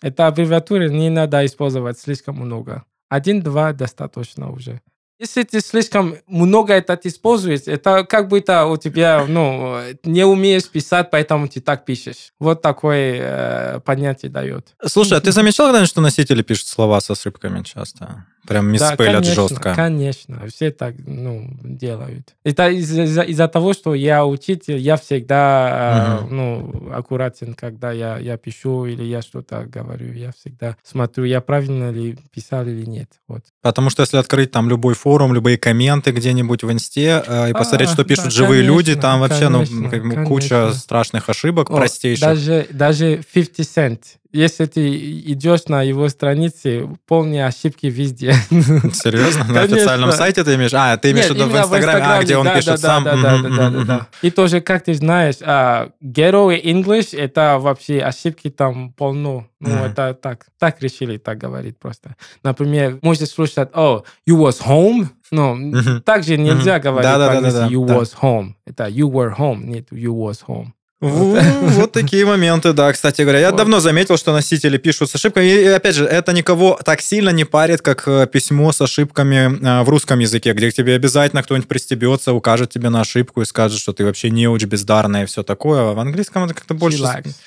это 0.03 0.27
аббревиатуры 0.27 0.90
не 0.90 1.11
надо 1.11 1.44
использовать 1.44 1.98
слишком 1.98 2.37
много. 2.37 2.85
Один-два 3.09 3.72
достаточно 3.72 4.51
уже. 4.51 4.81
Если 5.18 5.42
ты 5.42 5.61
слишком 5.61 6.16
много 6.28 6.74
это 6.74 6.98
используешь, 7.02 7.62
это 7.66 8.04
как 8.04 8.28
будто 8.28 8.66
у 8.66 8.76
тебя, 8.76 9.24
ну, 9.26 9.81
не 10.04 10.24
умеешь 10.24 10.68
писать, 10.68 11.11
поэтому 11.11 11.48
ты 11.48 11.61
так 11.61 11.85
пишешь. 11.85 12.33
Вот 12.38 12.62
такое 12.62 13.18
э, 13.20 13.81
понятие 13.81 14.31
дает. 14.31 14.74
Слушай, 14.87 15.18
а 15.18 15.20
ты 15.20 15.33
замечал 15.33 15.66
когда-нибудь, 15.66 15.90
что 15.90 16.00
носители 16.00 16.42
пишут 16.42 16.68
слова 16.68 17.00
со 17.00 17.14
ошибками 17.14 17.64
часто? 17.64 18.26
Прям 18.49 18.65
Да, 18.65 18.73
миспелят 18.73 18.97
конечно, 19.25 19.35
жестко. 19.35 19.75
Конечно, 19.75 20.47
все 20.49 20.71
так 20.71 20.95
ну, 21.05 21.51
делают. 21.63 22.35
Это 22.45 22.71
из- 22.71 22.99
из-за 22.99 23.21
из-за 23.23 23.47
того, 23.47 23.75
что 23.75 23.95
я 23.95 24.25
учитель, 24.25 24.79
я 24.79 24.97
всегда 24.97 26.23
э, 26.23 26.29
ну, 26.31 26.91
аккуратен, 26.91 27.53
когда 27.53 27.93
я, 27.93 28.17
я 28.19 28.39
пишу 28.39 28.87
или 28.87 29.05
я 29.05 29.21
что-то 29.21 29.67
говорю. 29.67 30.15
Я 30.15 30.33
всегда 30.33 30.77
смотрю, 30.83 31.25
я 31.25 31.43
правильно 31.43 31.91
ли 31.91 32.17
писал 32.35 32.67
или 32.67 32.87
нет. 32.87 33.11
Вот. 33.29 33.43
Потому 33.61 33.91
что 33.91 34.03
если 34.03 34.17
открыть 34.17 34.51
там 34.51 34.71
любой 34.71 34.95
форум, 34.95 35.35
любые 35.35 35.59
комменты 35.59 36.11
где-нибудь 36.13 36.63
в 36.63 36.73
инсте 36.73 37.23
э, 37.27 37.51
и 37.51 37.53
посмотреть, 37.53 37.91
А, 37.91 37.93
что 37.93 38.05
пишут 38.05 38.25
да, 38.25 38.31
живые 38.31 38.63
конечно, 38.63 38.77
люди, 38.77 38.95
там 38.97 39.21
вообще 39.21 39.51
ну, 39.51 39.59
конечно, 39.59 39.91
как 39.91 40.03
бы 40.05 40.11
конечно. 40.15 40.25
куча 40.25 40.73
страшных 40.73 41.29
ошибок, 41.29 41.69
О, 41.69 41.77
простейших. 41.77 42.23
Даже, 42.23 42.67
даже 42.71 43.23
50 43.35 43.59
Cent. 43.67 44.01
Если 44.31 44.67
ты 44.67 45.21
идешь 45.33 45.67
на 45.69 45.83
его 45.83 46.09
странице, 46.11 46.87
полные 47.07 47.47
ошибки 47.47 47.87
везде. 47.87 48.33
Серьезно? 48.51 49.45
На 49.45 49.55
Конечно. 49.55 49.77
официальном 49.77 50.12
сайте 50.12 50.45
ты 50.45 50.55
имеешь? 50.57 50.75
А, 50.75 50.97
ты 50.99 51.12
имеешь 51.12 51.27
в 51.27 51.31
Нет, 51.31 51.38
виду 51.38 51.47
в 51.47 51.51
именно 51.51 51.62
Инстаграме, 51.62 52.05
а, 52.05 52.23
где 52.23 52.37
он 52.37 52.45
да, 52.45 52.55
пишет 52.57 52.71
да, 52.73 52.77
сам? 52.77 53.05
Да, 53.05 53.17
да, 53.17 53.38
да, 53.43 53.71
да, 53.71 53.85
да. 53.85 54.09
И 54.21 54.31
тоже, 54.31 54.61
как 54.61 54.85
ты 54.85 54.93
знаешь, 54.93 55.37
а, 55.41 55.91
Ghetto 56.05 56.55
и 56.55 56.71
English, 56.73 57.17
это 57.19 57.59
вообще 57.59 58.01
ошибки 58.01 58.51
там 58.51 58.93
полно. 58.93 59.47
Ну, 59.61 59.71
Мгм. 59.71 59.85
это 59.85 60.14
так, 60.14 60.47
так 60.59 60.83
решили 60.83 61.17
так 61.17 61.38
говорить 61.38 61.79
просто. 61.79 62.14
Например, 62.43 62.99
можешь 63.03 63.31
слушать, 63.31 63.71
oh, 63.73 64.05
you 64.29 64.37
was 64.37 64.62
home? 64.64 65.09
Ну, 65.31 65.55
Мгм. 65.55 66.03
так 66.03 66.23
же 66.23 66.37
нельзя 66.37 66.79
говорить 66.79 67.11
Да, 67.11 67.19
да, 67.19 67.41
да, 67.41 67.51
да, 67.51 67.69
you 67.69 67.85
was 67.85 68.12
home. 68.21 68.53
Это 68.67 68.88
you 68.88 69.11
were 69.11 69.35
home, 69.37 69.64
нет 69.64 69.91
you 69.91 70.12
was 70.12 70.45
home. 70.47 70.69
Вот, 71.01 71.93
такие 71.93 72.27
моменты, 72.27 72.73
да, 72.73 72.93
кстати 72.93 73.23
говоря. 73.23 73.38
Я 73.38 73.53
давно 73.53 73.79
заметил, 73.79 74.17
что 74.17 74.33
носители 74.33 74.79
пишут 74.79 75.11
с 75.11 75.15
ошибками. 75.15 75.46
И, 75.46 75.67
опять 75.67 75.94
же, 75.94 76.05
это 76.05 76.33
никого 76.33 76.79
так 76.85 77.01
сильно 77.01 77.31
не 77.31 77.44
парит, 77.44 77.83
как 77.83 78.09
э, 78.09 78.27
письмо 78.27 78.73
с 78.73 78.81
ошибками 78.81 79.65
э, 79.65 79.83
в 79.85 79.88
русском 79.88 80.19
языке, 80.19 80.53
где 80.55 80.71
к 80.71 80.75
тебе 80.75 80.94
обязательно 80.94 81.44
кто-нибудь 81.44 81.69
пристебется, 81.69 82.33
укажет 82.33 82.71
тебе 82.71 82.88
на 82.88 83.03
ошибку 83.03 83.42
и 83.42 83.44
скажет, 83.44 83.79
что 83.79 83.92
ты 83.92 84.05
вообще 84.05 84.31
неуч, 84.31 84.65
бездарная 84.65 85.23
и 85.23 85.27
все 85.27 85.44
такое. 85.44 85.90
А 85.90 85.94
в 85.94 85.99
английском 86.01 86.44
это 86.44 86.55
как-то 86.55 86.75
больше... 86.75 86.99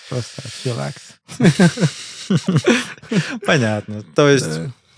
Просто. 0.10 0.42
Понятно. 3.46 4.04
То 4.16 4.30
есть... 4.30 4.48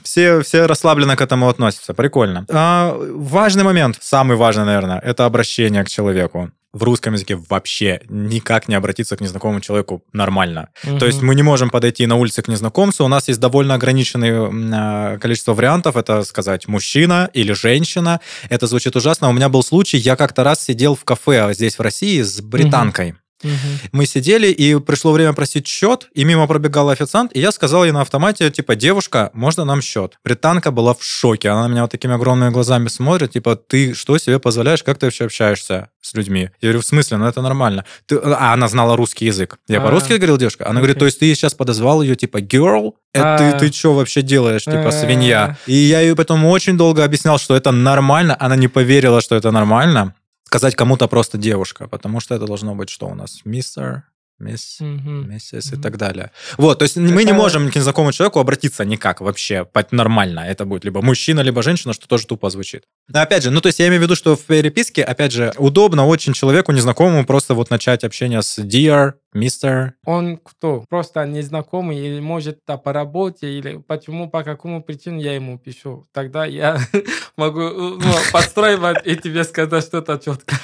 Все, 0.04 0.42
все 0.42 0.66
расслабленно 0.66 1.16
к 1.16 1.22
этому 1.22 1.50
относятся. 1.50 1.94
Прикольно. 1.94 2.46
А, 2.50 2.96
важный 3.14 3.64
момент, 3.64 3.98
самый 4.02 4.38
важный, 4.38 4.66
наверное, 4.66 5.00
это 5.00 5.26
обращение 5.26 5.84
к 5.84 5.90
человеку. 5.90 6.52
В 6.74 6.82
русском 6.84 7.14
языке 7.14 7.36
вообще 7.36 8.02
никак 8.10 8.68
не 8.68 8.74
обратиться 8.74 9.16
к 9.16 9.22
незнакомому 9.22 9.62
человеку 9.62 10.04
нормально. 10.12 10.70
То 11.00 11.06
есть 11.06 11.22
мы 11.22 11.36
не 11.36 11.44
можем 11.44 11.70
подойти 11.70 12.08
на 12.08 12.16
улице 12.16 12.42
к 12.42 12.48
незнакомцу. 12.48 13.06
У 13.06 13.08
нас 13.08 13.28
есть 13.28 13.40
довольно 13.40 13.76
ограниченное 13.76 14.50
а, 14.74 15.18
количество 15.20 15.54
вариантов. 15.54 15.96
Это 15.96 16.24
сказать 16.24 16.68
мужчина 16.68 17.30
или 17.32 17.54
женщина. 17.54 18.22
Это 18.50 18.66
звучит 18.66 18.96
ужасно. 18.96 19.30
У 19.30 19.34
меня 19.34 19.50
был 19.50 19.62
случай, 19.62 19.98
я 19.98 20.16
как-то 20.16 20.44
раз 20.44 20.64
сидел 20.64 20.96
в 20.96 21.04
кафе 21.04 21.54
здесь 21.54 21.78
в 21.78 21.82
России 21.82 22.22
с 22.24 22.42
британкой. 22.42 23.16
Мгм. 23.44 23.54
Мы 23.92 24.06
сидели, 24.06 24.48
и 24.48 24.80
пришло 24.80 25.12
время 25.12 25.34
просить 25.34 25.68
счет, 25.68 26.08
и 26.14 26.24
мимо 26.24 26.48
пробегал 26.48 26.90
официант, 26.90 27.32
и 27.36 27.40
я 27.40 27.52
сказал 27.52 27.84
ей 27.84 27.92
на 27.92 28.02
автомате, 28.02 28.50
типа, 28.52 28.76
девушка, 28.76 29.30
можно 29.34 29.66
нам 29.66 29.82
счет? 29.82 30.18
Британка 30.24 30.72
была 30.72 30.94
в 30.94 31.04
шоке, 31.04 31.50
она 31.50 31.68
на 31.68 31.72
меня 31.72 31.82
вот 31.82 31.92
такими 31.92 32.14
огромными 32.16 32.52
глазами 32.52 32.88
смотрит, 32.88 33.32
типа, 33.32 33.56
ты 33.56 33.94
что 33.94 34.18
себе 34.18 34.40
позволяешь, 34.40 34.84
как 34.84 34.98
ты 34.98 35.08
вообще 35.08 35.26
общаешься 35.26 35.90
с 36.02 36.14
людьми? 36.14 36.50
Я 36.62 36.70
говорю, 36.70 36.82
в 36.82 36.86
смысле, 36.86 37.18
ну 37.18 37.26
это 37.28 37.42
нормально. 37.42 37.86
Ты- 38.06 38.18
А 38.18 38.54
она 38.54 38.68
знала 38.68 38.96
русский 38.98 39.26
язык. 39.26 39.58
Я 39.68 39.80
А. 39.80 39.82
по-русски 39.82 40.14
говорил, 40.14 40.38
девушка? 40.38 40.66
Она 40.68 40.80
говорит, 40.80 40.96
Окей. 40.96 41.00
то 41.00 41.06
есть 41.06 41.20
ты 41.20 41.36
сейчас 41.36 41.54
подозвал 41.54 42.02
ее, 42.02 42.16
типа, 42.16 42.38
girl? 42.42 42.94
Это 43.14 43.36
А. 43.36 43.38
ты, 43.38 43.60
ты 43.68 43.74
что 43.74 43.94
вообще 43.94 44.22
делаешь, 44.22 44.64
типа, 44.64 44.88
А. 44.88 44.92
свинья? 44.92 45.58
И 45.68 45.74
я 45.74 46.02
ей 46.02 46.16
потом 46.16 46.46
очень 46.46 46.78
долго 46.78 47.04
объяснял, 47.04 47.38
что 47.38 47.56
это 47.56 47.72
нормально, 47.72 48.36
она 48.40 48.56
не 48.56 48.68
поверила, 48.68 49.22
что 49.22 49.36
это 49.36 49.52
нормально. 49.52 50.14
Сказать 50.54 50.76
кому-то 50.76 51.08
просто 51.08 51.40
девушка, 51.40 51.88
потому 51.88 52.20
что 52.20 52.36
это 52.36 52.46
должно 52.46 52.76
быть 52.76 52.92
что 52.92 53.08
у 53.08 53.16
нас? 53.16 53.42
Мистер, 53.44 54.04
мисс, 54.44 54.78
Мгм. 54.80 55.30
миссис 55.30 55.72
и 55.72 55.76
Мгм. 55.76 55.82
так 55.82 55.98
далее. 55.98 56.32
Вот, 56.58 56.80
то 56.80 56.84
есть 56.84 56.98
мы 56.98 57.24
не 57.24 57.34
можем 57.34 57.72
к 57.72 57.76
незнакомому 57.76 58.12
человеку 58.12 58.40
обратиться 58.40 58.86
никак 58.86 59.22
вообще, 59.22 59.66
нормально. 59.92 60.42
Это 60.42 60.66
будет 60.66 60.86
либо 60.86 61.02
мужчина, 61.02 61.42
либо 61.42 61.62
женщина, 61.64 61.94
что 61.94 62.08
тоже 62.08 62.28
тупо 62.28 62.50
звучит. 62.50 62.84
Но 63.08 63.22
опять 63.22 63.44
же, 63.44 63.52
ну 63.52 63.62
то 63.62 63.68
есть 63.68 63.80
я 63.80 63.88
имею 63.88 64.00
в 64.02 64.04
виду, 64.04 64.16
что 64.16 64.36
в 64.36 64.42
переписке, 64.42 65.04
опять 65.04 65.32
же, 65.32 65.54
удобно 65.58 66.06
очень 66.08 66.34
человеку 66.34 66.72
незнакомому 66.72 67.26
просто 67.26 67.54
вот 67.54 67.70
начать 67.70 68.04
общение 68.04 68.42
с 68.42 68.60
dear, 68.60 69.14
mister. 69.36 69.92
Он 70.06 70.38
кто? 70.38 70.86
Просто 70.90 71.26
незнакомый 71.26 71.98
или 71.98 72.20
может 72.20 72.60
да, 72.68 72.78
по 72.78 72.94
работе 72.94 73.48
или 73.48 73.84
почему, 73.88 74.30
по 74.30 74.44
какому 74.44 74.84
причине 74.84 75.24
я 75.24 75.36
ему 75.36 75.58
пишу. 75.58 76.08
Тогда 76.14 76.46
я 76.46 76.80
могу 77.38 77.62
э, 77.62 77.72
ну, 78.00 78.14
подстраивать 78.32 79.06
и 79.06 79.16
тебе 79.16 79.44
сказать 79.44 79.84
что-то 79.84 80.20
четко. 80.24 80.56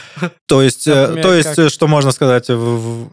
То 0.47 0.61
есть, 0.61 0.87
э, 0.87 1.21
то 1.21 1.33
есть 1.33 1.55
как? 1.55 1.59
э, 1.59 1.69
что 1.69 1.87
можно 1.87 2.11
сказать? 2.11 2.49
а, 2.49 2.55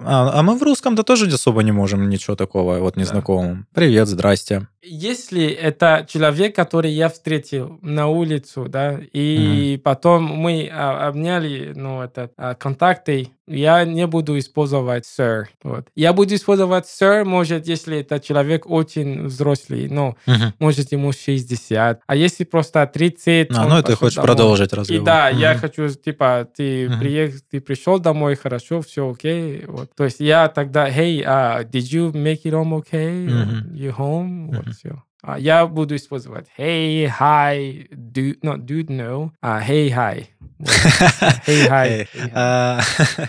а 0.04 0.42
мы 0.42 0.55
в 0.56 0.62
русском-то 0.62 1.02
тоже 1.02 1.26
особо 1.26 1.62
не 1.62 1.72
можем 1.72 2.08
ничего 2.08 2.36
такого 2.36 2.78
вот 2.78 2.96
незнакомому. 2.96 3.66
Привет, 3.74 4.08
здрасте. 4.08 4.68
Если 4.88 5.46
это 5.48 6.06
человек, 6.08 6.54
который 6.54 6.92
я 6.92 7.08
встретил 7.08 7.78
на 7.82 8.06
улицу, 8.08 8.66
да, 8.68 9.00
и 9.12 9.80
потом 9.82 10.22
мы 10.24 10.70
а, 10.72 11.08
обняли, 11.08 11.72
ну, 11.74 12.02
это, 12.02 12.30
а, 12.36 12.54
контакты, 12.54 13.30
я 13.48 13.84
не 13.84 14.06
буду 14.06 14.36
использовать 14.38 15.04
sir. 15.04 15.44
Вот. 15.62 15.86
Я 15.94 16.12
буду 16.12 16.34
использовать 16.34 16.84
sir, 16.86 17.24
может, 17.24 17.66
если 17.68 17.98
это 17.98 18.18
человек 18.20 18.68
очень 18.68 19.24
взрослый, 19.26 19.88
но 19.88 20.16
Мгм. 20.26 20.54
может 20.58 20.90
ему 20.92 21.12
60. 21.12 22.00
А 22.06 22.16
если 22.16 22.44
просто 22.44 22.84
30... 22.86 23.48
А, 23.56 23.68
ну, 23.68 23.78
и 23.78 23.82
ты 23.82 23.94
хочешь 23.94 24.16
домой. 24.16 24.26
продолжить 24.28 24.72
И 24.72 24.76
разговор. 24.76 25.04
да, 25.04 25.28
я 25.28 25.52
Мгм. 25.52 25.60
хочу, 25.60 25.88
типа, 25.90 26.48
ты, 26.56 26.88
Мгм. 26.88 26.98
приех... 27.00 27.34
ты 27.50 27.60
пришел 27.60 27.98
домой, 28.00 28.34
хорошо, 28.34 28.82
все 28.82 29.08
окей. 29.10 29.64
Вот. 29.66 29.90
То 29.96 30.04
есть 30.04 30.18
я 30.20 30.48
тогда, 30.48 30.88
hey, 30.88 31.24
uh, 31.24 31.64
did 31.70 31.82
you 31.92 32.12
make 32.12 32.42
it 32.44 32.52
home 32.52 32.82
okay? 32.82 33.26
Мгм. 33.28 33.74
You 33.74 33.96
home? 33.96 34.46
Вот 34.56 34.66
Мгм. 34.66 34.75
все. 34.75 35.03
А 35.23 35.37
я 35.37 35.67
буду 35.67 35.95
использовать 35.95 36.47
hey, 36.57 37.07
hi, 37.07 37.87
dude, 37.91 38.39
no, 38.41 38.57
dude, 38.57 38.89
no. 38.89 39.31
А, 39.41 39.61
hey, 39.61 39.89
hi. 39.89 40.27
Вот. 40.59 40.69
Hey, 41.45 41.67
hi. 41.69 42.07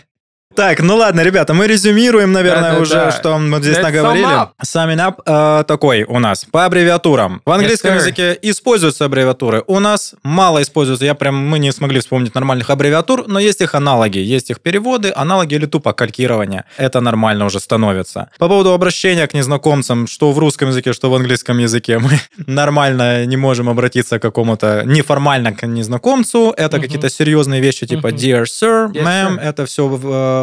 Так, 0.57 0.79
ну 0.81 0.95
ладно, 0.95 1.21
ребята, 1.21 1.53
мы 1.53 1.67
резюмируем, 1.67 2.31
наверное, 2.31 2.71
Да-да-да. 2.73 2.81
уже, 2.81 3.11
что 3.11 3.37
мы 3.37 3.59
здесь 3.59 3.77
Let's 3.77 3.83
наговорили. 3.83 4.25
sum 4.25 4.47
up. 4.47 4.49
Summing 4.65 4.97
up 4.97 5.59
э, 5.61 5.63
такой 5.65 6.03
у 6.03 6.17
нас 6.17 6.45
по 6.45 6.65
аббревиатурам. 6.65 7.43
В 7.45 7.51
английском 7.51 7.91
sir. 7.91 7.97
языке 7.97 8.39
используются 8.41 9.05
аббревиатуры. 9.05 9.63
У 9.67 9.77
нас 9.77 10.15
мало 10.23 10.59
используются. 10.63 11.05
Я 11.05 11.13
прям, 11.13 11.35
мы 11.35 11.59
не 11.59 11.71
смогли 11.71 11.99
вспомнить 11.99 12.33
нормальных 12.33 12.71
аббревиатур, 12.71 13.27
но 13.27 13.37
есть 13.39 13.61
их 13.61 13.75
аналоги, 13.75 14.17
есть 14.17 14.49
их 14.49 14.59
переводы, 14.59 15.13
аналоги 15.15 15.53
или 15.53 15.67
тупо 15.67 15.93
калькирование. 15.93 16.63
Это 16.77 17.01
нормально 17.01 17.45
уже 17.45 17.59
становится. 17.59 18.29
По 18.39 18.47
поводу 18.47 18.73
обращения 18.73 19.27
к 19.27 19.35
незнакомцам, 19.35 20.07
что 20.07 20.31
в 20.31 20.39
русском 20.39 20.69
языке, 20.69 20.91
что 20.91 21.11
в 21.11 21.15
английском 21.15 21.59
языке, 21.59 21.99
мы 21.99 22.19
нормально 22.47 23.27
не 23.27 23.37
можем 23.37 23.69
обратиться 23.69 24.17
к 24.17 24.23
какому-то 24.23 24.81
неформально 24.85 25.53
к 25.53 25.67
незнакомцу. 25.67 26.51
Это 26.57 26.79
какие-то 26.79 27.11
серьезные 27.11 27.61
вещи 27.61 27.85
типа 27.85 28.07
dear 28.07 28.45
sir, 28.45 28.91
Yes, 28.91 29.03
ma'am. 29.03 29.35
sir. 29.37 29.41
Это 29.41 29.65
все 29.67 29.87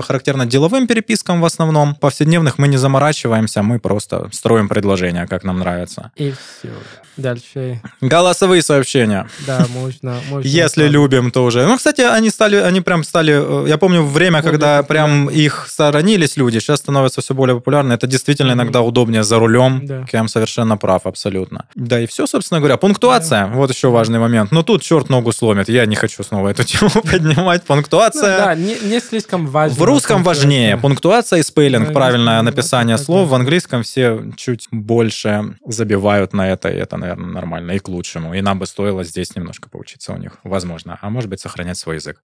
характерно 0.05 0.47
деловым 0.47 0.87
перепискам 0.87 1.41
в 1.41 1.45
основном. 1.45 1.95
Повседневных 1.95 2.59
мы 2.59 2.69
не 2.69 2.77
заморачиваемся, 2.77 3.63
мы 3.63 3.79
просто 3.79 4.29
строим 4.33 4.69
предложения, 4.69 5.27
как 5.27 5.45
нам 5.45 5.59
нравится. 5.59 6.13
И 6.17 6.33
все. 6.33 6.73
Дальше, 7.17 7.81
Голосовые 8.01 8.62
сообщения. 8.62 9.27
да, 9.47 9.67
можно. 9.73 10.17
можно 10.31 10.47
Если 10.47 10.83
так. 10.85 10.93
любим, 10.93 11.31
то 11.31 11.45
уже. 11.45 11.67
Ну, 11.67 11.77
кстати, 11.77 12.01
они 12.01 12.31
стали, 12.31 12.57
они 12.57 12.81
прям 12.81 13.05
стали. 13.05 13.65
э, 13.65 13.69
Я 13.69 13.79
помню 13.79 14.03
время, 14.03 14.41
Более 14.43 14.51
когда 14.51 14.83
прям 14.83 15.29
их 15.31 15.67
сторонились 15.69 16.37
люди, 16.37 16.59
сейчас 16.59 16.81
становятся 16.81 17.21
все 17.21 17.35
более 17.35 17.55
популярны. 17.57 17.93
Это 17.93 18.07
действительно 18.07 18.53
иногда 18.53 18.81
удобнее 18.81 19.23
за 19.23 19.39
рулем. 19.39 19.81
Да. 19.87 20.05
Кем 20.11 20.29
совершенно 20.29 20.77
прав, 20.77 21.07
абсолютно. 21.07 21.67
Да, 21.75 22.01
и 22.01 22.07
все, 22.07 22.27
собственно 22.27 22.61
говоря. 22.61 22.77
Пунктуация. 22.77 23.47
Вот 23.47 23.71
еще 23.73 23.89
важный 23.91 24.19
момент. 24.19 24.51
Но 24.53 24.62
тут 24.62 24.83
черт 24.83 25.09
ногу 25.09 25.33
сломит. 25.33 25.69
Я 25.69 25.87
не 25.87 25.97
хочу 25.97 26.23
снова 26.25 26.49
эту 26.49 26.65
тему 26.65 26.91
поднимать. 26.91 27.62
Ну, 27.69 27.75
Пунктуация. 27.75 28.39
да, 28.39 28.55
не, 28.55 28.77
не 28.81 29.01
слишком 29.01 29.47
важно. 29.47 29.77
В 29.79 29.83
русском 29.83 30.23
важнее 30.23 30.77
пунктуация 30.77 31.39
и 31.39 31.43
спейлинг, 31.43 31.93
правильное 31.93 32.43
написание 32.43 32.99
слов. 32.99 33.29
В 33.29 33.35
английском 33.35 33.83
все 33.83 34.25
чуть 34.37 34.67
больше 34.73 35.55
забивают 35.67 36.33
на 36.33 36.51
это, 36.51 36.69
и 36.69 36.77
это, 36.77 36.97
наверное, 37.05 37.33
нормально 37.33 37.73
и 37.73 37.79
к 37.79 37.89
лучшему. 37.89 38.35
И 38.35 38.41
нам 38.41 38.59
бы 38.59 38.67
стоило 38.67 39.05
здесь 39.05 39.37
немножко 39.37 39.69
поучиться 39.69 40.13
у 40.13 40.17
них, 40.17 40.33
возможно. 40.43 40.99
А 41.03 41.11
может 41.11 41.29
быть, 41.31 41.41
сохранять 41.41 41.77
свой 41.79 41.97
язык. 41.97 42.19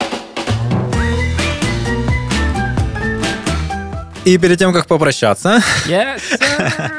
И 4.23 4.37
перед 4.37 4.59
тем, 4.59 4.71
как 4.71 4.85
попрощаться, 4.85 5.61
Yes, 5.87 6.21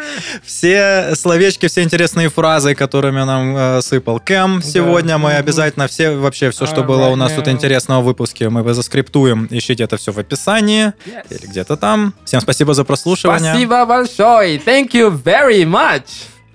все 0.45 1.13
словечки, 1.15 1.69
все 1.69 1.83
интересные 1.85 2.29
фразы, 2.31 2.75
которыми 2.75 3.23
нам 3.23 3.57
э, 3.57 3.81
сыпал 3.83 4.19
Кэм 4.19 4.57
Да. 4.61 4.67
сегодня, 4.67 5.19
мы 5.19 5.35
обязательно 5.35 5.87
все, 5.87 6.17
вообще 6.17 6.51
все, 6.51 6.67
что 6.67 6.81
А, 6.81 6.85
было 6.85 7.07
у 7.07 7.15
нас 7.17 7.31
right 7.31 7.37
тут 7.37 7.47
now. 7.47 7.53
интересного 7.53 8.01
в 8.03 8.07
выпуске, 8.07 8.49
мы 8.49 8.75
заскриптуем. 8.75 9.47
Ищите 9.53 9.85
это 9.85 9.99
все 9.99 10.11
в 10.11 10.19
описании 10.19 10.95
Yes. 11.07 11.27
или 11.31 11.47
где-то 11.47 11.77
там. 11.77 12.13
Всем 12.25 12.41
спасибо 12.41 12.75
за 12.75 12.83
прослушивание. 12.83 13.53
Спасибо 13.53 13.87
большое. 13.87 14.59
Thank 14.59 14.91
you 14.91 15.11
very 15.23 15.63
much. 15.65 16.03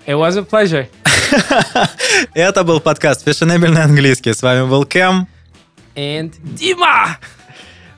It 0.08 0.14
was 0.14 0.38
a 0.38 0.42
pleasure. 0.42 0.88
Это 2.34 2.64
был 2.64 2.80
подкаст 2.80 3.26
«Фешенебельный 3.26 3.82
английский». 3.82 4.32
С 4.32 4.40
вами 4.40 4.66
был 4.66 4.86
Кэм. 4.86 5.26
And 5.96 6.32
Дима! 6.42 7.18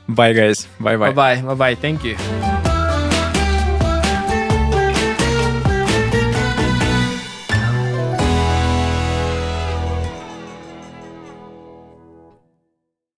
Bye, 0.09 0.33
guys. 0.33 0.67
Bye-bye. 0.77 1.13
Bye-bye. 1.13 1.41
Bye-bye. 1.55 1.75
Thank 1.81 2.03
you. 2.03 2.50